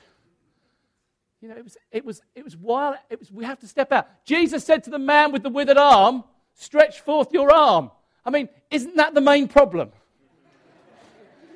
You 1.42 1.50
know, 1.50 1.56
it 1.56 1.64
was, 1.64 1.78
it 1.92 2.06
was, 2.06 2.22
it 2.36 2.44
was 2.44 2.58
wild. 2.58 2.98
It 3.10 3.20
was, 3.20 3.32
we 3.32 3.46
have 3.46 3.60
to 3.60 3.68
step 3.68 3.92
out. 3.92 4.08
Jesus 4.26 4.64
said 4.64 4.84
to 4.84 4.90
the 4.90 5.00
man 5.00 5.32
with 5.32 5.44
the 5.44 5.50
withered 5.50 5.78
arm, 5.78 6.24
Stretch 6.54 7.00
forth 7.00 7.32
your 7.32 7.54
arm. 7.54 7.90
I 8.26 8.32
mean, 8.32 8.50
isn't 8.70 8.98
that 8.98 9.14
the 9.14 9.22
main 9.22 9.48
problem? 9.48 9.92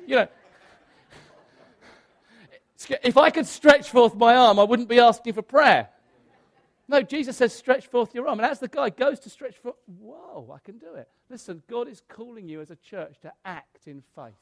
You 0.06 0.16
know, 0.16 0.28
if 3.02 3.16
I 3.16 3.30
could 3.30 3.46
stretch 3.46 3.90
forth 3.90 4.14
my 4.14 4.34
arm, 4.36 4.58
I 4.58 4.64
wouldn't 4.64 4.88
be 4.88 4.98
asking 4.98 5.32
for 5.32 5.42
prayer. 5.42 5.88
No, 6.86 7.00
Jesus 7.00 7.38
says, 7.38 7.54
stretch 7.54 7.86
forth 7.86 8.14
your 8.14 8.28
arm. 8.28 8.40
And 8.40 8.50
as 8.50 8.58
the 8.58 8.68
guy 8.68 8.90
goes 8.90 9.18
to 9.20 9.30
stretch 9.30 9.56
forth, 9.56 9.76
whoa, 9.86 10.52
I 10.54 10.58
can 10.58 10.78
do 10.78 10.94
it. 10.94 11.08
Listen, 11.30 11.62
God 11.68 11.88
is 11.88 12.02
calling 12.08 12.46
you 12.46 12.60
as 12.60 12.70
a 12.70 12.76
church 12.76 13.18
to 13.22 13.32
act 13.44 13.86
in 13.86 14.02
faith. 14.14 14.34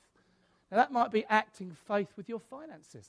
Now, 0.70 0.78
that 0.78 0.92
might 0.92 1.12
be 1.12 1.24
acting 1.28 1.76
faith 1.86 2.08
with 2.16 2.28
your 2.28 2.40
finances. 2.40 3.08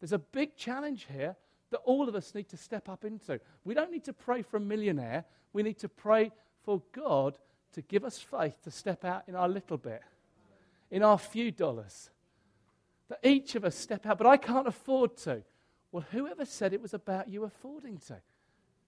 There's 0.00 0.12
a 0.12 0.18
big 0.18 0.56
challenge 0.56 1.06
here 1.12 1.36
that 1.70 1.78
all 1.78 2.08
of 2.08 2.14
us 2.14 2.34
need 2.34 2.48
to 2.48 2.56
step 2.56 2.88
up 2.88 3.04
into. 3.04 3.40
We 3.64 3.74
don't 3.74 3.90
need 3.90 4.04
to 4.04 4.12
pray 4.12 4.42
for 4.42 4.56
a 4.56 4.60
millionaire, 4.60 5.24
we 5.52 5.62
need 5.62 5.78
to 5.80 5.88
pray 5.88 6.32
for 6.64 6.80
God 6.92 7.36
to 7.72 7.82
give 7.82 8.04
us 8.04 8.18
faith 8.18 8.62
to 8.62 8.70
step 8.70 9.04
out 9.04 9.24
in 9.26 9.34
our 9.34 9.48
little 9.48 9.76
bit, 9.76 10.02
in 10.90 11.02
our 11.02 11.18
few 11.18 11.50
dollars. 11.50 12.10
That 13.08 13.20
each 13.22 13.54
of 13.54 13.64
us 13.64 13.74
step 13.74 14.06
out, 14.06 14.18
but 14.18 14.26
I 14.26 14.36
can't 14.36 14.66
afford 14.66 15.16
to. 15.18 15.42
Well, 15.92 16.04
whoever 16.10 16.44
said 16.44 16.72
it 16.72 16.82
was 16.82 16.94
about 16.94 17.28
you 17.28 17.44
affording 17.44 17.98
to? 18.08 18.18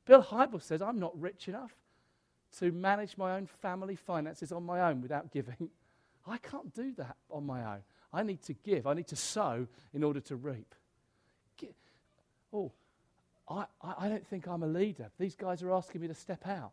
Bill 0.04 0.22
Hybels 0.22 0.62
says, 0.62 0.82
I'm 0.82 0.98
not 0.98 1.18
rich 1.18 1.48
enough 1.48 1.72
to 2.58 2.72
manage 2.72 3.16
my 3.16 3.36
own 3.36 3.46
family 3.46 3.96
finances 3.96 4.52
on 4.52 4.64
my 4.64 4.80
own 4.82 5.00
without 5.00 5.30
giving. 5.30 5.70
I 6.26 6.36
can't 6.38 6.74
do 6.74 6.92
that 6.96 7.16
on 7.30 7.46
my 7.46 7.64
own. 7.64 7.80
I 8.12 8.22
need 8.22 8.42
to 8.42 8.52
give. 8.52 8.86
I 8.86 8.94
need 8.94 9.06
to 9.08 9.16
sow 9.16 9.66
in 9.94 10.04
order 10.04 10.20
to 10.20 10.36
reap. 10.36 10.74
Oh, 12.52 12.72
I, 13.48 13.66
I 13.82 14.08
don't 14.08 14.26
think 14.26 14.46
I'm 14.46 14.62
a 14.62 14.66
leader. 14.66 15.10
These 15.18 15.34
guys 15.34 15.62
are 15.62 15.72
asking 15.72 16.00
me 16.00 16.08
to 16.08 16.14
step 16.14 16.46
out. 16.46 16.72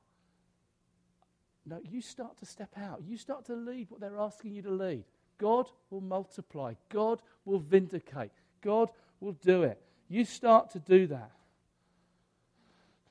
No, 1.65 1.79
you 1.83 2.01
start 2.01 2.37
to 2.37 2.45
step 2.45 2.71
out. 2.77 3.01
You 3.05 3.17
start 3.17 3.45
to 3.45 3.55
lead 3.55 3.89
what 3.89 3.99
they're 3.99 4.19
asking 4.19 4.53
you 4.53 4.61
to 4.63 4.71
lead. 4.71 5.05
God 5.37 5.69
will 5.89 6.01
multiply. 6.01 6.73
God 6.89 7.21
will 7.45 7.59
vindicate. 7.59 8.31
God 8.61 8.89
will 9.19 9.33
do 9.33 9.63
it. 9.63 9.81
You 10.09 10.25
start 10.25 10.71
to 10.71 10.79
do 10.79 11.07
that. 11.07 11.31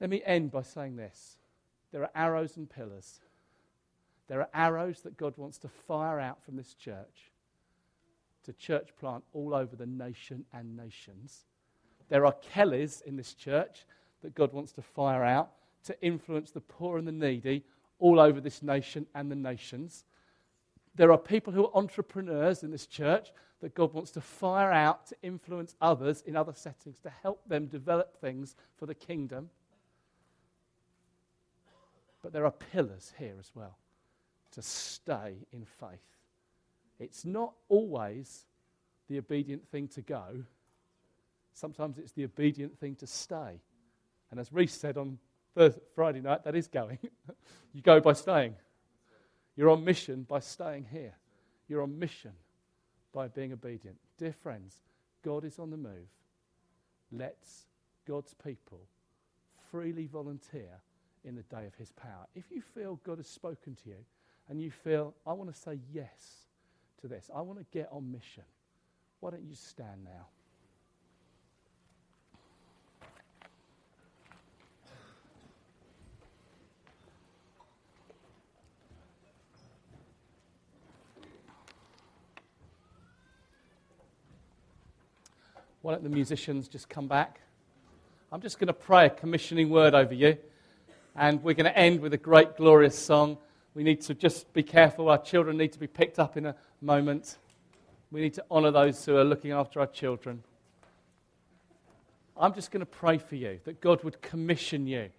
Let 0.01 0.11
me 0.11 0.23
end 0.25 0.51
by 0.51 0.63
saying 0.63 0.97
this 0.97 1.37
there 1.93 2.03
are 2.03 2.11
arrows 2.15 2.57
and 2.57 2.69
pillars. 2.69 3.21
There 4.29 4.41
are 4.41 4.49
arrows 4.53 5.03
that 5.03 5.17
God 5.17 5.35
wants 5.37 5.59
to 5.59 5.69
fire 5.69 6.19
out 6.19 6.43
from 6.45 6.57
this 6.57 6.75
church 6.75 7.31
to 8.45 8.53
church 8.53 8.91
plant 8.99 9.25
all 9.33 9.55
over 9.55 9.77
the 9.77 9.87
nation 9.87 10.45
and 10.53 10.77
nations. 10.77 11.45
There 12.09 12.27
are 12.27 12.35
Kellys 12.53 13.03
in 13.07 13.17
this 13.17 13.35
church 13.35 13.85
that 14.23 14.35
God 14.35 14.53
wants 14.53 14.73
to 14.73 14.83
fire 14.83 15.25
out 15.25 15.51
to 15.85 16.01
influence 16.01 16.51
the 16.51 16.61
poor 16.61 16.99
and 16.99 17.07
the 17.07 17.13
needy 17.13 17.65
all 17.99 18.21
over 18.21 18.41
this 18.41 18.63
nation 18.63 19.07
and 19.15 19.31
the 19.31 19.37
nations. 19.37 20.05
There 20.97 21.13
are 21.13 21.19
people 21.19 21.53
who 21.53 21.67
are 21.67 21.77
entrepreneurs 21.77 22.63
in 22.63 22.71
this 22.71 22.87
church 22.87 23.31
that 23.61 23.75
God 23.75 23.93
wants 23.93 24.11
to 24.13 24.21
fire 24.21 24.73
out 24.73 25.07
to 25.09 25.17
influence 25.23 25.75
others 25.81 26.23
in 26.23 26.37
other 26.37 26.53
settings, 26.53 26.99
to 27.01 27.11
help 27.11 27.47
them 27.49 27.67
develop 27.67 28.21
things 28.21 28.57
for 28.77 28.87
the 28.87 28.95
kingdom. 28.95 29.51
But 32.23 32.33
there 32.33 32.45
are 32.45 32.51
pillars 32.51 33.13
here 33.19 33.35
as 33.39 33.51
well 33.55 33.77
to 34.53 34.63
stay 34.63 35.35
in 35.53 35.65
faith. 35.65 36.01
It's 36.99 37.25
not 37.25 37.53
always 37.69 38.47
the 39.09 39.19
obedient 39.19 39.69
thing 39.69 39.89
to 39.89 40.03
go, 40.03 40.45
sometimes 41.53 41.99
it's 41.99 42.13
the 42.13 42.25
obedient 42.25 42.79
thing 42.79 42.95
to 42.97 43.07
stay. 43.07 43.61
And 44.31 44.41
as 44.41 44.53
Reese 44.53 44.75
said 44.75 44.97
on 44.97 45.19
Thursday, 45.55 45.81
Friday 45.95 46.21
night, 46.21 46.45
that 46.45 46.55
is 46.55 46.69
going. 46.69 46.99
you 47.73 47.83
go 47.83 48.01
by 48.01 48.13
staying. 48.13 48.57
You're 49.57 49.71
on 49.71 49.85
mission 49.85 50.25
by 50.29 50.41
staying 50.41 50.87
here. 50.91 51.15
You're 51.69 51.83
on 51.83 51.99
mission 51.99 52.33
by 53.13 53.29
being 53.29 53.53
obedient. 53.53 53.97
Dear 54.19 54.33
friends, 54.33 54.83
God 55.25 55.45
is 55.45 55.59
on 55.59 55.71
the 55.71 55.77
move. 55.77 56.09
Let's 57.11 57.67
God's 58.07 58.35
people 58.35 58.81
freely 59.71 60.07
volunteer 60.07 60.81
in 61.25 61.35
the 61.35 61.43
day 61.43 61.67
of 61.67 61.75
his 61.75 61.91
power. 61.93 62.27
If 62.35 62.45
you 62.51 62.61
feel 62.61 63.01
God 63.05 63.19
has 63.19 63.27
spoken 63.27 63.75
to 63.83 63.89
you 63.89 64.05
and 64.49 64.61
you 64.61 64.71
feel, 64.71 65.15
I 65.27 65.33
want 65.33 65.53
to 65.53 65.61
say 65.61 65.81
yes 65.93 66.47
to 67.01 67.09
this, 67.09 67.31
I 67.35 67.41
want 67.41 67.59
to 67.59 67.67
get 67.73 67.89
on 67.91 68.13
mission, 68.13 68.45
why 69.21 69.31
don't 69.31 69.45
you 69.45 69.55
stand 69.55 70.05
now? 70.05 70.27
Why 85.87 85.93
don't 85.93 86.03
the 86.03 86.11
musicians 86.11 86.67
just 86.67 86.89
come 86.89 87.07
back? 87.07 87.41
I'm 88.33 88.41
just 88.41 88.59
going 88.59 88.67
to 88.67 88.73
pray 88.73 89.07
a 89.07 89.11
commissioning 89.11 89.71
word 89.71 89.95
over 89.95 90.13
you. 90.13 90.37
And 91.15 91.41
we're 91.45 91.55
going 91.55 91.73
to 91.73 91.79
end 91.79 92.01
with 92.01 92.13
a 92.13 92.17
great, 92.17 92.57
glorious 92.57 92.99
song. 92.99 93.39
We 93.73 93.85
need 93.85 94.01
to 94.01 94.15
just 94.15 94.53
be 94.53 94.65
careful. 94.65 95.09
Our 95.09 95.23
children 95.23 95.57
need 95.57 95.71
to 95.75 95.79
be 95.79 95.87
picked 95.87 96.19
up 96.19 96.37
in 96.37 96.47
a 96.47 96.57
moment. 96.81 97.39
We 98.11 98.21
need 98.21 98.35
to 98.35 98.45
honor 98.51 98.73
those 98.73 99.05
who 99.05 99.17
are 99.17 99.23
looking 99.23 99.53
after 99.53 99.79
our 99.79 99.87
children. 99.87 100.43
I'm 102.37 102.53
just 102.53 102.73
going 102.73 102.81
to 102.81 102.87
pray 102.87 103.19
for 103.19 103.37
you 103.37 103.61
that 103.63 103.81
God 103.81 104.03
would 104.03 104.21
commission 104.21 104.89
you. 104.89 105.11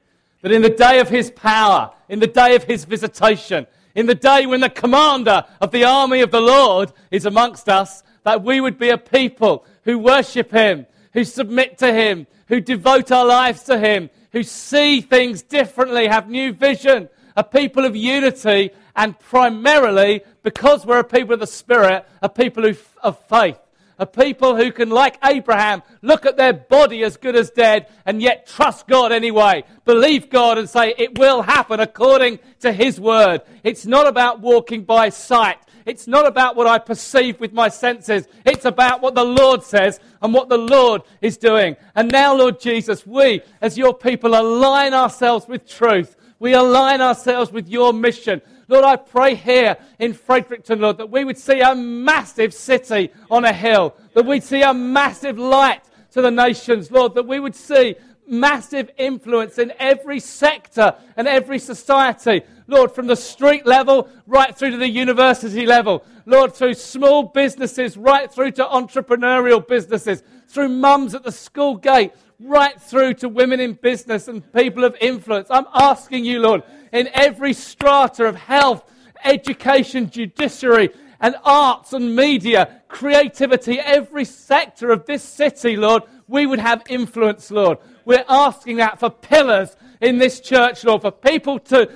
That 0.41 0.51
in 0.51 0.63
the 0.63 0.69
day 0.69 0.99
of 0.99 1.07
his 1.07 1.31
power, 1.31 1.93
in 2.09 2.19
the 2.19 2.27
day 2.27 2.57
of 2.57 2.65
his 2.65 2.83
visitation, 2.83 3.67
in 3.95 4.05
the 4.05 4.15
day 4.15 4.45
when 4.45 4.59
the 4.59 4.69
commander 4.69 5.45
of 5.61 5.71
the 5.71 5.85
army 5.85 6.19
of 6.19 6.31
the 6.31 6.41
Lord 6.41 6.91
is 7.09 7.25
amongst 7.25 7.69
us, 7.69 8.03
that 8.23 8.43
we 8.43 8.59
would 8.59 8.77
be 8.77 8.89
a 8.89 8.97
people 8.97 9.65
who 9.87 9.97
worship 9.97 10.51
Him, 10.51 10.85
who 11.13 11.23
submit 11.23 11.77
to 11.79 11.91
Him, 11.91 12.27
who 12.49 12.59
devote 12.59 13.11
our 13.11 13.25
lives 13.25 13.63
to 13.63 13.79
Him, 13.79 14.09
who 14.33 14.43
see 14.43 15.01
things 15.01 15.41
differently, 15.41 16.07
have 16.07 16.29
new 16.29 16.51
vision, 16.51 17.07
a 17.37 17.43
people 17.43 17.85
of 17.85 17.95
unity, 17.95 18.71
and 18.97 19.17
primarily, 19.17 20.21
because 20.43 20.85
we're 20.85 20.99
a 20.99 21.03
people 21.03 21.33
of 21.33 21.39
the 21.39 21.47
Spirit, 21.47 22.05
a 22.21 22.27
people 22.27 22.65
of 23.01 23.19
faith. 23.27 23.57
A 23.99 24.05
people 24.05 24.55
who 24.55 24.71
can, 24.71 24.91
like 24.91 25.17
Abraham, 25.23 25.81
look 26.03 26.27
at 26.27 26.37
their 26.37 26.53
body 26.53 27.03
as 27.03 27.17
good 27.17 27.35
as 27.35 27.49
dead 27.49 27.87
and 28.05 28.21
yet 28.21 28.45
trust 28.45 28.85
God 28.85 29.11
anyway. 29.11 29.63
Believe 29.85 30.29
God 30.29 30.59
and 30.59 30.69
say 30.69 30.93
it 30.95 31.17
will 31.17 31.41
happen 31.41 31.79
according 31.79 32.37
to 32.59 32.71
His 32.71 32.99
word. 32.99 33.41
It's 33.63 33.87
not 33.87 34.05
about 34.05 34.39
walking 34.39 34.83
by 34.83 35.09
sight. 35.09 35.57
It's 35.87 36.05
not 36.05 36.27
about 36.27 36.57
what 36.57 36.67
I 36.67 36.79
perceive 36.79 37.39
with 37.39 37.53
my 37.53 37.69
senses. 37.69 38.27
It's 38.45 38.65
about 38.65 39.01
what 39.01 39.15
the 39.15 39.23
Lord 39.23 39.63
says 39.63 40.01
and 40.21 40.33
what 40.33 40.49
the 40.49 40.57
Lord 40.57 41.01
is 41.21 41.37
doing. 41.37 41.77
And 41.95 42.11
now, 42.11 42.35
Lord 42.35 42.59
Jesus, 42.59 43.07
we, 43.07 43.41
as 43.61 43.77
your 43.77 43.93
people, 43.93 44.35
align 44.35 44.93
ourselves 44.93 45.47
with 45.47 45.65
truth. 45.65 46.17
We 46.39 46.53
align 46.53 46.99
ourselves 46.99 47.53
with 47.53 47.69
your 47.69 47.93
mission. 47.93 48.41
Lord, 48.67 48.83
I 48.83 48.97
pray 48.97 49.35
here 49.35 49.77
in 49.97 50.13
Fredericton, 50.13 50.81
Lord, 50.81 50.97
that 50.97 51.09
we 51.09 51.23
would 51.23 51.37
see 51.37 51.61
a 51.61 51.73
massive 51.73 52.53
city 52.53 53.09
on 53.31 53.45
a 53.45 53.53
hill, 53.53 53.95
that 54.13 54.25
we'd 54.25 54.43
see 54.43 54.63
a 54.63 54.73
massive 54.73 55.39
light 55.39 55.83
to 56.11 56.21
the 56.21 56.31
nations, 56.31 56.91
Lord, 56.91 57.15
that 57.15 57.27
we 57.27 57.39
would 57.39 57.55
see 57.55 57.95
massive 58.27 58.89
influence 58.97 59.57
in 59.57 59.71
every 59.79 60.19
sector 60.19 60.95
and 61.15 61.29
every 61.29 61.59
society. 61.59 62.41
Lord, 62.67 62.91
from 62.91 63.07
the 63.07 63.15
street 63.15 63.65
level 63.65 64.09
right 64.25 64.55
through 64.55 64.71
to 64.71 64.77
the 64.77 64.89
university 64.89 65.65
level. 65.65 66.03
Lord, 66.25 66.53
through 66.53 66.73
small 66.73 67.23
businesses 67.23 67.97
right 67.97 68.31
through 68.31 68.51
to 68.51 68.65
entrepreneurial 68.65 69.65
businesses. 69.65 70.23
Through 70.47 70.69
mums 70.69 71.15
at 71.15 71.23
the 71.23 71.31
school 71.31 71.75
gate 71.75 72.13
right 72.39 72.79
through 72.79 73.15
to 73.15 73.29
women 73.29 73.59
in 73.59 73.73
business 73.73 74.27
and 74.27 74.51
people 74.53 74.83
of 74.83 74.95
influence. 75.01 75.47
I'm 75.49 75.65
asking 75.73 76.25
you, 76.25 76.39
Lord, 76.39 76.63
in 76.91 77.09
every 77.13 77.53
strata 77.53 78.25
of 78.25 78.35
health, 78.35 78.83
education, 79.23 80.09
judiciary, 80.09 80.89
and 81.19 81.35
arts 81.43 81.93
and 81.93 82.15
media, 82.15 82.81
creativity, 82.87 83.79
every 83.79 84.25
sector 84.25 84.91
of 84.91 85.05
this 85.05 85.23
city, 85.23 85.75
Lord, 85.75 86.03
we 86.27 86.45
would 86.45 86.59
have 86.59 86.83
influence, 86.89 87.49
Lord. 87.49 87.79
We're 88.05 88.25
asking 88.29 88.77
that 88.77 88.99
for 88.99 89.09
pillars 89.09 89.75
in 89.99 90.17
this 90.17 90.39
church, 90.39 90.83
Lord, 90.83 91.01
for 91.01 91.11
people 91.11 91.57
to 91.59 91.89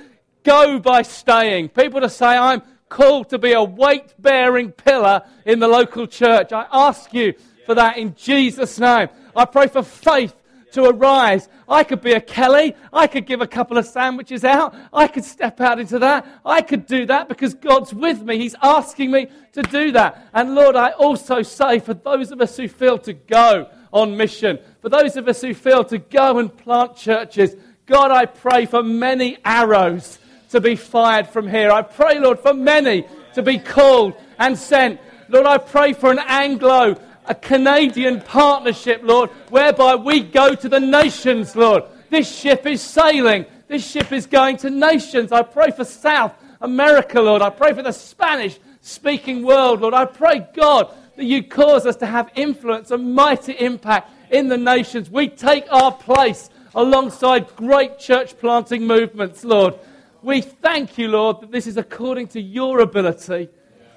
go 0.44 0.78
by 0.78 1.02
staying, 1.02 1.70
people 1.70 2.00
to 2.00 2.10
say, 2.10 2.26
I'm 2.26 2.62
called 2.88 3.30
to 3.30 3.38
be 3.38 3.52
a 3.52 3.62
weight 3.62 4.14
bearing 4.18 4.70
pillar 4.70 5.22
in 5.46 5.58
the 5.58 5.68
local 5.68 6.06
church. 6.06 6.52
I 6.52 6.66
ask 6.70 7.12
you 7.14 7.34
for 7.66 7.74
that 7.74 7.96
in 7.96 8.14
Jesus' 8.14 8.78
name. 8.78 9.08
I 9.34 9.44
pray 9.46 9.68
for 9.68 9.82
faith 9.82 10.34
to 10.72 10.84
arise. 10.84 11.48
I 11.68 11.84
could 11.84 12.00
be 12.00 12.12
a 12.12 12.20
Kelly. 12.20 12.74
I 12.92 13.06
could 13.06 13.26
give 13.26 13.40
a 13.40 13.46
couple 13.46 13.78
of 13.78 13.86
sandwiches 13.86 14.44
out. 14.44 14.74
I 14.92 15.06
could 15.06 15.24
step 15.24 15.60
out 15.60 15.78
into 15.78 15.98
that. 16.00 16.26
I 16.44 16.62
could 16.62 16.86
do 16.86 17.06
that 17.06 17.28
because 17.28 17.54
God's 17.54 17.94
with 17.94 18.22
me. 18.22 18.38
He's 18.38 18.56
asking 18.62 19.10
me 19.10 19.28
to 19.52 19.62
do 19.62 19.92
that. 19.92 20.28
And 20.32 20.54
Lord, 20.54 20.76
I 20.76 20.90
also 20.90 21.42
say 21.42 21.78
for 21.78 21.94
those 21.94 22.30
of 22.30 22.40
us 22.40 22.56
who 22.56 22.68
feel 22.68 22.98
to 22.98 23.12
go 23.12 23.68
on 23.92 24.16
mission, 24.16 24.58
for 24.80 24.88
those 24.88 25.16
of 25.16 25.28
us 25.28 25.40
who 25.40 25.54
feel 25.54 25.84
to 25.84 25.98
go 25.98 26.38
and 26.38 26.54
plant 26.54 26.96
churches, 26.96 27.54
God, 27.86 28.10
I 28.10 28.26
pray 28.26 28.66
for 28.66 28.82
many 28.82 29.38
arrows 29.44 30.18
to 30.52 30.60
be 30.60 30.76
fired 30.76 31.26
from 31.26 31.48
here. 31.48 31.70
I 31.70 31.82
pray, 31.82 32.18
Lord, 32.18 32.38
for 32.38 32.54
many 32.54 33.06
to 33.34 33.42
be 33.42 33.58
called 33.58 34.14
and 34.38 34.56
sent. 34.56 35.00
Lord, 35.28 35.46
I 35.46 35.58
pray 35.58 35.94
for 35.94 36.10
an 36.10 36.20
Anglo, 36.20 36.94
a 37.26 37.34
Canadian 37.34 38.20
partnership, 38.20 39.00
Lord, 39.02 39.30
whereby 39.48 39.94
we 39.96 40.20
go 40.20 40.54
to 40.54 40.68
the 40.68 40.78
nations, 40.78 41.56
Lord. 41.56 41.84
This 42.10 42.30
ship 42.30 42.66
is 42.66 42.82
sailing. 42.82 43.46
This 43.66 43.90
ship 43.90 44.12
is 44.12 44.26
going 44.26 44.58
to 44.58 44.68
nations. 44.68 45.32
I 45.32 45.42
pray 45.42 45.70
for 45.70 45.84
South 45.84 46.34
America, 46.60 47.20
Lord. 47.20 47.40
I 47.40 47.48
pray 47.48 47.72
for 47.72 47.82
the 47.82 47.92
Spanish 47.92 48.58
speaking 48.82 49.42
world, 49.42 49.80
Lord. 49.80 49.94
I 49.94 50.04
pray, 50.04 50.46
God, 50.54 50.94
that 51.16 51.24
you 51.24 51.42
cause 51.42 51.86
us 51.86 51.96
to 51.96 52.06
have 52.06 52.30
influence 52.34 52.90
and 52.90 53.14
mighty 53.14 53.52
impact 53.52 54.10
in 54.30 54.48
the 54.48 54.58
nations. 54.58 55.08
We 55.08 55.28
take 55.28 55.64
our 55.72 55.92
place 55.92 56.50
alongside 56.74 57.56
great 57.56 57.98
church 57.98 58.38
planting 58.38 58.86
movements, 58.86 59.44
Lord. 59.44 59.78
We 60.22 60.40
thank 60.40 60.98
you, 60.98 61.08
Lord, 61.08 61.40
that 61.40 61.50
this 61.50 61.66
is 61.66 61.76
according 61.76 62.28
to 62.28 62.40
your 62.40 62.80
ability, 62.80 63.48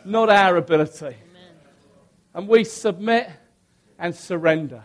not 0.04 0.30
our 0.30 0.58
ability. 0.58 1.06
Amen. 1.06 1.16
And 2.34 2.48
we 2.48 2.64
submit 2.64 3.30
and 4.00 4.16
surrender 4.16 4.84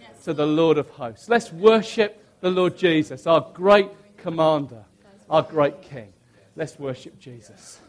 yes. 0.00 0.24
to 0.24 0.32
the 0.32 0.46
Lord 0.46 0.78
of 0.78 0.88
hosts. 0.90 1.28
Let's 1.28 1.52
worship 1.52 2.24
the 2.40 2.50
Lord 2.50 2.76
Jesus, 2.76 3.26
our 3.26 3.46
great 3.52 3.90
commander, 4.16 4.84
our 5.28 5.42
great 5.42 5.82
king. 5.82 6.12
Let's 6.56 6.78
worship 6.78 7.18
Jesus. 7.18 7.80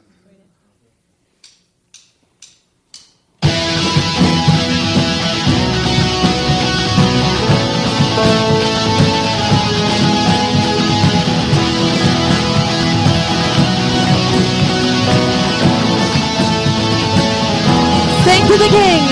To 18.54 18.60
the 18.60 18.70
King. 18.70 19.04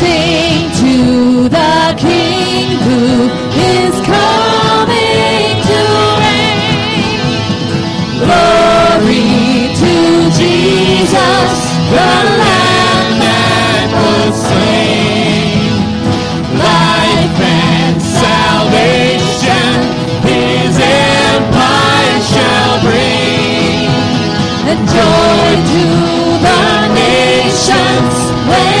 Sing 0.00 0.70
to 0.80 1.48
the 1.50 1.94
King 1.98 2.78
who 2.86 3.28
is 3.76 3.94
coming 4.08 5.56
to 5.68 5.80
reign. 6.22 6.58
Glory 8.22 9.28
to 9.82 9.92
Jesus, 10.38 11.52
the 11.92 12.06
Lamb 12.40 12.49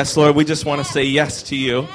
Yes, 0.00 0.16
Lord, 0.16 0.34
we 0.34 0.46
just 0.46 0.64
want 0.64 0.82
to 0.82 0.90
say 0.90 1.04
yes 1.04 1.42
to 1.42 1.54
you. 1.54 1.86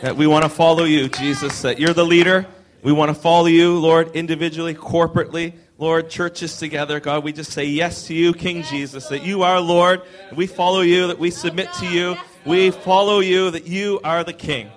That 0.00 0.16
we 0.16 0.26
want 0.26 0.42
to 0.42 0.48
follow 0.48 0.82
you, 0.82 1.08
Jesus, 1.08 1.62
that 1.62 1.78
you're 1.78 1.94
the 1.94 2.04
leader. 2.04 2.44
We 2.82 2.90
want 2.90 3.10
to 3.10 3.14
follow 3.14 3.46
you, 3.46 3.78
Lord, 3.78 4.16
individually, 4.16 4.74
corporately. 4.74 5.52
Lord, 5.78 6.10
churches 6.10 6.56
together, 6.56 6.98
God, 6.98 7.22
we 7.22 7.32
just 7.32 7.52
say 7.52 7.66
yes 7.66 8.08
to 8.08 8.14
you, 8.14 8.34
King 8.34 8.64
Jesus, 8.64 9.06
that 9.10 9.22
you 9.22 9.44
are 9.44 9.60
Lord. 9.60 10.02
and 10.28 10.36
We 10.36 10.48
follow 10.48 10.80
you, 10.80 11.06
that 11.06 11.20
we 11.20 11.30
submit 11.30 11.72
to 11.74 11.86
you. 11.86 12.16
We 12.44 12.72
follow 12.72 13.20
you, 13.20 13.52
that 13.52 13.68
you 13.68 14.00
are 14.02 14.24
the 14.24 14.32
King. 14.32 14.68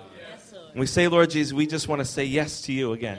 And 0.70 0.78
we 0.78 0.86
say, 0.86 1.08
Lord 1.08 1.30
Jesus, 1.30 1.52
we 1.52 1.66
just 1.66 1.88
want 1.88 1.98
to 1.98 2.04
say 2.04 2.24
yes 2.24 2.60
to 2.62 2.72
you 2.72 2.92
again. 2.92 3.18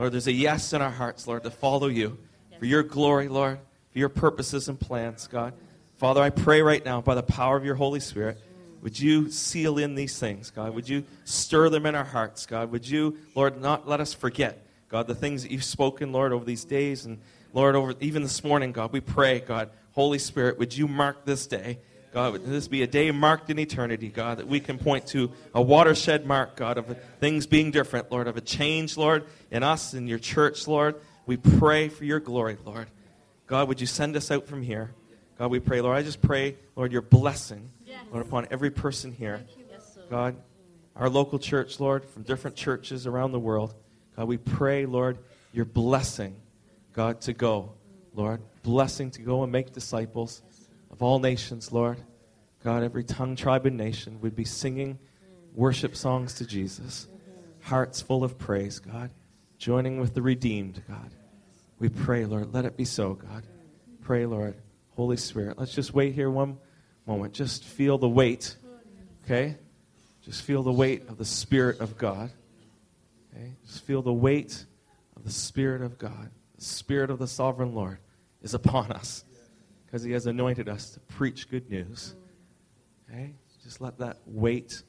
Lord, 0.00 0.14
there's 0.14 0.26
a 0.26 0.32
yes 0.32 0.72
in 0.72 0.82
our 0.82 0.90
hearts, 0.90 1.28
Lord, 1.28 1.44
to 1.44 1.52
follow 1.52 1.86
you 1.86 2.18
for 2.58 2.64
your 2.64 2.82
glory, 2.82 3.28
Lord, 3.28 3.60
for 3.92 4.00
your 4.00 4.08
purposes 4.08 4.68
and 4.68 4.80
plans, 4.80 5.28
God. 5.28 5.52
Father, 5.96 6.20
I 6.20 6.30
pray 6.30 6.60
right 6.60 6.84
now 6.84 7.00
by 7.00 7.14
the 7.14 7.22
power 7.22 7.56
of 7.56 7.64
your 7.64 7.76
Holy 7.76 8.00
Spirit, 8.00 8.38
would 8.82 8.98
you 8.98 9.30
seal 9.30 9.78
in 9.78 9.94
these 9.94 10.18
things, 10.18 10.50
God? 10.50 10.74
Would 10.74 10.88
you 10.88 11.04
stir 11.24 11.68
them 11.68 11.86
in 11.86 11.94
our 11.94 12.04
hearts, 12.04 12.46
God? 12.46 12.70
Would 12.70 12.88
you, 12.88 13.16
Lord, 13.34 13.60
not 13.60 13.88
let 13.88 14.00
us 14.00 14.12
forget, 14.14 14.66
God, 14.88 15.06
the 15.06 15.14
things 15.14 15.42
that 15.42 15.50
you've 15.50 15.64
spoken, 15.64 16.12
Lord, 16.12 16.32
over 16.32 16.44
these 16.44 16.64
days 16.64 17.04
and, 17.04 17.18
Lord, 17.52 17.74
over 17.74 17.94
even 18.00 18.22
this 18.22 18.44
morning, 18.44 18.72
God, 18.72 18.92
we 18.92 19.00
pray, 19.00 19.40
God, 19.40 19.70
Holy 19.92 20.18
Spirit, 20.18 20.58
would 20.58 20.76
you 20.76 20.86
mark 20.86 21.24
this 21.24 21.46
day? 21.46 21.78
God, 22.12 22.32
would 22.32 22.46
this 22.46 22.66
be 22.66 22.82
a 22.82 22.86
day 22.86 23.10
marked 23.10 23.50
in 23.50 23.58
eternity, 23.58 24.08
God, 24.08 24.38
that 24.38 24.46
we 24.46 24.58
can 24.58 24.78
point 24.78 25.06
to 25.08 25.30
a 25.54 25.60
watershed 25.60 26.24
mark, 26.24 26.56
God, 26.56 26.78
of 26.78 26.96
things 27.20 27.46
being 27.46 27.70
different, 27.70 28.10
Lord, 28.10 28.26
of 28.26 28.36
a 28.36 28.40
change, 28.40 28.96
Lord, 28.96 29.26
in 29.50 29.62
us, 29.62 29.92
in 29.92 30.06
your 30.06 30.18
church, 30.18 30.66
Lord. 30.66 30.94
We 31.26 31.36
pray 31.36 31.88
for 31.88 32.04
your 32.04 32.20
glory, 32.20 32.56
Lord. 32.64 32.88
God, 33.46 33.68
would 33.68 33.80
you 33.80 33.86
send 33.86 34.16
us 34.16 34.30
out 34.30 34.46
from 34.46 34.62
here? 34.62 34.94
God, 35.38 35.50
we 35.50 35.60
pray, 35.60 35.82
Lord. 35.82 35.96
I 35.96 36.02
just 36.02 36.22
pray, 36.22 36.56
Lord, 36.74 36.90
your 36.90 37.02
blessing, 37.02 37.70
Lord, 38.10 38.26
upon 38.26 38.48
every 38.50 38.70
person 38.70 39.12
here. 39.12 39.44
God, 40.10 40.36
our 40.94 41.08
local 41.08 41.38
church, 41.38 41.80
Lord, 41.80 42.04
from 42.04 42.22
different 42.22 42.56
churches 42.56 43.06
around 43.06 43.32
the 43.32 43.40
world. 43.40 43.74
God, 44.16 44.28
we 44.28 44.36
pray, 44.36 44.86
Lord, 44.86 45.18
your 45.52 45.64
blessing, 45.64 46.36
God, 46.92 47.20
to 47.22 47.32
go, 47.32 47.72
Lord. 48.14 48.40
Blessing 48.62 49.10
to 49.12 49.22
go 49.22 49.42
and 49.42 49.52
make 49.52 49.72
disciples 49.72 50.42
of 50.90 51.02
all 51.02 51.18
nations, 51.18 51.72
Lord. 51.72 51.98
God, 52.64 52.82
every 52.82 53.04
tongue, 53.04 53.36
tribe, 53.36 53.66
and 53.66 53.76
nation 53.76 54.20
would 54.20 54.34
be 54.34 54.44
singing 54.44 54.98
worship 55.54 55.96
songs 55.96 56.34
to 56.34 56.46
Jesus. 56.46 57.08
Hearts 57.60 58.00
full 58.00 58.24
of 58.24 58.38
praise, 58.38 58.78
God. 58.78 59.10
Joining 59.58 60.00
with 60.00 60.14
the 60.14 60.22
redeemed, 60.22 60.82
God. 60.88 61.10
We 61.78 61.88
pray, 61.88 62.24
Lord, 62.24 62.54
let 62.54 62.64
it 62.64 62.76
be 62.76 62.84
so, 62.84 63.14
God. 63.14 63.44
Pray, 64.02 64.24
Lord. 64.24 64.56
Holy 64.96 65.16
Spirit. 65.18 65.58
Let's 65.58 65.74
just 65.74 65.92
wait 65.92 66.14
here 66.14 66.30
one 66.30 66.58
moment. 67.06 67.32
Just 67.32 67.64
feel 67.64 67.98
the 67.98 68.08
weight, 68.08 68.56
okay? 69.24 69.56
Just 70.22 70.42
feel 70.42 70.62
the 70.62 70.72
weight 70.72 71.08
of 71.08 71.18
the 71.18 71.24
Spirit 71.24 71.80
of 71.80 71.96
God. 71.96 72.30
Okay? 73.34 73.52
Just 73.66 73.84
feel 73.84 74.02
the 74.02 74.12
weight 74.12 74.64
of 75.16 75.24
the 75.24 75.30
Spirit 75.30 75.82
of 75.82 75.98
God. 75.98 76.30
The 76.56 76.64
Spirit 76.64 77.10
of 77.10 77.18
the 77.18 77.28
sovereign 77.28 77.74
Lord 77.74 77.98
is 78.42 78.54
upon 78.54 78.90
us 78.92 79.24
because 79.84 80.02
He 80.02 80.12
has 80.12 80.26
anointed 80.26 80.68
us 80.68 80.90
to 80.90 81.00
preach 81.00 81.48
good 81.48 81.70
news. 81.70 82.14
Okay? 83.08 83.34
Just 83.62 83.80
let 83.80 83.98
that 83.98 84.18
weight 84.26 84.82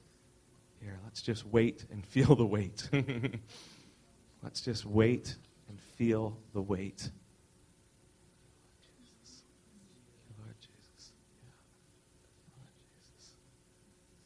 here. 0.81 0.99
Let's 1.03 1.21
just 1.21 1.45
wait 1.45 1.85
and 1.91 2.05
feel 2.05 2.35
the 2.35 2.45
weight. 2.45 2.89
let's 4.43 4.61
just 4.61 4.85
wait 4.85 5.35
and 5.69 5.79
feel 5.97 6.37
the 6.53 6.61
weight. 6.61 7.09
Lord 8.77 8.95
Jesus. 9.01 9.43
Lord 10.39 10.55
Jesus. 10.59 11.11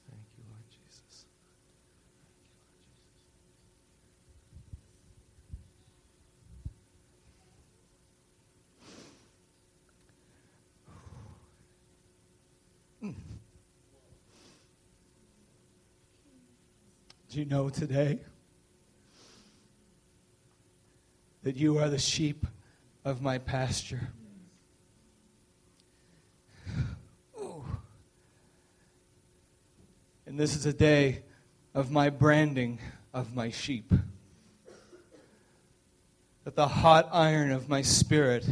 Thank 0.10 0.26
you, 0.38 0.44
Lord 0.50 0.66
Jesus. 0.70 1.26
Do 17.32 17.40
you 17.40 17.46
know 17.46 17.70
today 17.70 18.20
that 21.44 21.56
you 21.56 21.78
are 21.78 21.88
the 21.88 21.98
sheep 21.98 22.46
of 23.06 23.22
my 23.22 23.38
pasture? 23.38 24.10
Ooh. 27.40 27.64
And 30.26 30.38
this 30.38 30.58
is 30.58 30.66
a 30.66 30.74
day 30.74 31.24
of 31.74 31.90
my 31.90 32.10
branding 32.10 32.80
of 33.14 33.34
my 33.34 33.50
sheep. 33.50 33.94
That 36.44 36.58
the 36.58 36.68
hot 36.68 37.08
iron 37.14 37.52
of 37.52 37.70
my 37.70 37.82
spirit 37.82 38.46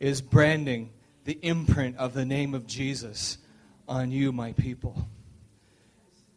is 0.00 0.20
branding 0.20 0.90
the 1.24 1.38
imprint 1.40 1.96
of 1.98 2.14
the 2.14 2.24
name 2.24 2.52
of 2.52 2.66
Jesus 2.66 3.38
on 3.86 4.10
you, 4.10 4.32
my 4.32 4.54
people. 4.54 5.06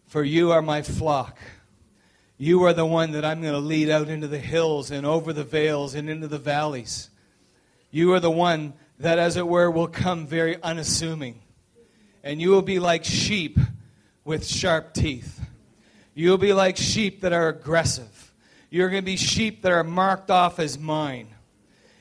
For 0.06 0.24
you 0.24 0.52
are 0.52 0.62
my 0.62 0.84
flock. 0.84 1.40
You 2.42 2.64
are 2.64 2.74
the 2.74 2.88
one 2.88 3.12
that 3.12 3.24
I'm 3.24 3.40
going 3.40 3.54
to 3.54 3.60
lead 3.60 3.92
out 3.92 4.10
into 4.10 4.28
the 4.28 4.40
hills 4.40 4.90
and 4.90 5.06
over 5.06 5.32
the 5.32 5.44
vales 5.44 5.94
and 5.94 6.10
into 6.10 6.28
the 6.28 6.40
valleys. 6.40 7.12
You 7.92 8.14
are 8.14 8.20
the 8.20 8.32
one 8.32 8.74
that, 8.98 9.20
as 9.20 9.38
it 9.38 9.48
were, 9.48 9.70
will 9.70 9.86
come 9.86 10.26
very 10.26 10.60
unassuming. 10.64 11.40
And 12.24 12.42
you 12.42 12.50
will 12.50 12.64
be 12.64 12.80
like 12.80 13.06
sheep 13.06 13.60
with 14.26 14.44
sharp 14.44 14.96
teeth. 14.96 15.40
You'll 16.16 16.40
be 16.40 16.52
like 16.52 16.78
sheep 16.78 17.22
that 17.22 17.32
are 17.32 17.48
aggressive. 17.48 18.34
You're 18.72 18.90
going 18.90 19.04
to 19.04 19.06
be 19.06 19.18
sheep 19.18 19.62
that 19.62 19.72
are 19.72 19.84
marked 19.84 20.32
off 20.32 20.58
as 20.58 20.80
mine. 20.80 21.28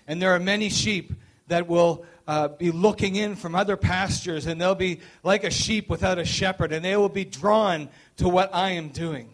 And 0.09 0.23
there 0.23 0.35
are 0.35 0.41
many 0.41 0.71
sheep 0.71 1.13
that 1.49 1.69
will 1.69 2.07
uh, 2.27 2.49
be 2.49 2.71
looking 2.71 3.17
in 3.17 3.37
from 3.37 3.55
other 3.55 3.77
pastures, 3.77 4.47
and 4.47 4.59
they'll 4.59 4.75
be 4.75 5.01
like 5.23 5.45
a 5.45 5.51
sheep 5.51 5.91
without 5.91 6.19
a 6.19 6.25
shepherd, 6.25 6.73
and 6.73 6.83
they 6.83 6.97
will 6.97 7.11
be 7.11 7.27
drawn 7.27 7.91
to 8.17 8.27
what 8.27 8.55
I 8.55 8.71
am 8.71 8.89
doing. 8.89 9.29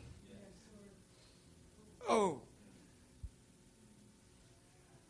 Oh. 2.09 2.40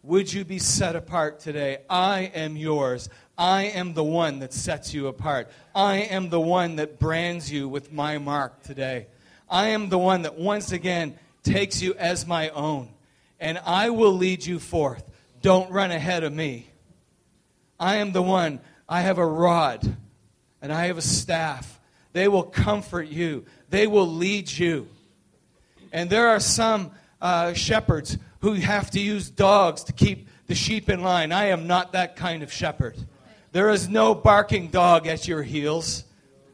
Would 0.03 0.33
you 0.33 0.45
be 0.45 0.59
set 0.59 0.95
apart 0.95 1.41
today? 1.41 1.79
I 1.91 2.31
am 2.35 2.57
yours. 2.57 3.09
I 3.37 3.65
am 3.65 3.95
the 3.95 4.05
one 4.05 4.39
that 4.39 4.53
sets 4.53 4.95
you 4.95 5.09
apart. 5.09 5.51
I 5.75 5.97
am 5.97 6.31
the 6.31 6.41
one 6.41 6.77
that 6.77 6.99
brands 6.99 7.51
you 7.51 7.69
with 7.69 7.93
my 7.93 8.19
mark 8.19 8.63
today. 8.63 9.09
I 9.51 9.69
am 9.69 9.89
the 9.89 9.99
one 9.99 10.23
that 10.23 10.39
once 10.39 10.73
again 10.73 11.19
takes 11.43 11.83
you 11.83 11.95
as 11.95 12.27
my 12.27 12.51
own. 12.51 12.89
And 13.41 13.59
I 13.65 13.91
will 13.91 14.13
lead 14.13 14.47
you 14.47 14.59
forth. 14.59 15.11
Don't 15.43 15.71
run 15.71 15.91
ahead 15.91 16.25
of 16.25 16.33
me. 16.33 16.67
I 17.79 17.97
am 17.97 18.13
the 18.13 18.23
one. 18.23 18.61
I 18.89 19.01
have 19.03 19.19
a 19.19 19.27
rod 19.27 19.97
and 20.63 20.73
I 20.73 20.87
have 20.87 20.99
a 20.99 21.03
staff. 21.03 21.81
They 22.13 22.29
will 22.29 22.45
comfort 22.45 23.09
you, 23.09 23.45
they 23.69 23.87
will 23.87 24.09
lead 24.09 24.51
you. 24.51 24.89
And 25.93 26.11
there 26.11 26.29
are 26.29 26.41
some 26.41 26.91
uh, 27.21 27.53
shepherds 27.55 28.19
who 28.41 28.55
have 28.55 28.91
to 28.91 29.01
use 29.01 29.31
dogs 29.31 29.85
to 29.85 29.93
keep 29.93 30.29
the 30.47 30.55
sheep 30.55 30.89
in 30.89 31.03
line. 31.03 31.33
I 31.33 31.47
am 31.47 31.67
not 31.67 31.93
that 31.93 32.17
kind 32.17 32.43
of 32.43 32.53
shepherd. 32.53 32.97
There 33.53 33.71
is 33.71 33.89
no 33.89 34.15
barking 34.15 34.69
dog 34.69 35.07
at 35.07 35.27
your 35.27 35.43
heels, 35.43 36.05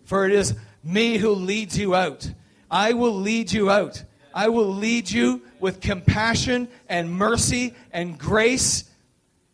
for 0.05 0.25
it 0.25 0.33
is 0.33 0.55
me 0.85 1.19
who 1.19 1.31
leads 1.31 1.77
you 1.77 1.95
out. 1.95 2.31
I 2.71 2.93
will 2.93 3.15
lead 3.15 3.53
you 3.53 3.71
out. 3.71 4.05
I 4.35 4.49
will 4.49 4.73
lead 4.73 5.11
you 5.11 5.43
with 5.61 5.81
compassion 5.81 6.69
and 6.89 7.11
mercy 7.11 7.75
and 7.93 8.19
grace, 8.19 8.85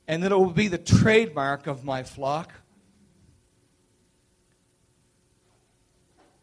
and 0.07 0.23
that 0.23 0.33
it 0.33 0.37
will 0.37 0.51
be 0.51 0.69
the 0.69 0.79
trademark 0.79 1.67
of 1.67 1.85
my 1.85 2.03
flock. 2.03 2.53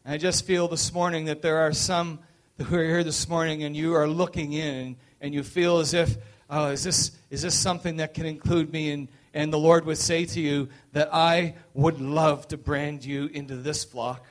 I 0.05 0.17
just 0.17 0.45
feel 0.45 0.67
this 0.67 0.93
morning 0.93 1.25
that 1.25 1.41
there 1.41 1.57
are 1.59 1.71
some 1.71 2.19
who 2.57 2.77
are 2.77 2.83
here 2.83 3.03
this 3.03 3.27
morning 3.27 3.63
and 3.63 3.75
you 3.75 3.95
are 3.95 4.07
looking 4.07 4.53
in 4.53 4.95
and 5.21 5.33
you 5.33 5.43
feel 5.43 5.79
as 5.79 5.93
if, 5.93 6.15
oh, 6.49 6.67
is 6.67 6.83
this, 6.83 7.11
is 7.29 7.41
this 7.41 7.55
something 7.55 7.97
that 7.97 8.13
can 8.13 8.25
include 8.25 8.71
me? 8.71 8.91
And, 8.91 9.07
and 9.33 9.51
the 9.51 9.59
Lord 9.59 9.85
would 9.85 9.97
say 9.97 10.25
to 10.25 10.39
you 10.39 10.69
that 10.93 11.13
I 11.13 11.55
would 11.73 11.99
love 11.99 12.47
to 12.49 12.57
brand 12.57 13.03
you 13.03 13.27
into 13.27 13.55
this 13.57 13.83
flock. 13.83 14.25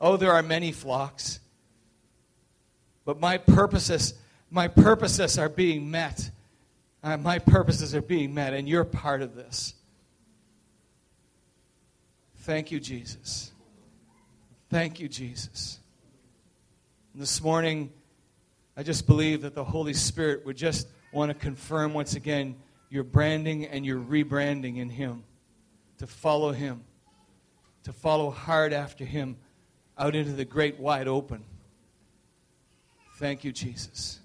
Oh, 0.00 0.16
there 0.16 0.32
are 0.32 0.42
many 0.42 0.72
flocks. 0.72 1.40
But 3.04 3.18
my 3.18 3.38
purposes, 3.38 4.14
my 4.50 4.68
purposes 4.68 5.38
are 5.38 5.48
being 5.48 5.90
met. 5.90 6.30
Uh, 7.02 7.16
my 7.16 7.40
purposes 7.40 7.94
are 7.96 8.02
being 8.02 8.32
met, 8.32 8.54
and 8.54 8.68
you're 8.68 8.84
part 8.84 9.22
of 9.22 9.34
this. 9.34 9.74
Thank 12.38 12.70
you, 12.70 12.78
Jesus. 12.78 13.50
Thank 14.70 15.00
you, 15.00 15.08
Jesus. 15.08 15.80
And 17.12 17.20
this 17.20 17.42
morning, 17.42 17.92
I 18.76 18.82
just 18.82 19.06
believe 19.06 19.42
that 19.42 19.54
the 19.54 19.64
Holy 19.64 19.92
Spirit 19.92 20.46
would 20.46 20.56
just 20.56 20.88
want 21.12 21.30
to 21.30 21.34
confirm 21.34 21.92
once 21.92 22.14
again 22.14 22.56
your 22.88 23.04
branding 23.04 23.66
and 23.66 23.84
your 23.84 23.98
rebranding 23.98 24.78
in 24.78 24.88
Him, 24.88 25.24
to 25.98 26.06
follow 26.06 26.52
Him. 26.52 26.84
to 27.84 27.92
follow 27.92 28.30
hard 28.30 28.72
after 28.72 29.04
Him 29.04 29.36
out 29.98 30.14
into 30.14 30.32
the 30.32 30.44
great 30.44 30.78
wide 30.78 31.08
open. 31.08 31.44
Thank 33.16 33.44
you, 33.44 33.52
Jesus. 33.52 34.20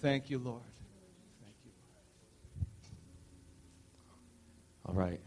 Thank 0.00 0.30
you, 0.30 0.38
Lord. 0.38 0.62
Thank 1.42 1.54
you. 1.64 1.70
All 4.86 4.94
right. 4.94 5.20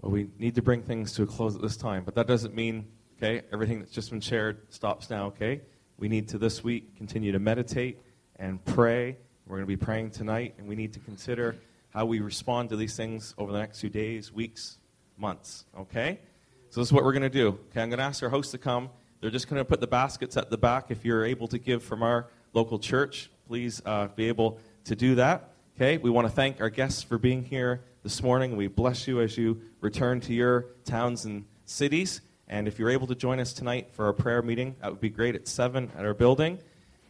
Well, 0.00 0.12
we 0.12 0.28
need 0.38 0.54
to 0.56 0.62
bring 0.62 0.82
things 0.82 1.12
to 1.14 1.22
a 1.22 1.26
close 1.26 1.54
at 1.54 1.62
this 1.62 1.76
time, 1.76 2.04
but 2.04 2.14
that 2.14 2.26
doesn't 2.26 2.54
mean, 2.54 2.86
okay, 3.16 3.42
everything 3.52 3.78
that's 3.78 3.92
just 3.92 4.10
been 4.10 4.20
shared 4.20 4.58
stops 4.72 5.10
now, 5.10 5.26
okay? 5.26 5.60
We 5.98 6.08
need 6.08 6.28
to 6.28 6.38
this 6.38 6.62
week 6.62 6.96
continue 6.96 7.32
to 7.32 7.38
meditate 7.38 8.02
and 8.38 8.62
pray. 8.64 9.16
We're 9.46 9.56
going 9.56 9.62
to 9.62 9.66
be 9.66 9.82
praying 9.82 10.10
tonight, 10.10 10.54
and 10.58 10.68
we 10.68 10.76
need 10.76 10.92
to 10.92 11.00
consider 11.00 11.56
how 11.90 12.04
we 12.04 12.20
respond 12.20 12.68
to 12.68 12.76
these 12.76 12.94
things 12.94 13.34
over 13.38 13.50
the 13.50 13.58
next 13.58 13.80
few 13.80 13.88
days, 13.88 14.30
weeks, 14.30 14.78
months, 15.16 15.64
okay? 15.78 16.20
So 16.68 16.80
this 16.80 16.88
is 16.88 16.92
what 16.92 17.02
we're 17.02 17.12
going 17.12 17.22
to 17.22 17.30
do. 17.30 17.58
Okay, 17.70 17.80
I'm 17.80 17.88
going 17.88 17.98
to 17.98 18.04
ask 18.04 18.22
our 18.22 18.28
host 18.28 18.50
to 18.50 18.58
come. 18.58 18.90
They're 19.22 19.30
just 19.30 19.48
going 19.48 19.60
to 19.60 19.64
put 19.64 19.80
the 19.80 19.86
baskets 19.86 20.36
at 20.36 20.50
the 20.50 20.58
back. 20.58 20.90
If 20.90 21.02
you're 21.02 21.24
able 21.24 21.48
to 21.48 21.58
give 21.58 21.82
from 21.82 22.02
our 22.02 22.26
local 22.52 22.78
church, 22.78 23.30
please 23.48 23.80
uh, 23.86 24.08
be 24.08 24.28
able 24.28 24.58
to 24.84 24.94
do 24.94 25.14
that. 25.14 25.52
Okay, 25.76 25.96
we 25.96 26.10
want 26.10 26.26
to 26.26 26.32
thank 26.32 26.60
our 26.60 26.68
guests 26.68 27.02
for 27.02 27.16
being 27.16 27.42
here 27.42 27.82
this 28.02 28.22
morning. 28.22 28.56
We 28.56 28.66
bless 28.66 29.08
you 29.08 29.22
as 29.22 29.38
you 29.38 29.62
return 29.80 30.20
to 30.20 30.34
your 30.34 30.66
towns 30.84 31.24
and 31.24 31.46
cities. 31.64 32.20
And 32.48 32.68
if 32.68 32.78
you're 32.78 32.90
able 32.90 33.06
to 33.08 33.14
join 33.14 33.40
us 33.40 33.52
tonight 33.52 33.88
for 33.92 34.06
our 34.06 34.12
prayer 34.12 34.42
meeting, 34.42 34.76
that 34.80 34.90
would 34.90 35.00
be 35.00 35.10
great 35.10 35.34
at 35.34 35.48
7 35.48 35.90
at 35.96 36.04
our 36.04 36.14
building. 36.14 36.58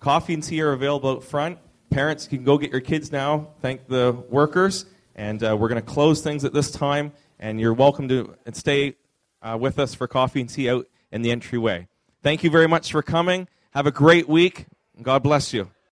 Coffee 0.01 0.35
and 0.35 0.43
tea 0.43 0.63
are 0.63 0.73
available 0.73 1.11
out 1.11 1.25
front. 1.25 1.59
Parents 1.91 2.27
can 2.27 2.43
go 2.43 2.59
get 2.59 2.71
your 2.71 2.81
kids 2.81 3.13
now. 3.13 3.49
Thank 3.61 3.87
the 3.87 4.13
workers. 4.31 4.87
And 5.15 5.43
uh, 5.43 5.57
we're 5.59 5.69
going 5.69 5.83
to 5.83 5.87
close 5.87 6.23
things 6.23 6.45
at 6.45 6.53
this 6.53 6.71
time. 6.71 7.13
And 7.39 7.61
you're 7.61 7.75
welcome 7.75 8.09
to 8.09 8.35
stay 8.53 8.97
uh, 9.43 9.57
with 9.61 9.79
us 9.79 9.95
for 9.95 10.09
coffee 10.09 10.41
and 10.41 10.49
tea 10.49 10.71
out 10.71 10.87
in 11.13 11.23
the 11.23 11.31
entryway. 11.31 11.87
Thank 12.23 12.43
you 12.43 12.51
very 12.51 12.67
much 12.67 12.91
for 12.91 13.03
coming. 13.03 13.49
Have 13.71 13.87
a 13.87 13.93
great 13.93 14.29
week. 14.29 14.67
God 15.03 15.23
bless 15.23 15.53
you. 15.53 15.71